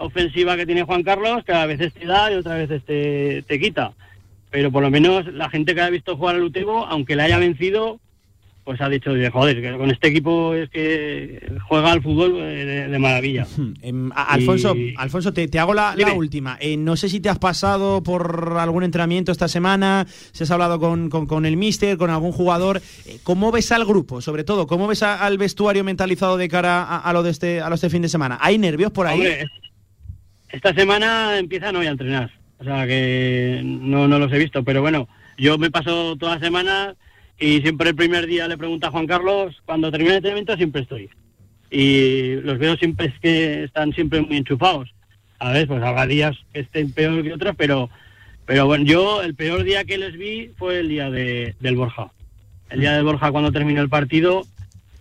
[0.00, 3.60] ofensiva que tiene Juan Carlos que a veces te da y otras veces te, te
[3.60, 3.92] quita.
[4.50, 7.38] Pero por lo menos la gente que ha visto jugar al Utebo, aunque le haya
[7.38, 8.00] vencido,
[8.64, 12.88] pues ha dicho, de, joder, que con este equipo es que juega al fútbol de,
[12.88, 13.46] de maravilla.
[13.82, 16.58] Em, Alfonso, Y- Alfonso, te, te hago la, última.
[16.60, 20.78] Eh, no sé si te has pasado por algún entrenamiento esta semana, si has hablado
[20.80, 22.82] con, con- con el míster, con algún jugador.
[23.06, 24.66] Eh, ¿Cómo ves al grupo, sobre todo?
[24.66, 27.70] ¿Cómo ves a- al vestuario mentalizado de cara a, a lo de este, a lo
[27.70, 28.38] de este fin de semana?
[28.40, 29.18] ¿Hay nervios por ahí?
[29.20, 29.46] Hombre,
[30.52, 34.80] esta semana empiezan hoy a entrenar, o sea que no, no los he visto, pero
[34.80, 35.08] bueno,
[35.38, 36.94] yo me paso toda la semana
[37.38, 40.82] y siempre el primer día le pregunto a Juan Carlos, cuando termina el entrenamiento siempre
[40.82, 41.08] estoy.
[41.70, 44.92] Y los veo siempre es que están siempre muy enchufados.
[45.38, 47.88] A ver, pues habrá días que estén peor que otros, pero
[48.50, 52.10] pero bueno, yo el peor día que les vi fue el día de, del Borja.
[52.68, 54.42] El día del Borja cuando terminó el partido,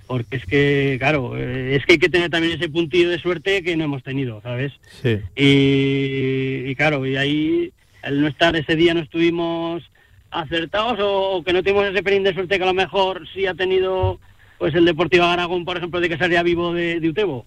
[0.09, 3.61] porque es que, claro, eh, es que hay que tener también ese puntillo de suerte
[3.61, 4.73] que no hemos tenido, ¿sabes?
[5.03, 5.19] Sí.
[5.35, 7.71] Y, y claro, y ahí,
[8.01, 9.83] al no estar ese día no estuvimos
[10.31, 13.45] acertados o, o que no tuvimos ese pelín de suerte que a lo mejor sí
[13.45, 14.19] ha tenido
[14.57, 17.45] pues el Deportivo Aragón, por ejemplo, de que salía vivo de, de Utebo.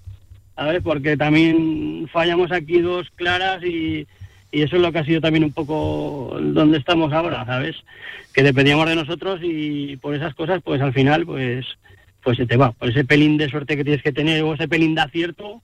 [0.54, 0.82] ¿Sabes?
[0.84, 4.06] Porque también fallamos aquí dos claras y,
[4.52, 7.74] y eso es lo que ha sido también un poco donde estamos ahora, ¿sabes?
[8.32, 11.66] Que dependíamos de nosotros y por esas cosas, pues al final, pues
[12.22, 12.72] pues se te va.
[12.72, 15.62] Por ese pelín de suerte que tienes que tener o ese pelín de acierto,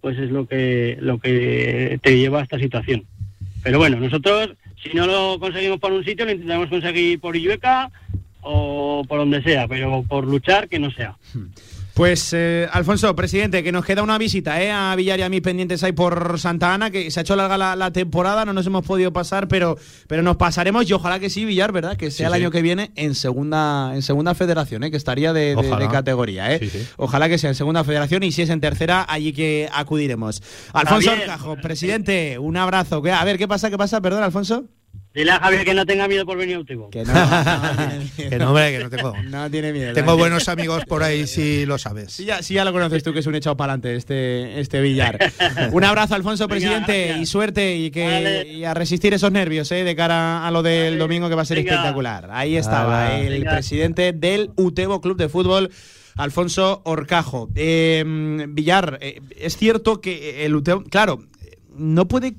[0.00, 3.04] pues es lo que lo que te lleva a esta situación.
[3.62, 4.50] Pero bueno, nosotros
[4.82, 7.90] si no lo conseguimos por un sitio, lo intentaremos conseguir por Illueca
[8.40, 11.16] o por donde sea, pero por luchar que no sea.
[11.94, 15.42] Pues, eh, Alfonso, presidente, que nos queda una visita eh, a Villar y a mis
[15.42, 18.66] pendientes ahí por Santa Ana, que se ha hecho larga la, la temporada, no nos
[18.66, 21.98] hemos podido pasar, pero, pero nos pasaremos y ojalá que sí, Villar, ¿verdad?
[21.98, 22.42] Que sea Sí, el sí.
[22.44, 25.76] año que viene en segunda, en segunda federación, eh, que estaría de, de- Ojalá.
[25.84, 26.54] de categoría.
[26.54, 26.60] Eh.
[26.66, 26.86] Sí.
[26.96, 30.42] Ojalá que sea en segunda federación y si es en tercera, allí que acudiremos.
[30.72, 31.12] Alfonso.
[31.12, 33.02] Orcajo, presidente, un abrazo.
[33.12, 33.68] A ver, ¿qué pasa?
[33.68, 34.00] ¿Qué pasa?
[34.00, 34.64] Perdón, Alfonso.
[35.14, 36.88] Dile a Javier que no tenga miedo por venir a Utebo.
[36.88, 37.12] Que no,
[38.16, 39.14] Que no, hombre, que no tengo.
[39.24, 39.92] no tiene miedo.
[39.92, 42.12] Tengo buenos amigos por ahí, si lo sabes.
[42.12, 44.80] Sí ya, sí, ya lo conoces tú, que es un echado para adelante este, este
[44.80, 45.18] billar.
[45.72, 47.20] Un abrazo, Alfonso, Venga, presidente, gracias.
[47.20, 48.48] y suerte y que Vale.
[48.48, 51.46] y a resistir esos nervios eh, de cara a lo del domingo que va a
[51.46, 51.72] ser Venga.
[51.72, 52.28] espectacular.
[52.32, 53.50] Ahí estaba el Venga.
[53.52, 55.70] presidente del Utebo Club de Fútbol.
[56.16, 57.48] Alfonso Orcajo.
[57.54, 58.02] Eh,
[58.48, 61.24] Villar, eh, es cierto que el Utebo, claro,
[61.76, 62.34] no puede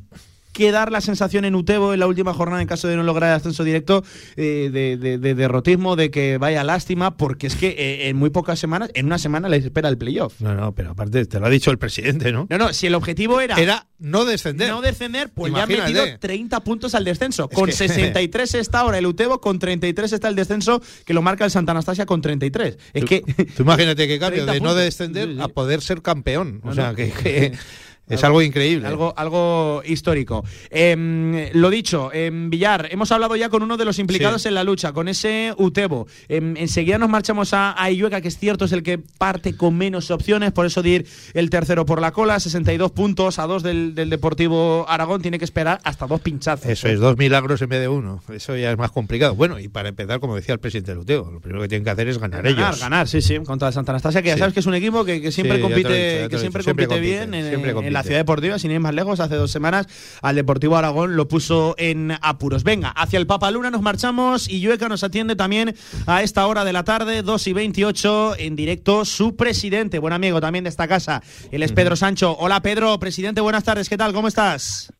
[0.53, 3.35] quedar la sensación en Utebo en la última jornada en caso de no lograr el
[3.35, 4.03] ascenso directo
[4.37, 8.29] eh, de, de- de derrotismo, de que vaya lástima, porque es que eh, en muy
[8.29, 10.39] pocas semanas, en una semana les espera el playoff.
[10.39, 12.47] No, no, pero aparte te lo ha dicho el presidente, ¿no?
[12.49, 14.69] No, no, si el objetivo era, Era no descender.
[14.69, 17.49] no descender, pues ya han metido 30 puntos al descenso.
[17.51, 21.21] Es con que- 63 está ahora el Utebo, con 33 está el descenso, que lo
[21.21, 22.77] marca el Santa Anastasia con 33.
[22.93, 23.21] Es Tú- que
[23.55, 26.61] Tú imagínate que cambio 30 de no descender a poder ser campeón.
[26.63, 26.95] No, o sea, no.
[26.95, 27.53] que, que
[28.07, 28.87] es algo increíble.
[28.87, 30.43] Algo, algo histórico.
[30.69, 34.47] Em, lo dicho, en Villar, hemos hablado ya con uno de los implicados Sí.
[34.49, 36.07] en la lucha, con ese Utebo.
[36.27, 39.77] Em, enseguida nos marchamos a, a Illueca, que es cierto, es el que parte con
[39.77, 43.63] menos opciones, por eso de ir el tercero por la cola, 62 puntos a dos
[43.63, 46.65] del, del Deportivo Aragón, tiene que esperar hasta dos pinchazos.
[46.67, 48.21] Eso es, dos milagros en vez de uno.
[48.33, 49.35] Eso ya es más complicado.
[49.35, 52.07] Bueno, y para empezar, como decía el presidente Luteo, lo primero que tienen que hacer
[52.07, 52.79] es ganar, Ganar, ellos.
[52.81, 55.31] ganar, sí, sí, contra Santa Anastasia, que ya sabes que es un equipo que, que
[55.31, 57.87] siempre Sí, compite, dicho, que siempre compite compite, bien en, siempre en compite.
[57.87, 59.87] en la ciudad deportiva, sin ir más lejos, hace dos semanas,
[60.21, 62.63] al Deportivo Aragón lo puso en apuros.
[62.63, 65.75] Venga, hacia el Papaluna nos marchamos y Llueca nos atiende también
[66.05, 70.41] a esta hora de la tarde, 2 y 28, en directo, su presidente, buen amigo
[70.41, 72.35] también de esta casa, él es Pedro Sancho.
[72.39, 74.13] Hola Pedro, presidente, buenas tardes, ¿qué tal?
[74.13, 74.92] ¿Cómo estás?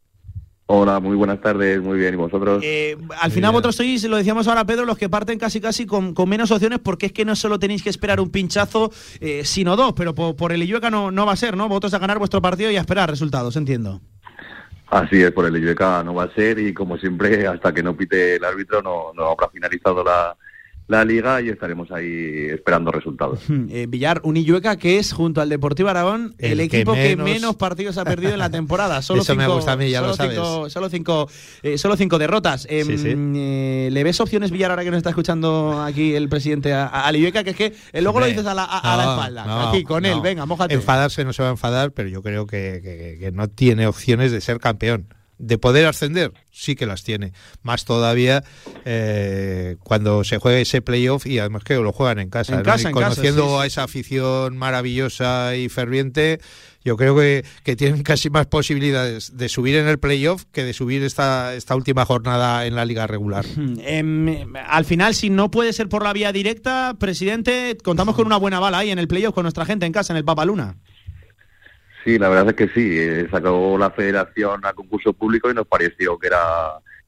[0.75, 2.63] Hola, muy buenas tardes, muy bien, ¿y vosotros?
[2.63, 6.15] Eh, Al final vosotros sois, lo decíamos ahora Pedro, los que parten casi casi con,
[6.15, 9.75] con menos opciones porque es que no solo tenéis que esperar un pinchazo, eh, sino
[9.75, 11.69] dos, pero por, por el Illueca no, no va a ser, ¿no?
[11.69, 14.01] Vosotros a ganar vuestro partido y a esperar resultados, entiendo.
[14.87, 17.95] Así es, por el Illueca no va a ser y como siempre, hasta que no
[17.95, 20.35] pite el árbitro no, no habrá finalizado la,
[20.87, 23.39] la liga y estaremos ahí esperando resultados.
[23.69, 27.55] Eh, Villar, un Illueca que es, junto al Deportivo Aragón, el, equipo que menos- menos...
[27.55, 29.01] partidos ha perdido en la temporada.
[29.01, 30.33] Solo Eso me gusta a mí, ya solo lo sabes.
[30.35, 31.29] Cinco, solo, cinco,
[31.63, 32.67] eh, solo cinco derrotas.
[32.69, 33.13] Em, Sí, sí.
[33.15, 37.07] eh, ¿Le ves opciones, Villar, ahora que nos está escuchando aquí el presidente a, a,
[37.07, 37.43] al Illueca?
[37.43, 39.45] Que es que eh, luego lo dices a la, a- a la no, espalda.
[39.45, 40.21] no, aquí, con él, no.
[40.21, 40.73] venga, mójate.
[40.73, 44.31] Enfadarse no se va a enfadar, pero yo creo que, que- que no tiene opciones
[44.31, 45.07] de ser campeón.
[45.45, 47.33] De poder ascender, sí que las tiene.
[47.63, 48.43] Más todavía
[48.85, 52.53] eh, cuando se juegue ese playoff y además que lo juegan en casa.
[52.53, 52.63] En ¿no?
[52.63, 53.63] casa, Y en casa, conociendo sí.
[53.63, 56.39] a esa afición maravillosa y ferviente,
[56.85, 60.73] yo creo que, que tienen casi más posibilidades de subir en el playoff que de
[60.73, 63.45] subir esta, esta última jornada en la liga regular.
[63.85, 68.37] Em, al final, si no puede ser por la vía directa, presidente, contamos con una
[68.37, 70.77] buena bala ahí en el playoff con nuestra gente en casa, en el Papaluna.
[72.03, 75.67] Sí, la verdad es que sí, eh, sacó la federación a concurso público y nos
[75.67, 76.39] pareció que era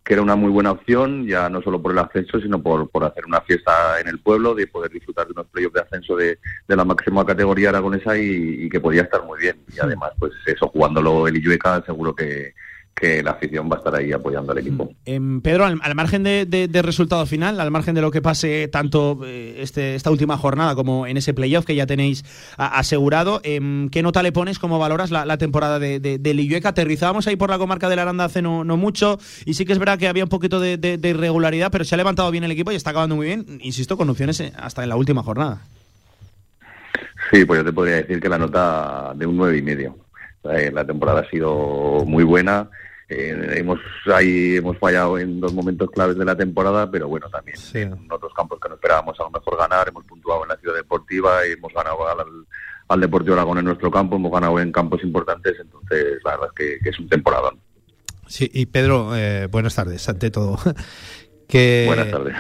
[0.06, 3.04] que era una muy buena opción, ya no solo por el ascenso, sino por, por
[3.04, 6.38] hacer una fiesta en el pueblo, de poder disfrutar de unos playoffs de ascenso de,
[6.68, 9.58] de la máxima categoría aragonesa y, y que podía estar muy bien.
[9.76, 12.54] Y además, pues eso, jugándolo el Illueca, seguro que,
[12.96, 14.90] que la afición va a estar ahí apoyando al equipo.
[15.06, 18.22] Em, Pedro, al, al margen de, de- de resultado final, al margen de lo que
[18.22, 22.24] pase tanto eh, este, esta última jornada como en ese playoff que ya tenéis
[22.58, 26.40] a- asegurado, em, ¿qué nota le pones, cómo valoras la, la temporada de, de, del
[26.40, 26.70] Illueca?
[26.70, 29.74] Aterrizábamos ahí por la comarca de la Aranda hace no, no mucho y sí que
[29.74, 32.46] es verdad que había un poquito de, de- de irregularidad, pero se ha levantado bien
[32.46, 35.22] el equipo y está acabando muy bien, insisto, con opciones eh, hasta en la última
[35.22, 35.62] jornada.
[37.32, 39.98] Sí, pues yo te podría decir que la nota de un nueve y medio.
[40.50, 42.70] Eh, la temporada ha sido muy buena.
[43.08, 43.80] Eh, hemos
[44.14, 48.34] ahí hemos fallado en dos momentos claves de la temporada, pero bueno, también en otros
[48.34, 49.88] campos que no esperábamos a lo mejor ganar.
[49.88, 52.26] Hemos puntuado en la ciudad deportiva, y hemos ganado al,
[52.88, 56.54] al Deportivo Aragón en nuestro campo, hemos ganado en campos importantes, entonces la verdad es
[56.56, 57.60] que, que es un temporadón.
[58.28, 60.58] Sí, y Pedro, eh, buenas tardes, ante todo.
[61.48, 62.36] que, Buenas tardes.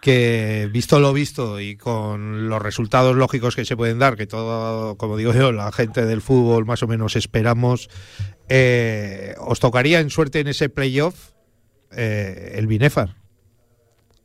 [0.00, 4.96] Que visto lo visto y con los resultados lógicos que se pueden dar, que todo,
[4.96, 7.90] como digo yo, la gente del fútbol más o menos esperamos,
[8.50, 11.30] eh, os tocaría en suerte en ese playoff
[11.96, 13.16] eh, el Binefar.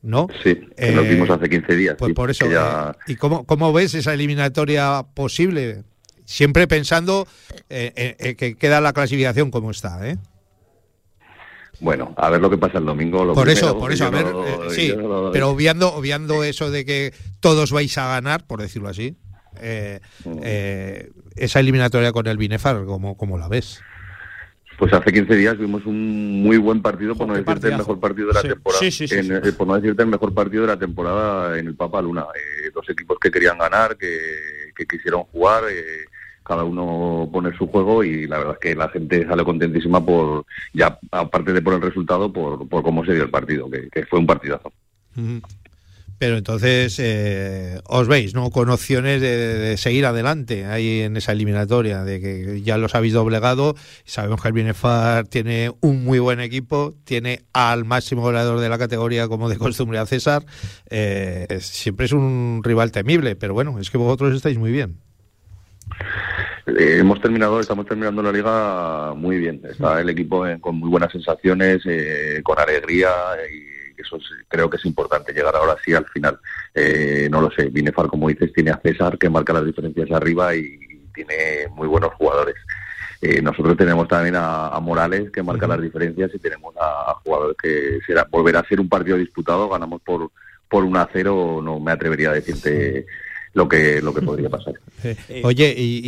[0.02, 0.28] ¿No?
[0.42, 1.96] Sí, nos Eh, vimos hace 15 días.
[1.98, 2.48] Pues sí, por eso.
[2.50, 5.82] ya- eh, ¿Y cómo, cómo ves esa eliminatoria posible?
[6.24, 7.26] Siempre pensando
[7.70, 10.18] eh, que queda la clasificación como está, ¿eh?
[11.80, 13.24] Bueno, a ver lo que pasa el domingo.
[13.24, 16.70] lo Por eso, por eso, a ver, no- eh, sí, no- pero obviando, obviando eso
[16.70, 19.16] de que todos vais a ganar, por decirlo así,
[19.60, 20.00] eh,
[20.42, 23.80] eh, esa eliminatoria con el Binefar, ¿cómo, cómo la ves?
[24.78, 28.28] Pues hace 15 días vimos un muy buen partido, por no decirte el mejor partido
[28.28, 28.78] de la Sí, temporada.
[28.80, 31.68] sí, sí, sí, en- eh, por no decirte el mejor partido de la temporada en
[31.68, 32.26] el Papa Luna.
[32.34, 34.08] Eh, dos equipos que querían ganar, que,
[34.76, 36.04] que quisieron jugar, eh,
[36.44, 40.44] cada uno poner su juego y la verdad es que la gente salió contentísima por,
[40.74, 44.04] ya aparte de por el resultado, por, por cómo se dio el partido, que, que
[44.06, 44.70] fue un partidazo.
[45.16, 45.40] Ujú.
[46.18, 48.50] Pero entonces eh, os veis, ¿no?
[48.50, 53.12] Con opciones de, de seguir adelante ahí en esa eliminatoria, de que ya los habéis
[53.12, 53.74] doblegado.
[54.04, 58.78] Sabemos que el Binefar tiene un muy buen equipo, tiene al máximo goleador de la
[58.78, 60.44] categoría, como de costumbre, a César.
[60.88, 64.96] Eh, es- siempre es un rival temible, pero bueno, es que vosotros estáis muy bien.
[66.66, 69.60] Eh, hemos terminado, estamos terminando la liga muy bien.
[69.70, 73.10] Está el equipo en- con muy buenas sensaciones, eh, con alegría
[73.52, 76.38] y eso es- creo que es importante llegar ahora sí al final.
[76.74, 80.54] Eh, no lo sé, Binefar, como dices, tiene a César que marca las diferencias arriba
[80.54, 80.78] y
[81.14, 82.54] tiene muy buenos jugadores.
[83.22, 87.14] Eh, nosotros tenemos también a, a Morales que marca las diferencias y tenemos a, a
[87.24, 90.30] jugadores que será, volverá a ser un partido disputado, ganamos por
[90.68, 93.06] por 1 a 0, no me atrevería a decirte
[93.56, 94.74] lo que lo que podría pasar.
[95.28, 96.00] Eh, Oye, y,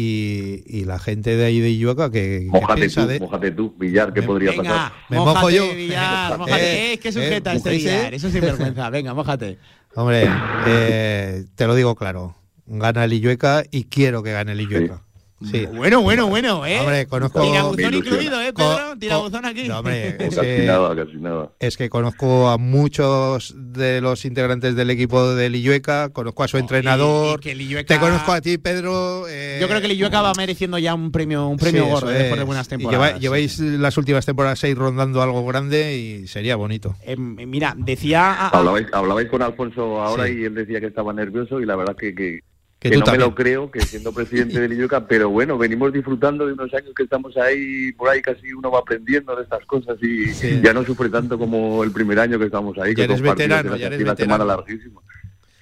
[0.66, 4.22] y- y la gente de ahí de Illueca, que Mójate tú, mójate tú, Villar, ¿qué
[4.22, 4.92] podría Venga, pasar?
[5.08, 5.72] Me mojo yo.
[5.74, 6.62] Villar, mójate.
[6.62, 7.88] Eh, Eh, que eh, sujeta este mojese.
[7.96, 8.90] Villar, eso sin vergüenza.
[8.96, 9.58] Venga, mójate.
[9.94, 10.26] Hombre,
[10.66, 12.34] eh, te lo digo claro,
[12.66, 14.96] gana el Illueca y quiero que gane el Illueca.
[14.96, 15.02] Sí.
[15.72, 16.80] Bueno, bueno, bueno, ¿eh?
[16.80, 17.40] Hombre, conozco...
[17.42, 18.98] Tirabuzón incluido, ¿eh, Pedro?
[18.98, 19.68] Tirabuzón aquí.
[19.68, 21.50] No, hombre, es Casi que, nada, casi nada.
[21.60, 26.58] es que conozco a muchos de los integrantes del equipo de Lillueca, conozco a su
[26.58, 29.26] entrenador, que Lillueca- te conozco a ti, Pedro.
[29.28, 32.18] eh, Yo creo que Lillueca va mereciendo ya un premio, un premio sí, gordo eso
[32.18, 33.08] después de buenas Y temporadas.
[33.12, 36.96] lleva- lleváis las últimas temporadas seis rondando algo grande y sería bonito.
[37.04, 38.32] Eh, mira, decía...
[38.32, 40.32] a- a- Hablabais, hablabais con Alfonso ahora Sí.
[40.40, 42.40] y él decía que estaba nervioso y la verdad que, que,
[42.80, 43.22] Que que tú no también.
[43.22, 46.92] me lo creo, que siendo presidente de Lillueca, pero bueno, venimos disfrutando de unos años
[46.94, 50.60] que estamos ahí, por ahí casi uno va aprendiendo de estas cosas y Sí.
[50.62, 52.90] ya no sufre tanto como el primer año que estamos ahí.
[52.90, 54.46] Ya que eres veterano, ya eres una semana veterano.
[54.66, 55.00] larguísima.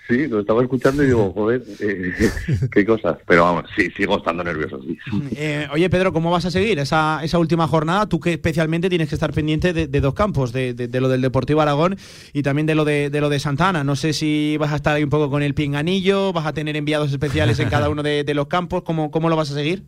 [0.08, 2.12] Sí, lo estaba escuchando y digo, joder, eh,
[2.72, 3.18] qué cosas.
[3.26, 4.96] Pero vamos, sí, sigo estando nervioso, sí.
[5.36, 8.08] Eh, oye, Pedro, ¿cómo vas a seguir esa, esa última jornada?
[8.08, 11.08] Tú que especialmente tienes que estar pendiente de, de dos campos, de, de- de lo
[11.08, 11.96] del Deportivo Aragón
[12.32, 13.84] y también de lo de, de lo de Santana.
[13.84, 16.76] No sé si vas a estar ahí un poco con el pinganillo, vas a tener
[16.76, 18.82] enviados especiales en cada uno de, de los campos.
[18.82, 19.84] ¿Cómo, ¿Cómo lo vas a seguir?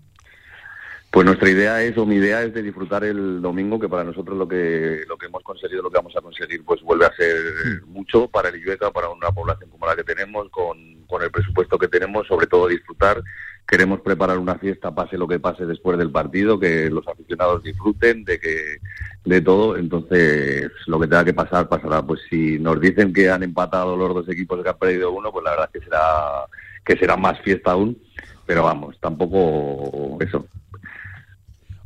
[1.11, 4.37] Pues nuestra idea es, o mi idea es de disfrutar el domingo, que para nosotros
[4.37, 7.83] lo que lo que hemos conseguido, lo que vamos a conseguir, pues vuelve a ser
[7.87, 10.77] mucho para el Illueca, para una población como la que tenemos, con,
[11.07, 13.23] con el presupuesto que tenemos, sobre todo disfrutar.
[13.67, 18.25] Queremos preparar una fiesta, pase lo que pase después del partido, que los aficionados disfruten
[18.25, 18.79] de que
[19.25, 19.77] de todo.
[19.77, 22.03] Entonces, lo que tenga que pasar, pasará.
[22.03, 25.45] Pues si nos dicen que han empatado los dos equipos que han perdido uno, pues
[25.45, 26.47] la verdad es que será
[26.85, 27.99] que será más fiesta aún.
[28.47, 30.47] Pero vamos, tampoco eso.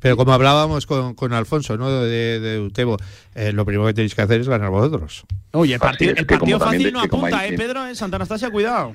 [0.03, 1.91] Pero como hablábamos con, con Alfonso, ¿no?
[2.03, 2.97] De, de Utebo,
[3.35, 5.25] eh, lo primero que tenéis que hacer es ganar vosotros.
[5.53, 7.87] Oye, el Así partido, el fácil no de- apunta, ¿eh, Pedro?
[7.87, 8.95] En Santa Anastasia, cuidado.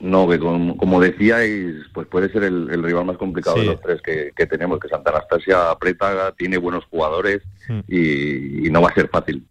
[0.00, 3.62] No, que como, como decíais, pues puede ser el, el rival más complicado Sí.
[3.62, 7.80] de los tres que, que tenemos, que Santa Anastasia aprieta, tiene buenos jugadores Hmm.
[7.88, 9.46] y, y no va a ser fácil.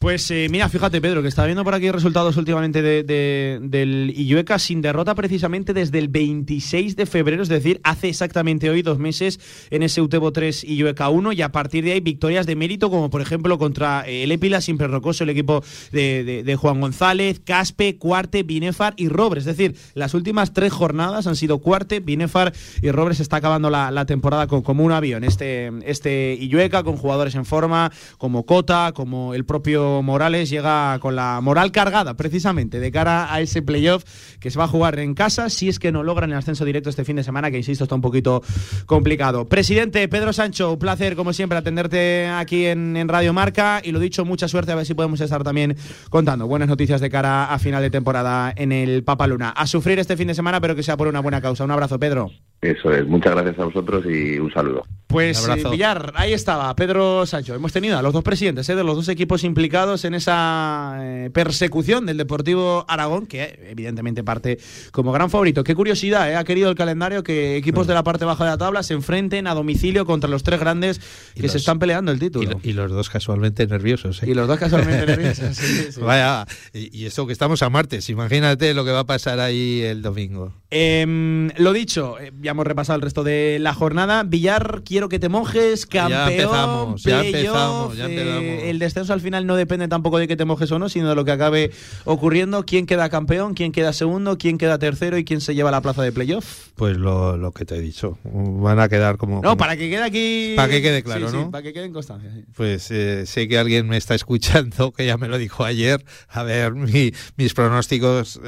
[0.00, 4.10] Pues eh, mira, fíjate, Pedro, que está viendo por aquí resultados últimamente de, de- del
[4.16, 8.98] Illueca sin derrota precisamente desde el 26 de febrero, es decir, hace exactamente hoy dos
[8.98, 12.88] meses en ese Utebo 3 Illueca 1 y a partir de ahí victorias de mérito
[12.88, 15.62] como por ejemplo contra eh, el Épila, siempre rocoso, el equipo
[15.92, 19.46] de, Juan González, Caspe, Cuarte, Binefar y Robres.
[19.46, 23.90] Es decir, las últimas tres jornadas han sido Cuarte, Binefar y Robres está acabando la,
[23.90, 25.24] la temporada con, como un avión.
[25.24, 31.16] Este, este Illueca con jugadores en forma como Cota, como el propio Morales llega con
[31.16, 34.04] la moral cargada precisamente de cara a ese playoff
[34.38, 36.90] que se va a jugar en casa si es que no logran el ascenso directo
[36.90, 38.42] este fin de semana que insisto está un poquito
[38.86, 39.48] complicado.
[39.48, 43.98] Presidente Pedro Sancho, un placer como siempre atenderte aquí en, en Radio Marca y lo
[43.98, 45.76] dicho, mucha suerte a ver si podemos estar también
[46.08, 49.50] contando buenas noticias de cara a final de temporada en el Papaluna.
[49.50, 51.64] A sufrir este fin de semana pero que sea por una buena causa.
[51.64, 52.30] Un abrazo Pedro.
[52.62, 54.82] Eso es, muchas gracias a vosotros y un saludo.
[55.06, 55.68] Pues Un abrazo.
[55.68, 57.54] eh, Villar, ahí estaba, Pedro Sancho.
[57.54, 61.30] Hemos tenido a los dos presidentes eh, de los dos equipos implicados en esa eh,
[61.32, 64.58] persecución del Deportivo Aragón, que evidentemente parte
[64.92, 65.64] como gran favorito.
[65.64, 68.58] Qué curiosidad, eh, ha querido el calendario que equipos de la parte baja de la
[68.58, 71.00] tabla se enfrenten a domicilio contra los tres grandes
[71.34, 72.50] que se están peleando el Y, título.
[72.52, 74.22] lo- y los dos casualmente nerviosos.
[74.22, 74.30] ¿eh?
[74.30, 75.56] Y los dos casualmente nerviosos.
[75.56, 76.00] sí, sí, sí.
[76.02, 79.80] Vaya, y, y eso que estamos a martes, imagínate lo que va a pasar ahí
[79.80, 80.52] el domingo.
[80.72, 84.22] Em, lo dicho, eh, ya hemos repasado el resto de la jornada.
[84.22, 88.62] Villar, quiero que te mojes, campeón, empezamos, ya empezamos, ya eh, empezamos.
[88.70, 91.16] el descenso al final no depende tampoco de que te mojes o no, sino de
[91.16, 91.72] lo que acabe
[92.04, 92.64] ocurriendo.
[92.64, 93.54] ¿Quién queda campeón?
[93.54, 94.38] ¿Quién queda segundo?
[94.38, 95.18] ¿Quién queda tercero?
[95.18, 96.68] ¿Y quién se lleva la plaza de playoff?
[96.76, 99.36] Pues lo, lo que te he dicho, van a quedar como...
[99.36, 100.52] No, como- para que quede aquí...
[100.54, 101.50] Para que quede claro, Sí, sí, ¿no?
[101.50, 102.30] para que quede en constancia.
[102.32, 102.44] sí.
[102.54, 106.44] Pues eh, sé que alguien me está escuchando, que ya me lo dijo ayer, a
[106.44, 108.40] ver mi- mis pronósticos.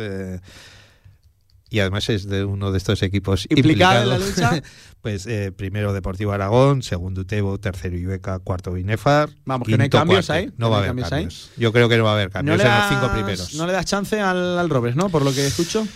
[1.72, 4.56] Y además es de uno de estos equipos ¿Implicado en la implicados.
[4.60, 4.68] lucha?
[5.00, 9.30] pues eh, primero Deportivo Aragón, segundo Utebo, tercero Ibeca, cuarto Binefar.
[9.46, 11.28] Vamos, que no hay cambios ahí, No va a haber cambios ahí.
[11.56, 13.54] Yo creo que no va a haber ¿No cambios en das, los cinco primeros.
[13.54, 15.08] no le das chance al, al Robes, ¿no?
[15.08, 15.86] Por lo que escucho.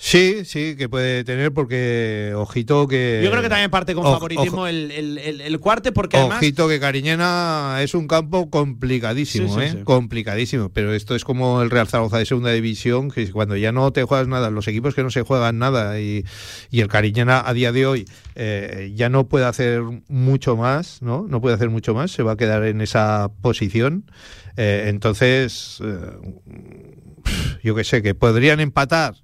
[0.00, 3.20] Sí, sí, que puede tener porque ojito que...
[3.24, 6.38] Yo creo que también parte con favoritismo el, el, el- el cuarte, porque además...
[6.38, 9.70] Ojito que Cariñena es un campo complicadísimo, Sí, sí, ¿eh?
[9.72, 9.78] sí.
[9.82, 10.68] Complicadísimo.
[10.68, 14.04] Pero esto es como el Real Zaragoza de segunda división, que cuando ya no te
[14.04, 16.24] juegas nada, los equipos que no se juegan nada y,
[16.70, 21.26] y el Cariñena a día de hoy eh, ya no puede hacer mucho más, ¿no?
[21.28, 24.08] No puede hacer mucho más, se va a quedar en esa posición.
[24.56, 25.96] Eh, entonces, eh,
[27.64, 29.14] yo que sé, que podrían empatar.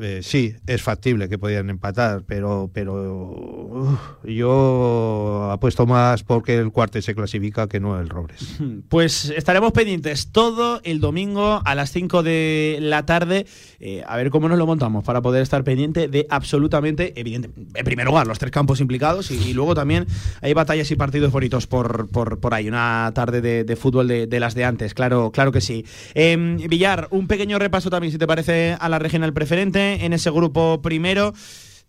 [0.00, 7.02] Eh, sí, es factible que podían empatar, pero pero yo apuesto más porque el cuarte
[7.02, 8.58] se clasifica que no el Robres.
[8.88, 13.46] Pues estaremos pendientes todo el domingo a las 5 de la tarde
[13.80, 17.84] eh, a ver cómo nos lo montamos para poder estar pendiente de absolutamente, evidente, en
[17.84, 20.06] primer lugar, los tres campos implicados y, luego también
[20.40, 24.54] hay batallas y partidos bonitos por, por, por ahí, una tarde de, fútbol de, las
[24.54, 25.84] de antes, claro, claro que sí.
[26.14, 30.30] Em, Villar, un pequeño repaso también, si te parece, a la regional preferente en ese
[30.30, 31.32] grupo primero.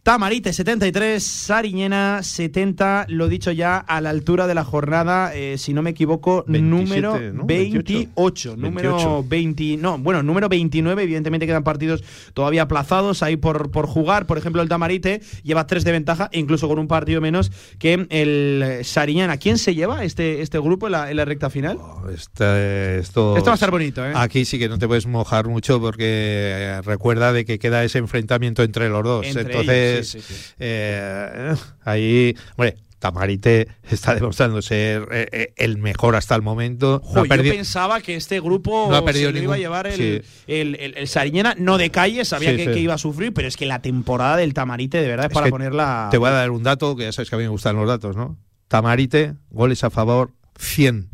[0.10, 5.72] Tamarite 73, Sariñena 70, lo dicho ya a la altura de la jornada, eh, si
[5.72, 7.45] no me equivoco, 27, número ¿no?
[7.45, 9.26] 28, número 28.
[9.27, 12.03] 20, no, bueno, número 29, evidentemente quedan partidos
[12.34, 16.68] todavía aplazados ahí por, por jugar, por ejemplo el Tamarite lleva tres de ventaja, incluso
[16.68, 19.38] con un partido menos que el Sariñena.
[19.38, 21.77] ¿Quién se lleva este, este grupo en la, en la recta final?
[22.11, 24.14] Este, esto, Esto va a estar bonito, ¿eh?
[24.15, 27.99] Aquí sí que no te puedes mojar mucho porque eh, recuerda de que queda ese
[27.99, 29.27] enfrentamiento entre los dos.
[29.27, 30.54] Entre Entonces, ellos, sí, sí, sí.
[30.60, 37.02] eh, ahí, hombre, Tamarite está demostrando ser eh, eh, el mejor hasta el momento.
[37.14, 39.96] No ha yo pensaba que este grupo No ha perdido se iba a llevar el,
[39.96, 40.22] sí.
[40.48, 42.72] el, el- el Sariñena, no de calle, sabía Sí, que, sí.
[42.72, 45.34] que iba a sufrir, pero es que la temporada del Tamarite de verdad es, Es
[45.34, 46.10] para ponerla.
[46.12, 47.88] Te voy a dar un dato, que ya sabes que a mí me gustan los
[47.88, 48.38] datos, ¿no?
[48.68, 51.10] Tamarite, goles a favor, 100.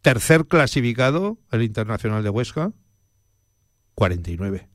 [0.00, 2.72] Tercer clasificado, el Internacional de Huesca,
[3.94, 4.68] 49.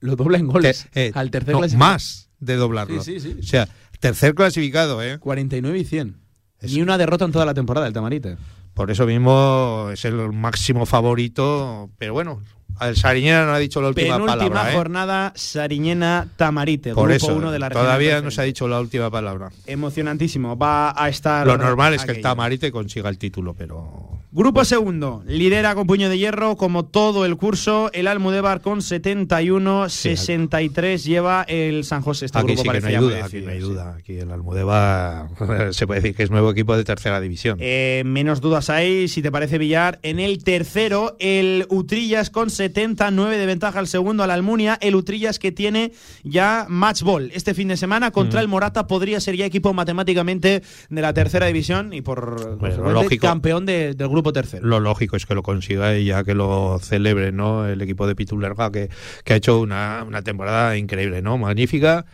[0.00, 0.88] Lo dobla en goles.
[0.92, 1.90] Te- eh, al tercer no, clasificado.
[1.92, 3.02] más de doblarlo.
[3.02, 3.40] Sí, sí, sí.
[3.40, 3.68] O sea,
[4.00, 5.18] tercer clasificado, ¿eh?
[5.18, 6.16] 49 y 100.
[6.62, 8.36] Ni una derrota en toda la temporada del Tamarite.
[8.74, 12.40] Por eso mismo es el máximo favorito, pero bueno,
[12.80, 14.74] el Sariñena no ha dicho la última Penúltima palabra, ¿eh?
[14.74, 16.94] jornada Sariñena Tamarite.
[16.94, 19.50] Por grupo eso, uno de la todavía no se ha dicho la última palabra.
[19.66, 20.56] Emocionantísimo.
[20.56, 21.46] Va a estar.
[21.46, 22.20] Lo normal es que el.
[22.22, 27.36] Tamarite consiga el título, pero Grupo segundo, lidera con puño de hierro como todo el
[27.36, 32.26] curso, el Almudévar con 71, 63 lleva el San José.
[32.26, 33.62] Este aquí grupo sí que no hay duda, aquí no hay sí.
[33.64, 33.94] duda.
[33.98, 35.28] Aquí el Almudévar
[35.74, 37.58] se puede decir que es nuevo equipo de tercera división.
[37.60, 39.98] Eh, menos dudas hay, si te parece Villar.
[40.04, 44.78] En el tercero, el Utrillas con 79 de ventaja al segundo al Almunia.
[44.80, 45.90] El Utrillas que tiene
[46.22, 48.42] ya match ball este fin de semana contra Mm.
[48.42, 48.86] el Morata.
[48.86, 53.26] Podría ser ya equipo matemáticamente de la tercera división y por consecuente, lógico.
[53.26, 54.66] campeón de- del grupo tercero.
[54.66, 57.66] Lo lógico es que lo consiga y ya que lo celebre, ¿no?
[57.66, 58.90] El equipo de Pitulerga que,
[59.24, 61.38] que ha hecho una, una temporada increíble, ¿no?
[61.38, 62.06] Magnífica.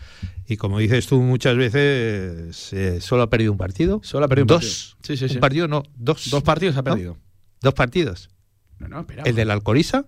[0.46, 4.00] Y como dices tú muchas veces, eh, solo ha perdido un partido.
[4.04, 4.96] Solo ha perdido un dos.
[4.96, 4.96] partido.
[5.02, 5.34] Sí, sí, sí.
[5.34, 6.30] Un partido, no, dos.
[6.30, 6.84] Dos partidos ha ¿No?
[6.84, 7.16] perdido.
[7.60, 8.30] Dos partidos.
[8.78, 9.24] No, no, espera.
[9.24, 10.04] El del Alcoriza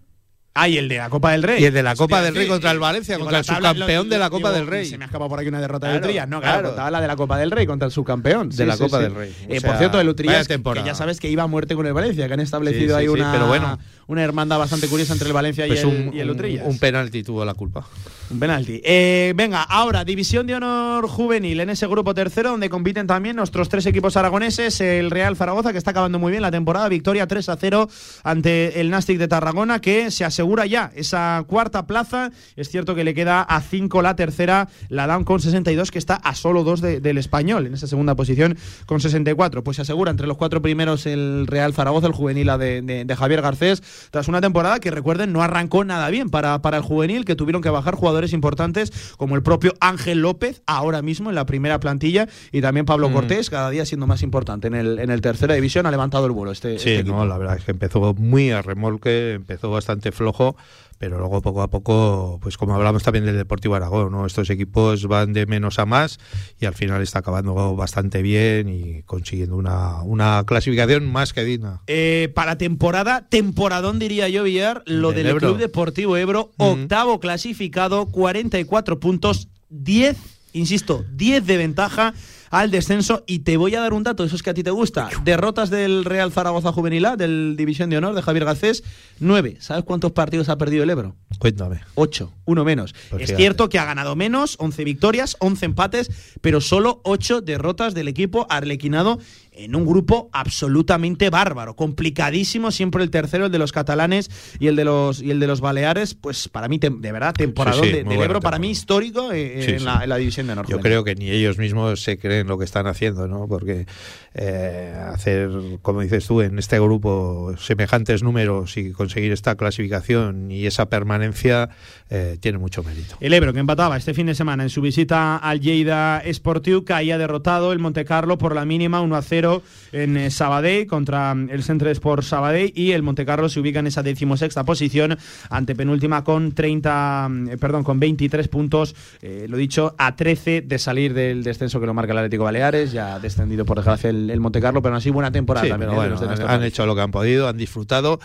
[0.60, 1.62] Ah, y el de la Copa del Rey.
[1.62, 4.28] y el de la Copa del Rey contra el Valencia, contra el subcampeón de la
[4.28, 4.86] Copa del Rey.
[4.86, 6.28] Se me ha escapado por aquí una derrota de Utrillas.
[6.28, 8.48] No, claro, contaba la de la Copa del Rey contra el subcampeón.
[8.51, 9.35] De la Copa del Rey.
[9.48, 12.26] Eh, por cierto, el Utrillas, que ya sabes que iba a muerte con el Valencia,
[12.26, 13.78] que han establecido ahí sí, una, pero bueno.
[14.09, 16.66] Una hermandad bastante curiosa entre el Valencia y, Pues el, un, y el un- Utrillas.
[16.66, 17.86] un penalti tuvo la culpa.
[18.30, 18.80] Un penalti.
[18.85, 23.68] Eh, venga, ahora, División de Honor Juvenil en ese grupo tercero, donde compiten también nuestros
[23.70, 24.80] tres equipos aragoneses.
[24.82, 27.89] El Real Zaragoza, que está acabando muy bien la temporada, victoria 3 a 0
[28.24, 32.30] ante el Nastic de Tarragona, que se asegura ya esa cuarta plaza.
[32.56, 36.14] Es cierto que le queda a 5 la tercera, la dan con 62, que está
[36.14, 39.64] a solo 2 del español, en esa segunda posición con 64.
[39.64, 43.05] Pues se asegura entre los cuatro primeros el Real Zaragoza, el juvenil A de, de-
[43.05, 46.83] de Javier Garcés, tras una temporada que recuerden no arrancó nada bien para, para el
[46.83, 51.35] juvenil, que tuvieron que bajar jugadores importantes como el propio Ángel López, ahora mismo en
[51.35, 53.12] la primera plantilla, y también Pablo Mm.
[53.12, 56.33] Cortés, cada día siendo más importante en el, en el tercera división, ha levantado el
[56.33, 60.12] vuelo este, Sí, este no, la verdad es que empezó muy a remolque, empezó bastante
[60.12, 60.57] flojo,
[60.99, 64.27] pero luego poco a poco, pues como hablamos también del Deportivo Aragón, ¿no?
[64.27, 66.19] Estos equipos van de menos a más
[66.61, 71.81] y al final está acabando bastante bien y consiguiendo una, una clasificación más que digna.
[71.87, 75.37] Eh, para temporada, temporadón diría yo, Villar, lo Del.
[75.37, 76.62] Club Deportivo Ebro, Mm.
[76.62, 80.16] octavo clasificado, 44 puntos, 10,
[80.53, 82.15] insisto, 10 de ventaja
[82.51, 83.25] al descenso.
[83.27, 85.09] Y te voy a dar un dato, eso es que a ti te gusta.
[85.25, 88.83] Derrotas del Real Zaragoza Juvenil A, del División de Honor de Javier Garcés,
[89.20, 89.57] 9.
[89.61, 91.16] ¿Sabes cuántos partidos ha perdido el Ebro?
[91.39, 91.81] Cuéntame.
[91.95, 92.93] 8, uno menos.
[93.11, 93.43] Pues es fíjate.
[93.43, 96.11] cierto que ha ganado menos, 11 victorias, 11 empates,
[96.41, 99.19] pero solo 8 derrotas del equipo arlequinado
[99.53, 104.31] en un grupo absolutamente bárbaro, complicadísimo, siempre el tercero, el de los catalanes
[104.61, 107.45] y el de los y el de los baleares, pues para mí de verdad Sí,
[107.83, 109.85] sí, de- del Ebro para mí histórico eh, Sí, en.
[109.85, 110.66] La, en la división de honor.
[110.69, 113.48] Yo creo que ni ellos mismos se creen lo que están haciendo, ¿no?
[113.48, 113.86] Porque
[114.35, 115.51] eh, hacer,
[115.82, 121.70] como dices tú, en este grupo semejantes números y conseguir esta clasificación y esa permanencia
[122.10, 123.16] eh, tiene mucho mérito.
[123.20, 127.19] El Ebro, que empataba este fin de semana en su visita al Lleida Sportiu, caía
[127.19, 129.62] derrotado el Montecarlo por la mínima 1 a 0
[129.93, 133.86] en eh, Sabadell contra mm, el Centre Sport Sabadell y el Montecarlo se ubica en
[133.86, 135.19] esa decimosexta posición
[135.51, 141.15] ante penúltima con 30, mm, perdón, con 23 puntos, lo dicho, a 13 de salir
[141.15, 144.40] del descenso que lo marca el Atlético Baleares, ya ha descendido por desgracia el, el
[144.40, 145.90] Montecarlo, pero aún así buena temporada Sí, también.
[145.90, 148.20] eh, de bueno, los de han, hecho lo que han podido, han disfrutado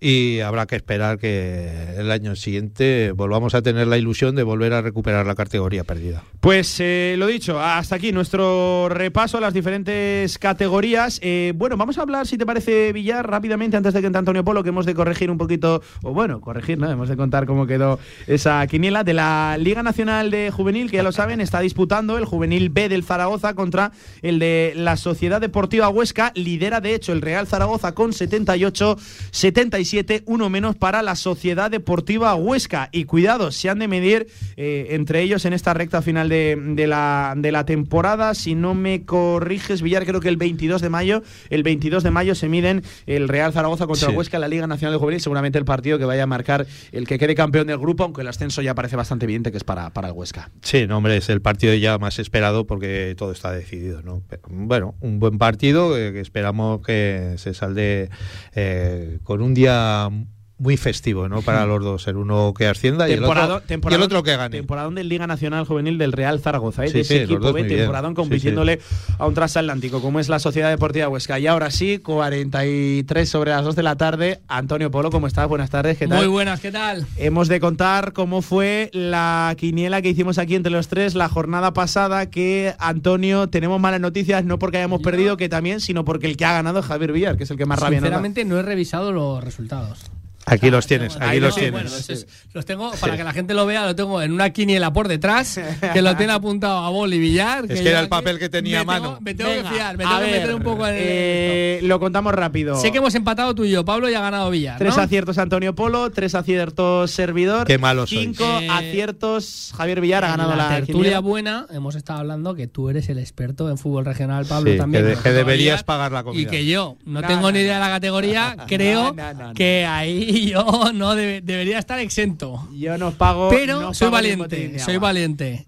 [0.00, 4.72] y habrá que esperar que el año siguiente volvamos a tener la ilusión de volver
[4.72, 6.22] a recuperar la categoría perdida.
[6.40, 11.18] Pues eh, lo dicho, hasta aquí nuestro repaso a las diferentes categorías.
[11.22, 14.44] Eh, bueno, vamos a hablar, si te parece, Villar, rápidamente, antes de que entre Antonio
[14.44, 16.88] Polo, que hemos de corregir un poquito, o bueno, corregir, ¿no?
[16.88, 17.98] Hemos de contar cómo quedó
[18.28, 22.24] esa quiniela de la Liga Nacional de Juvenil, que ya lo saben, está disputando el
[22.24, 23.90] Juvenil B del Zaragoza contra
[24.22, 26.30] el de la Sociedad Deportiva Huesca.
[26.36, 28.96] Lidera, de hecho, el Real Zaragoza con 78,
[29.32, 29.87] 77,
[30.26, 32.88] uno menos para la Sociedad Deportiva Huesca.
[32.92, 36.86] Y cuidado, se han de medir eh, entre ellos en esta recta final de, de
[36.86, 38.34] la, de la temporada.
[38.34, 42.34] Si no me corriges, Villar, creo que el 22 de mayo, el 22 de mayo
[42.34, 44.12] se miden el Real Zaragoza contra Sí.
[44.12, 45.20] el Huesca en la Liga Nacional de Juvenil.
[45.20, 48.28] Seguramente el partido que vaya a marcar el que quede campeón del grupo, aunque el
[48.28, 50.50] ascenso ya parece bastante evidente que es para, para el Huesca.
[50.62, 54.22] Sí, no, hombre, es el partido ya más esperado porque todo está decidido, ¿no?
[54.28, 58.10] Pero, bueno, un buen partido eh, que esperamos que se salde
[58.54, 60.37] eh, con un día Um.
[60.58, 61.42] Muy festivo, ¿no?
[61.42, 64.56] Para los dos, el uno que ascienda y el, otro, y el otro que gane.
[64.56, 66.88] Temporadón del Liga Nacional Juvenil del Real Zaragoza, ¿eh?
[66.88, 67.52] Sí, de ese sí, equipo, ¿eh?
[67.52, 67.68] bien.
[67.68, 68.80] temporadón Sí, compitiéndole
[69.18, 71.38] a un transatlántico como es la Sociedad Deportiva Huesca.
[71.38, 74.40] Y ahora sí, 43 sobre las 2 de la tarde.
[74.48, 75.46] Antonio Polo, ¿cómo estás?
[75.46, 76.18] Buenas tardes, ¿qué tal?
[76.18, 77.06] Muy buenas, ¿qué tal?
[77.16, 81.72] Hemos de contar cómo fue la quiniela que hicimos aquí entre los tres la jornada
[81.72, 86.36] pasada, que Antonio, tenemos malas noticias, no porque hayamos perdido, que también, sino porque el
[86.36, 88.00] que ha ganado es Javier Villar, que es el que más rabia.
[88.00, 90.10] Sinceramente no he revisado los resultados.
[90.50, 91.72] Aquí los tienes, aquí Ahí los no, tienes.
[91.72, 94.92] bueno, es- los tengo, para que la gente lo vea, lo tengo en una quiniela
[94.92, 95.60] por detrás,
[95.92, 97.64] que lo tiene apuntado a Boli Villar.
[97.68, 99.20] Es que era el papel que tenía me a tengo- mano.
[99.20, 101.00] me tengo Venga, que fiar, me tengo que ver, meter un poco en el.
[101.02, 102.76] eh, lo contamos rápido.
[102.80, 104.78] Sé que hemos empatado tú y yo, Pablo, y ha ganado Villar.
[104.78, 105.02] Tres ¿no?
[105.02, 107.66] aciertos Antonio Polo, tres aciertos Servidor.
[107.66, 108.22] Qué malos sois.
[108.22, 111.18] Cinco Eh, aciertos Javier Villar ha ganado la, tertulia quiniela.
[111.20, 115.04] buena, hemos estado hablando que tú eres el experto en fútbol regional, Pablo, Sí, también.
[115.04, 116.42] que de- que deberías Villar, pagar la comida.
[116.42, 119.14] Y que yo no, No, tengo no, ni idea de la categoría, creo
[119.54, 122.68] que ahí yo no debe- debería estar exento.
[122.72, 123.48] Yo no pago.
[123.50, 125.67] Pero no soy pago valiente, soy valiente.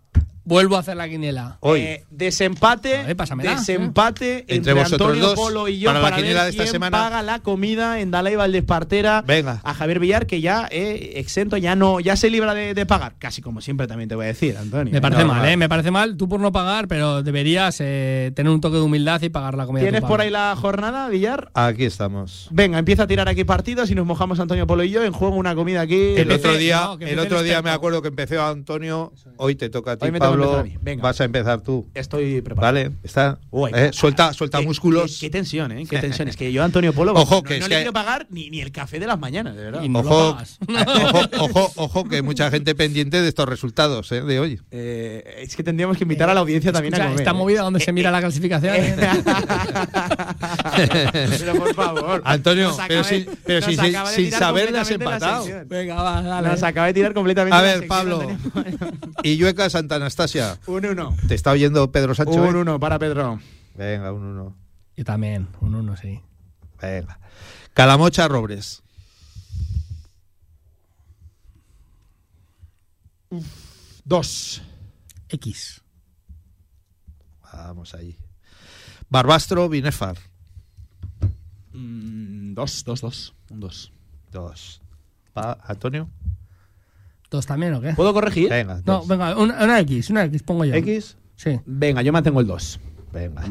[0.51, 1.57] Vuelvo a hacer la quiniela.
[1.61, 1.81] Hoy.
[1.81, 6.17] Eh, desempate, ver, desempate entre, Entre vosotros Antonio dos, Polo y yo para para, la
[6.23, 6.99] quiniela ver de esta quién semana.
[6.99, 9.61] paga la comida en Dalai Valdespartera Venga.
[9.65, 13.15] a Javier Villar que ya eh, exento ya no ya se libra de, de pagar
[13.19, 15.49] casi como siempre también te voy a decir Antonio Me parece No, mal, no.
[15.49, 15.57] ¿eh?
[15.57, 19.23] Me parece mal tú por no pagar, pero deberías eh, tener un toque de humildad
[19.23, 19.83] y pagar la comida.
[19.83, 20.25] ¿Tienes por Pablo.
[20.25, 21.51] ahí la jornada Villar?
[21.55, 22.49] Aquí estamos.
[22.51, 25.37] Venga, empieza a tirar aquí partidos y nos mojamos Antonio Polo y yo en juego
[25.37, 26.15] una comida aquí.
[26.17, 29.55] El otro Empecé- día, no, el empecé otro día me acuerdo que empezó Antonio, hoy
[29.55, 30.71] te toca a ti, Hoy me toca Pablo.
[30.83, 31.03] Venga.
[31.03, 31.89] Vas a empezar tú.
[31.95, 32.73] Estoy preparado.
[32.75, 33.39] Vale, está.
[33.51, 35.19] Uy, Eh, suelta, suelta Qué- músculos.
[35.21, 35.85] Qué, qué tensión, ¿eh?
[35.89, 36.29] Qué tensión.
[36.29, 38.51] Es que yo, Antonio Polo, Ojo, no, que no es le que- quiero pagar ni,
[38.51, 39.83] ni el café de las mañanas, de verdad.
[39.83, 40.39] Y no lo Ojo,
[40.79, 44.61] ojo, ojo, ojo, que mucha gente pendiente de estos resultados eh, de hoy.
[44.71, 47.19] Eh, es que tendríamos que invitar a la audiencia también a comer.
[47.19, 47.35] esta ¿eh?
[47.35, 48.75] movida donde se mira la clasificación.
[48.77, 48.95] ¿eh?
[51.39, 52.23] Pero por favor.
[52.25, 53.79] Antonio, Nos pero sin- pero nos sin-
[54.15, 55.67] sin tirar saber de has completamente la empatado.
[55.69, 56.49] Venga, va, dale.
[56.49, 58.21] Nos acaba de tirar completamente A la ver, sección, Pablo.
[58.21, 58.93] Antonio.
[59.23, 60.59] Y Yueca Santa Anastasia.
[60.67, 61.17] Un 1.
[61.29, 62.33] Te está oyendo Pedro Sancho.
[62.43, 62.59] Un eh?
[62.61, 63.41] 1 para Pedro.
[63.75, 64.57] Venga, un uno.
[64.97, 66.21] Yo también, un uno, sí.
[66.81, 67.19] Venga.
[67.73, 68.83] Calamocha Robres.
[74.05, 74.63] Dos.
[75.29, 75.81] X.
[77.53, 78.17] Vamos ahí.
[79.09, 80.17] Barbastro Binefar.
[81.73, 83.35] Mm, dos, dos, dos.
[83.51, 83.93] Un dos.
[84.33, 84.81] Dos.
[85.33, 86.09] Pa- Antonio.
[87.31, 87.93] ¿Dos también o qué?
[87.95, 88.49] ¿Puedo corregir?
[88.51, 89.09] Venga, No, dos.
[89.09, 90.75] venga, una, una X, una X pongo yo.
[90.75, 91.17] X.
[91.37, 91.59] Sí.
[91.65, 92.81] Venga, yo mantengo el 2.
[93.13, 93.43] Venga.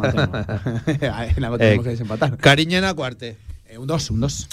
[1.35, 2.37] en algo tenemos que desempatar.
[2.37, 3.37] Cariñena Cuarte.
[3.67, 4.49] Eh, un 2, un 2.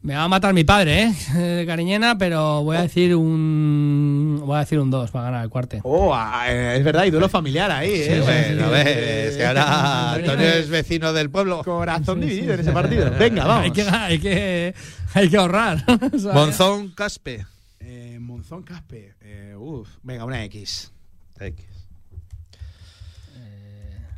[0.00, 1.64] Me va a matar mi padre, ¿eh?
[1.66, 4.40] Cariñena, pero voy a decir un.
[4.44, 5.80] Voy a decir un 2 para ganar el cuarte.
[5.82, 8.20] Oh, ah, eh, es verdad, y duelo familiar ahí, ¿eh?
[8.24, 11.62] Bueno, a ver, es que ahora Antonio es vecino del pueblo.
[11.64, 13.10] Corazón dividido en ese partido.
[13.18, 13.64] Venga, vamos.
[13.64, 14.74] Hay que, hay que,
[15.14, 15.84] hay que ahorrar.
[16.32, 17.44] Monzón Caspe.
[17.90, 19.14] Eh, Monzón Caspe.
[19.22, 19.88] Eh, uf.
[20.02, 20.92] Venga, una X.
[21.40, 21.64] X.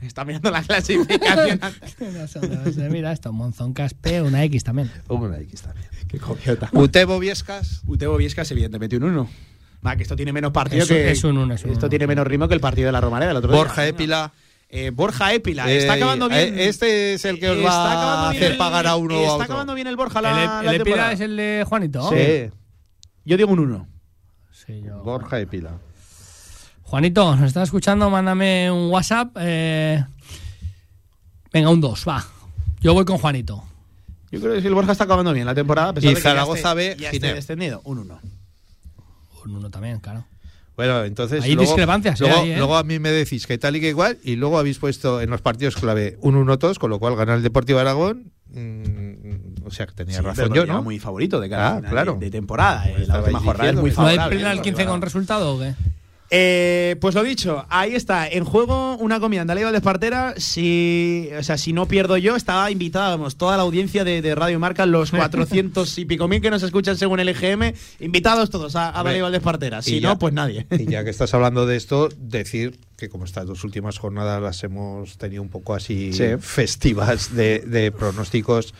[0.02, 1.60] Está mirando la clasificación.
[2.90, 4.90] Mira esto, Monzón Caspe, una X también.
[5.09, 5.86] Una X también.
[6.09, 6.68] Qué copiota.
[6.72, 7.82] Utebo Viescas.
[7.86, 9.28] Utebo Viescas, evidentemente, un 1.
[9.86, 11.10] Va, que esto tiene menos partido Es- que.
[11.10, 11.90] es un uno, es un Esto uno.
[11.90, 13.59] tiene menos ritmo que el partido de la Romareda el otro día.
[13.60, 14.32] Borja Épila.
[14.70, 15.70] Eh, Borja Épila.
[15.70, 16.59] está Eh, acabando bien.
[16.59, 19.14] eh, Este es el que os Está va acabando a hacer el- pagar a uno
[19.20, 19.44] Está otro.
[19.44, 21.12] acabando bien el Borja la, ¿El, la el Epira temporada.
[21.12, 22.10] es el de Juanito?
[22.10, 22.51] Sí.
[23.31, 23.86] Yo digo un 1.
[24.51, 25.78] Sí, yo- Borja Épila.
[26.82, 28.11] Juanito, ¿nos estás escuchando?
[28.11, 29.36] Mándame un WhatsApp.
[29.39, 30.05] eh,
[31.52, 32.27] Venga, un 2, va.
[32.81, 33.62] Yo voy con Juanito.
[34.32, 35.90] Yo creo que el Borja está acabando bien la temporada.
[35.90, 37.35] a pesar Y de que ya Zaragoza esté- B, Ya esté Ginebra.
[37.36, 37.81] descendido.
[37.85, 38.20] Un 1.
[39.44, 40.24] Un 1 también, claro.
[40.86, 41.44] Bueno, entonces.
[41.44, 42.19] Hay luego, discrepancias.
[42.20, 42.57] Luego, ahí, ¿eh?
[42.57, 45.28] luego a mí me decís que tal y que igual, y luego habéis puesto en
[45.31, 49.70] los partidos clave un 1 todos, con lo cual gana el Deportivo Aragón Mm, o
[49.70, 50.82] sea que tenía Sí, razón yo, era ¿no?
[50.82, 52.15] muy favorito de cara Ah, claro.
[52.15, 52.89] de, de temporada.
[52.89, 54.36] eh, la última jornada es muy que- ¿No hay favorable.
[54.36, 55.74] pelea al 15 con resultado o qué?
[56.32, 60.35] Eh, pues lo dicho, ahí está, en juego una comida en Dalí de Espartera.
[60.36, 64.35] Si, o sea, si no pierdo yo, estaba invitada, vamos, toda la audiencia de, de
[64.36, 68.77] Radio Marca, los 400 y pico mil que nos escuchan según el EGM, invitados todos
[68.77, 69.82] a, a de Espartera.
[69.82, 70.66] Si no, pues nadie.
[70.78, 74.62] Y ya que estás hablando de esto, decir que como estas dos últimas jornadas las
[74.62, 76.24] hemos tenido un poco así Sí.
[76.39, 78.73] festivas de, de pronósticos,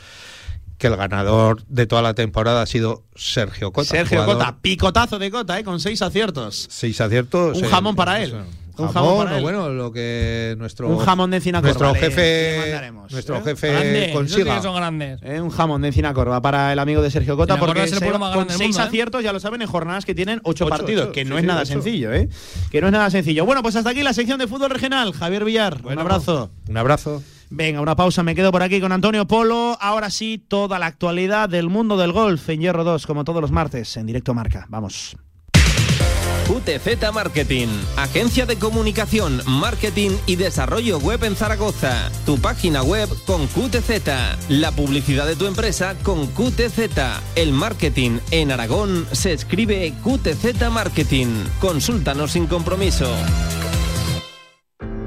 [0.81, 3.89] que el ganador de toda la temporada ha sido Sergio Cota.
[3.91, 6.67] Sergio jugador- Cota, picotazo de Cota, eh, con seis aciertos.
[6.71, 7.59] Seis aciertos.
[7.59, 8.33] Un eh, jamón para él.
[8.79, 9.43] Un Jamón, jamón para él.
[9.43, 12.81] bueno, lo que nuestro Un jamón de encina nuestro corva jefe
[13.11, 13.43] nuestro ¿eh?
[13.45, 14.63] jefe Grandes, esos sí consiga.
[14.63, 15.21] son grandes.
[15.23, 17.99] Eh, un jamón de encina corva para el amigo de Sergio Cota, porque es el
[17.99, 18.83] se- pueblo más con seis mundo, ¿eh?
[18.83, 21.39] aciertos, ya lo saben, en jornadas que tienen ocho, Ocho, partidos, ocho, que no sí,
[21.39, 21.73] es sí, nada ocho.
[21.75, 22.31] sencillo, ¿eh?
[22.71, 23.45] Que no es nada sencillo.
[23.45, 25.13] Bueno, pues hasta aquí la sección de fútbol regional.
[25.13, 26.51] Javier Villar, un abrazo.
[26.67, 27.23] Un abrazo.
[27.53, 29.77] Venga, una pausa, me quedo por aquí con Antonio Polo.
[29.81, 33.51] Ahora sí, toda la actualidad del mundo del golf en Hierro 2, como todos los
[33.51, 34.67] martes, en directo marca.
[34.69, 35.17] Vamos.
[36.47, 42.11] QTZ Marketing, agencia de comunicación, marketing y desarrollo web en Zaragoza.
[42.27, 46.79] Tu página web con QTZ, la publicidad de tu empresa con QTZ.
[47.35, 51.29] El marketing en Aragón se escribe QTZ Marketing.
[51.61, 53.13] Consúltanos sin compromiso.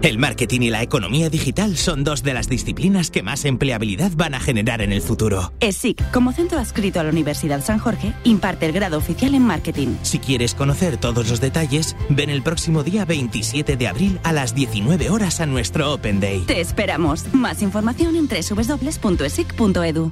[0.04, 4.34] El marketing y la economía digital son dos de las disciplinas que más empleabilidad van
[4.34, 5.54] a generar en el futuro.
[5.62, 9.96] ESIC, como centro adscrito a la Universidad San Jorge, imparte el grado oficial en marketing.
[10.02, 14.54] Si quieres conocer todos los detalles, ven el próximo día 27 de abril a las
[14.54, 16.42] 19 horas a nuestro Open Day.
[16.42, 17.34] Te esperamos.
[17.34, 20.12] Más información en www.esic.edu.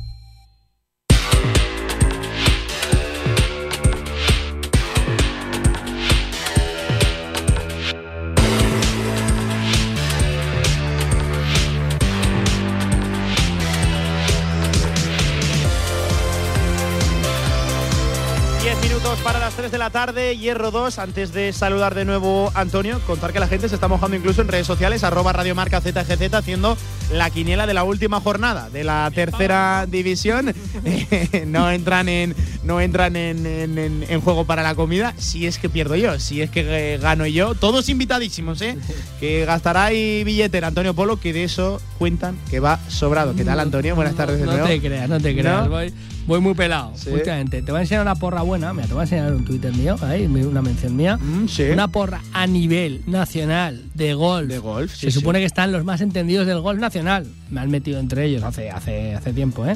[19.23, 20.97] Para las 3 de la tarde, Hierro 2.
[20.97, 24.41] Antes de saludar de nuevo a Antonio, contar que la gente se está mojando incluso
[24.41, 26.75] en redes sociales, arroba radiomarca ZGZ, haciendo
[27.13, 30.53] la quiniela de la última jornada de la tercera división.
[30.85, 33.77] Eh, no entran en no entran en, en-
[34.07, 37.25] en- juego para la comida, si es que pierdo yo, si es que eh, gano
[37.27, 37.53] yo.
[37.55, 38.77] Todos invitadísimos, ¿eh?
[39.19, 43.35] Que gastará ahí billetera Antonio Polo, que de eso cuentan que va sobrado.
[43.35, 43.95] ¿Qué tal, Antonio?
[43.95, 44.67] Buenas tardes de No nuevo.
[44.67, 45.67] te creas, no te creas.
[45.67, 45.79] ¿No?
[46.27, 46.91] Voy, muy pelado.
[46.95, 47.09] Sí.
[47.09, 47.61] Últimamente.
[47.61, 48.73] Te voy a enseñar una porra buena.
[48.73, 51.17] Mira, te voy a enseñar un Twitter mío, ahí, una mención mía.
[51.17, 54.47] Mm, Una porra a nivel nacional de golf.
[54.47, 57.27] De golf, Se supone que están los más entendidos del golf nacional.
[57.49, 59.75] Me han metido entre ellos hace, hace, hace tiempo, ¿eh?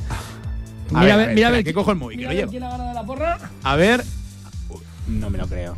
[0.93, 2.51] A ver, a ver, espera, que cojo el móvil, que mira lo a ver llevo.
[2.51, 3.39] quién ha ganado la porra.
[3.63, 4.03] A ver.
[5.07, 5.75] No me lo creo.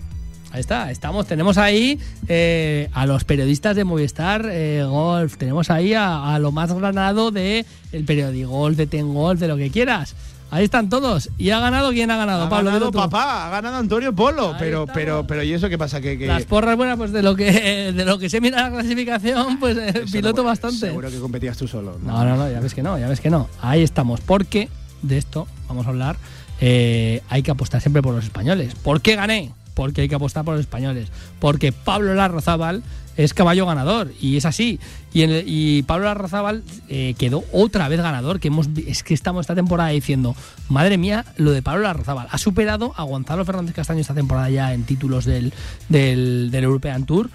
[0.52, 2.00] Ahí está, estamos, tenemos ahí
[2.30, 7.32] eh, a los periodistas de Movistar eh, Golf, tenemos ahí a, a lo más granado
[7.32, 10.16] de el periódico Golf, de Ten Golf, de lo que quieras.
[10.50, 11.30] Ahí están todos.
[11.38, 12.72] ¿Y ha ganado quién ha ganado, Ha Pablo?
[12.72, 16.00] ganado papá, ha ganado Antonio Polo, pero, pero, pero ¿y eso qué pasa?
[16.00, 19.60] Que, Las porras buenas, pues de lo que de lo que se mira la clasificación,
[19.60, 20.78] pues eh, piloto no- bastante.
[20.88, 21.98] Seguro que competías tú solo.
[22.02, 23.50] No, no, no, ya ves que no, ya ves que no.
[23.62, 24.22] Ahí estamos.
[24.22, 24.70] Porque
[25.02, 26.16] de esto vamos a hablar.
[26.62, 28.74] eh, hay que apostar siempre por los españoles.
[28.76, 29.52] ¿Por qué gané?
[29.74, 31.10] Porque hay que apostar por los españoles.
[31.40, 32.82] Porque Pablo Larrazábal
[33.18, 34.14] es caballo ganador.
[34.22, 34.80] Y es así.
[35.14, 38.40] Y, Pablo Larrazábal eh, quedó otra vez ganador.
[38.40, 40.36] Que hemos, es que estamos esta temporada diciendo,
[40.70, 42.28] madre mía, lo de Pablo Larrazábal.
[42.32, 45.54] Ha superado a Gonzalo Fernández Castaño esta temporada ya en títulos del,
[45.90, 47.30] del, del European Tour.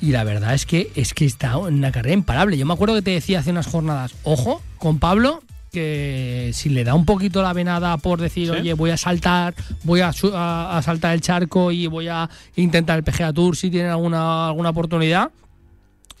[0.00, 2.56] Y la verdad es que es que está en una carrera imparable.
[2.56, 6.84] Yo me acuerdo que te decía hace unas jornadas, ojo, con Pablo, que si le
[6.84, 8.52] da un poquito la venada por decir, ¿Sí?
[8.60, 12.28] oye, voy a saltar, voy a, su- a- a saltar el charco y voy a
[12.56, 15.30] intentar el PGA Tour si tiene alguna, alguna oportunidad.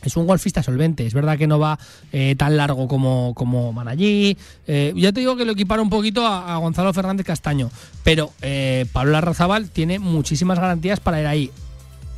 [0.02, 1.78] Es un golfista solvente, es verdad que no va
[2.10, 4.34] eh, tan largo como, como Manallí.
[4.66, 7.70] Eh, yo te digo que lo equiparo un poquito a, a Gonzalo Fernández Castaño,
[8.02, 11.50] pero eh, Pablo Larrazábal tiene muchísimas garantías para ir ahí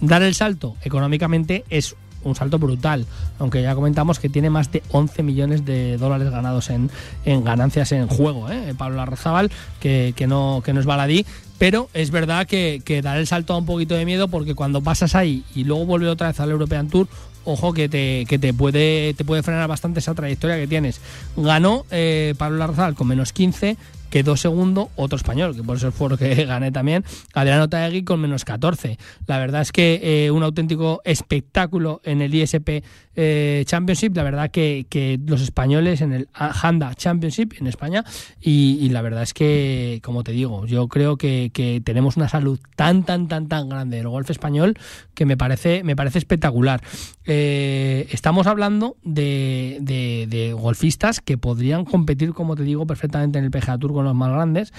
[0.00, 3.06] dar el salto económicamente es un salto brutal,
[3.38, 6.90] aunque ya comentamos que tiene más de 11 millones de dólares ganados en,
[7.24, 8.74] en ganancias en juego, ¿eh?
[8.76, 9.50] Pablo Larrazábal,
[9.80, 11.26] que, que, no, que no es baladí,
[11.58, 14.80] pero es verdad que, que dar el salto da un poquito de miedo porque cuando
[14.80, 17.06] pasas ahí y luego vuelve otra vez al European Tour,
[17.44, 21.00] ojo que te, que te puede te puede frenar bastante esa trayectoria que tienes.
[21.36, 23.76] Ganó eh, Pablo Larrazal con menos 15,
[24.12, 27.02] quedó segundo otro español, que por eso fue lo que gané también,
[27.32, 28.98] Adriano Taegui con menos 14.
[29.26, 32.84] La verdad es que eh, un auténtico espectáculo en el ISP
[33.16, 38.04] eh, Championship, la verdad que, que los españoles en el Handa Championship en España,
[38.40, 42.58] y, la verdad es que, como te digo, yo creo que, que tenemos una salud
[42.76, 44.78] tan, tan, tan, tan grande del golf español
[45.14, 46.82] que me parece, me parece espectacular.
[47.26, 53.44] Eh, estamos hablando de, de- de golfistas que podrían competir, como te digo, perfectamente en
[53.44, 54.72] el PGA Tour con los más grandes.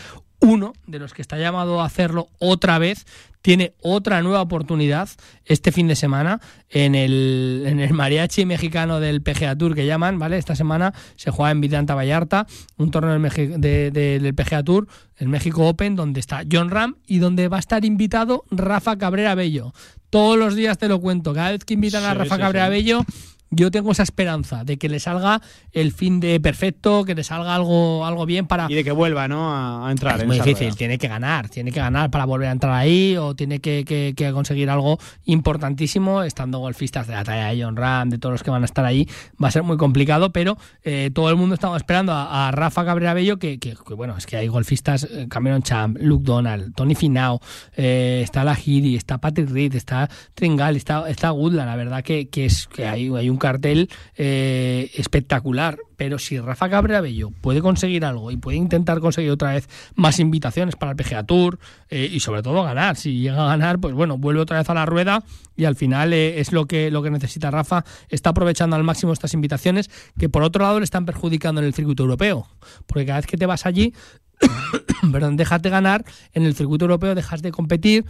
[0.44, 3.06] Uno de los que está llamado a hacerlo otra vez
[3.42, 5.10] tiene otra nueva oportunidad
[5.46, 6.40] este fin de semana
[6.70, 10.38] en el, en el mariachi mexicano del PGA Tour que llaman, ¿vale?
[10.38, 12.48] Esta semana se juega en Vidanta Vallarta,
[12.78, 14.88] un torneo del, de- de- del PGA Tour,
[15.18, 19.36] el México Open, donde está John Ram y donde va a estar invitado Rafa Cabrera
[19.36, 19.74] Bello.
[20.10, 22.72] Todos los días te lo cuento, cada vez que invitan a Rafa sí, Cabrera sí.
[22.72, 23.06] Bello,
[23.56, 27.56] yo tengo esa esperanza de que le salga el fin de perfecto, que le salga
[27.56, 28.68] algo, algo bien para...
[28.70, 29.54] Y de que vuelva, ¿no?
[29.54, 30.16] A, a entrar.
[30.16, 30.76] Es en muy difícil, rueda.
[30.78, 34.14] tiene que ganar, tiene que ganar para volver a entrar ahí o tiene que, que-
[34.16, 38.44] que conseguir algo importantísimo, estando golfistas de la talla de John Ram, de todos los
[38.44, 39.08] que van a estar ahí,
[39.44, 42.86] va a ser muy complicado, pero eh, todo el mundo estaba esperando a, a Rafa
[42.86, 43.60] Cabrera Bello, que,
[43.96, 47.40] bueno, es que hay golfistas, eh, Cameron Champ, Luke Donald, Tony Finau,
[47.76, 52.46] eh, está Lahiri, está Patrick Reed, está Tringal, está, está Goodland, la verdad que, que
[52.46, 55.78] es que hay, hay un cartel eh, espectacular.
[55.98, 60.20] Pero si Rafa Cabrera Bello puede conseguir algo y puede intentar conseguir otra vez más
[60.20, 61.60] invitaciones para el PGA Tour
[61.90, 64.74] eh, y sobre todo ganar, si llega a ganar, pues bueno, vuelve otra vez a
[64.74, 65.24] la rueda
[65.58, 67.84] y al final eh, es lo que, lo que necesita Rafa.
[68.08, 71.74] Está aprovechando al máximo estas invitaciones que por otro lado le están perjudicando en el
[71.74, 72.48] circuito europeo.
[72.88, 73.94] Porque cada vez que te vas allí,
[75.12, 78.06] perdón, dejas de ganar en el circuito europeo, dejas de competir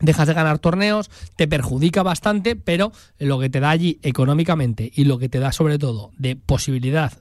[0.00, 5.04] dejas de ganar torneos, te perjudica bastante, pero lo que te da allí económicamente y
[5.04, 7.12] lo que te da sobre todo de posibilidad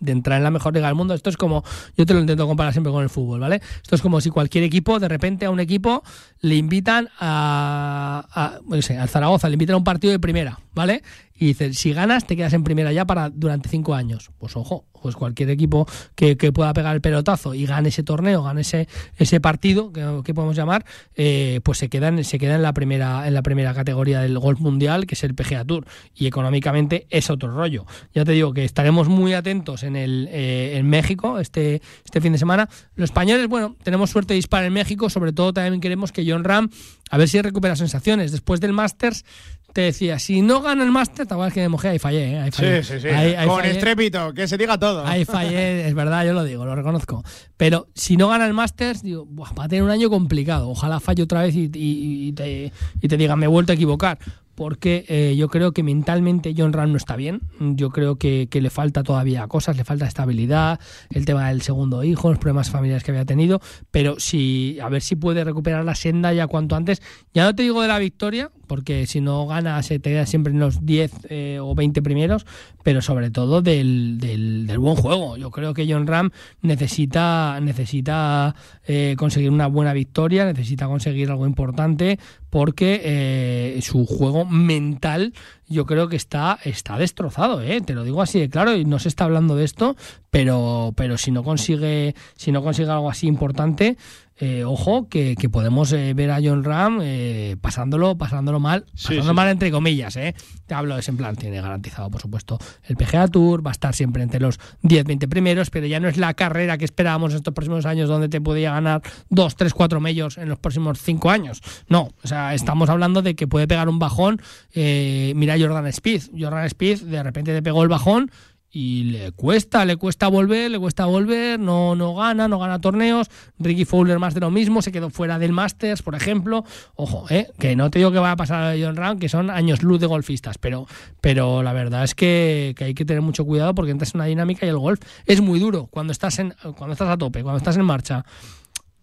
[0.00, 1.62] de entrar en la mejor liga del mundo, esto es como,
[1.96, 3.60] yo te lo intento comparar siempre con el fútbol, ¿vale?
[3.82, 6.02] Esto es como si cualquier equipo, de repente a un equipo
[6.40, 10.58] le invitan a, a no sé, al Zaragoza, le invitan a un partido de primera,
[10.74, 11.02] ¿vale?
[11.40, 14.30] Y dicen, si ganas te quedas en primera ya para durante cinco años.
[14.38, 18.42] Pues ojo, pues cualquier equipo que, que pueda pegar el pelotazo y gane ese torneo,
[18.42, 20.84] gane ese, ese partido, que, podemos llamar,
[21.14, 24.60] eh, pues se queda, en, se en la primera, en la primera categoría del golf
[24.60, 25.86] mundial, que es el PGA Tour.
[26.14, 27.86] Y económicamente es otro rollo.
[28.14, 32.32] Ya te digo que estaremos muy atentos en el eh, en México este, este fin
[32.32, 32.68] de semana.
[32.96, 36.44] Los españoles, bueno, tenemos suerte de disparar en México, sobre todo también queremos que John
[36.44, 36.68] Ram,
[37.10, 38.30] a ver si recupera sensaciones.
[38.30, 39.24] Después del Masters,
[39.72, 42.38] te decía, si no gana el Máster, te acuerdas que me mojé, ahí fallé, ¿eh?
[42.40, 42.82] Ahí fallé.
[42.82, 43.08] Sí, sí, sí.
[43.08, 43.70] Ahí- ahí Con fallé.
[43.72, 45.06] estrépito, que se diga todo.
[45.06, 47.22] Ahí fallé, es verdad, yo lo digo, lo reconozco.
[47.56, 50.68] Pero si no gana el Masters, digo, "Buah, va a tener un año complicado.
[50.68, 53.74] Ojalá falle otra vez y, y- y te, y te diga, me he vuelto a
[53.74, 54.18] equivocar.
[54.56, 57.40] Porque eh, yo creo que mentalmente John Ram no está bien.
[57.60, 60.78] Yo creo que, que le falta todavía cosas, le falta estabilidad,
[61.08, 63.62] el tema del segundo hijo, los problemas familiares que había tenido.
[63.90, 67.00] Pero si, a ver si puede recuperar la senda ya cuanto antes.
[67.32, 70.52] Ya no te digo de la victoria, porque si no gana se te queda siempre
[70.52, 72.46] en los 10 eh, o 20 primeros,
[72.84, 75.36] pero sobre todo del, del, buen juego.
[75.36, 76.30] Yo creo que John Ram
[76.62, 78.54] necesita, necesita
[78.86, 85.34] eh, conseguir una buena victoria, necesita conseguir algo importante, porque eh, su juego mental
[85.66, 89.08] yo creo que está, está destrozado, te lo digo así de claro, y no se
[89.08, 89.96] está hablando de esto,
[90.30, 93.96] pero, pero si no consigue, si no consigue algo así importante,
[94.42, 99.28] eh, ojo, que, que podemos eh, ver a John Ram eh, pasándolo, pasándolo mal, pasándolo
[99.28, 100.34] sí, mal entre comillas, ¿eh?
[100.66, 103.72] Te hablo de ese en plan, tiene garantizado, por supuesto, el PGA Tour, va a
[103.72, 107.52] estar siempre entre los 10-20 primeros, pero ya no es la carrera que esperábamos estos
[107.52, 111.60] próximos años donde te podía ganar 2, 3, 4 medios en los próximos 5 años.
[111.88, 114.40] No, o sea, estamos hablando de que puede pegar un bajón.
[114.72, 118.30] Eh, mira Jordan Speed, Jordan Speed de repente te pegó el bajón
[118.72, 123.28] y le cuesta, le cuesta volver, le cuesta volver, no, no gana, no gana torneos.
[123.58, 126.64] Ricky Fowler más de lo mismo, se quedó fuera del Masters, por ejemplo.
[126.94, 129.50] Ojo, eh, que no te digo que vaya a pasar a John Ram, que son
[129.50, 130.86] años luz de golfistas, pero,
[131.20, 134.26] pero la verdad es que, que hay que tener mucho cuidado porque entras en una
[134.26, 137.58] dinámica y el golf es muy duro cuando estás en, cuando estás a tope, cuando
[137.58, 138.24] estás en marcha,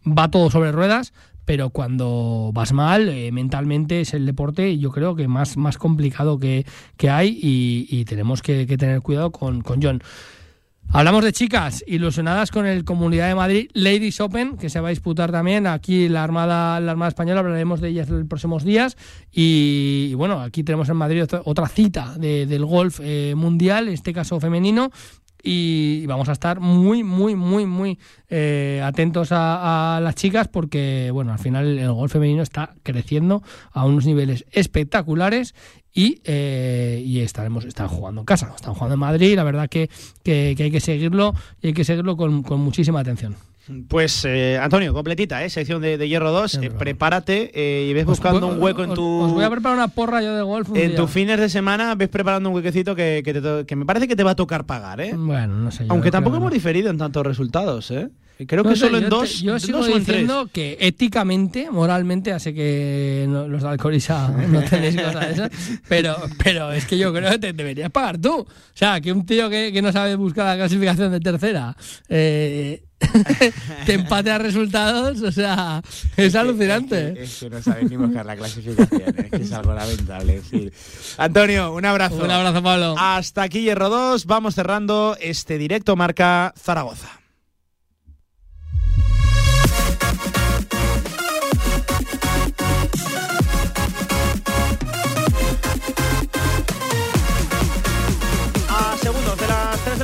[0.07, 1.13] va todo sobre ruedas.
[1.45, 6.39] Pero cuando vas mal, eh, mentalmente es el deporte, yo creo que más, más complicado
[6.39, 6.65] que,
[6.97, 10.01] que hay y, tenemos que, tener cuidado con, con John.
[10.89, 14.89] Hablamos de chicas ilusionadas con el Comunidad de Madrid Ladies Open, que se va a
[14.89, 18.97] disputar también aquí la Armada, la Armada Española, hablaremos de ellas en los próximos días.
[19.31, 23.93] Y, bueno, aquí tenemos en Madrid otra, otra cita de- del golf eh, mundial, en
[23.93, 24.91] este caso femenino.
[25.43, 27.99] Y vamos a estar muy, muy, muy, muy
[28.30, 33.85] eh, atentos a, las chicas porque, bueno, al final el golf femenino está creciendo a
[33.85, 35.55] unos niveles espectaculares
[35.93, 39.89] y, eh, y estaremos están jugando en casa, están jugando en Madrid, la verdad que,
[40.23, 43.35] que, que hay que seguirlo y hay que seguirlo con, con muchísima atención.
[43.88, 45.49] Pues, eh, Antonio, completita, ¿eh?
[45.49, 46.56] Sección de, de Hierro 2.
[46.64, 49.03] eh, prepárate eh, y ves buscando un hueco en tu.
[49.22, 50.69] Os voy a preparar una porra yo de golf.
[50.69, 53.85] un En tus fines de semana ves preparando un huequecito que, que, te que me
[53.85, 55.14] parece que te va a tocar pagar, ¿eh?
[55.15, 55.85] Bueno, no sé.
[55.85, 56.44] yo Aunque tampoco no.
[56.44, 58.10] hemos diferido en tantos resultados, ¿eh?
[58.45, 59.41] Creo No que sé, solo en te- dos.
[59.41, 60.18] yo sigo dos o en tres.
[60.19, 65.31] diciendo que éticamente, moralmente, ya sé que no- los de Alcoriza no tenéis cosas de
[65.34, 65.52] esas,
[65.89, 68.41] pero, pero es que yo creo que te deberías pagar tú.
[68.41, 71.76] O sea, que un tío que, que no sabe buscar la clasificación de tercera
[72.10, 72.84] eh,
[73.85, 75.81] te empate a resultados, o sea,
[76.15, 77.23] es alucinante.
[77.23, 80.35] Es que no sabes ni buscar la clasificación, es que es algo lamentable.
[80.35, 80.71] en fin.
[81.17, 82.23] Antonio, un abrazo.
[82.23, 82.95] Un abrazo, Pablo.
[82.97, 84.25] Hasta aquí Hierro 2.
[84.25, 87.09] Vamos cerrando este directo marca Zaragoza.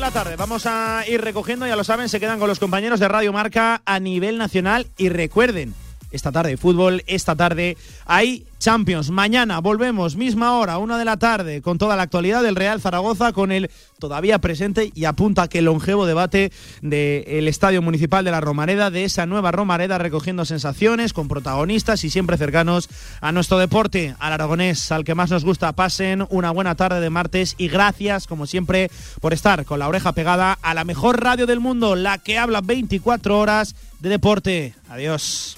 [0.04, 0.36] La tarde.
[0.36, 3.82] Vamos a ir recogiendo, ya lo saben, se quedan con los compañeros de Radio Marca
[3.86, 5.74] a nivel nacional y recuerden,
[6.14, 7.76] esta tarde fútbol, esta tarde
[8.06, 9.10] hay Champions.
[9.10, 13.34] Mañana volvemos, misma hora, una de la tarde, con toda la actualidad del Real Zaragoza,
[13.34, 13.70] con el
[14.00, 19.26] todavía presente y apunta que longevo debate del Estadio Municipal de la Romareda, de esa
[19.26, 22.88] nueva Romareda, recogiendo sensaciones con protagonistas y siempre cercanos
[23.20, 25.74] a nuestro deporte, al aragonés, al que más nos gusta.
[25.74, 30.14] Pasen una buena tarde de martes y gracias, como siempre, por estar con la oreja
[30.14, 34.74] pegada a la mejor radio del mundo, la que habla 24 horas de deporte.
[34.88, 35.58] Adiós.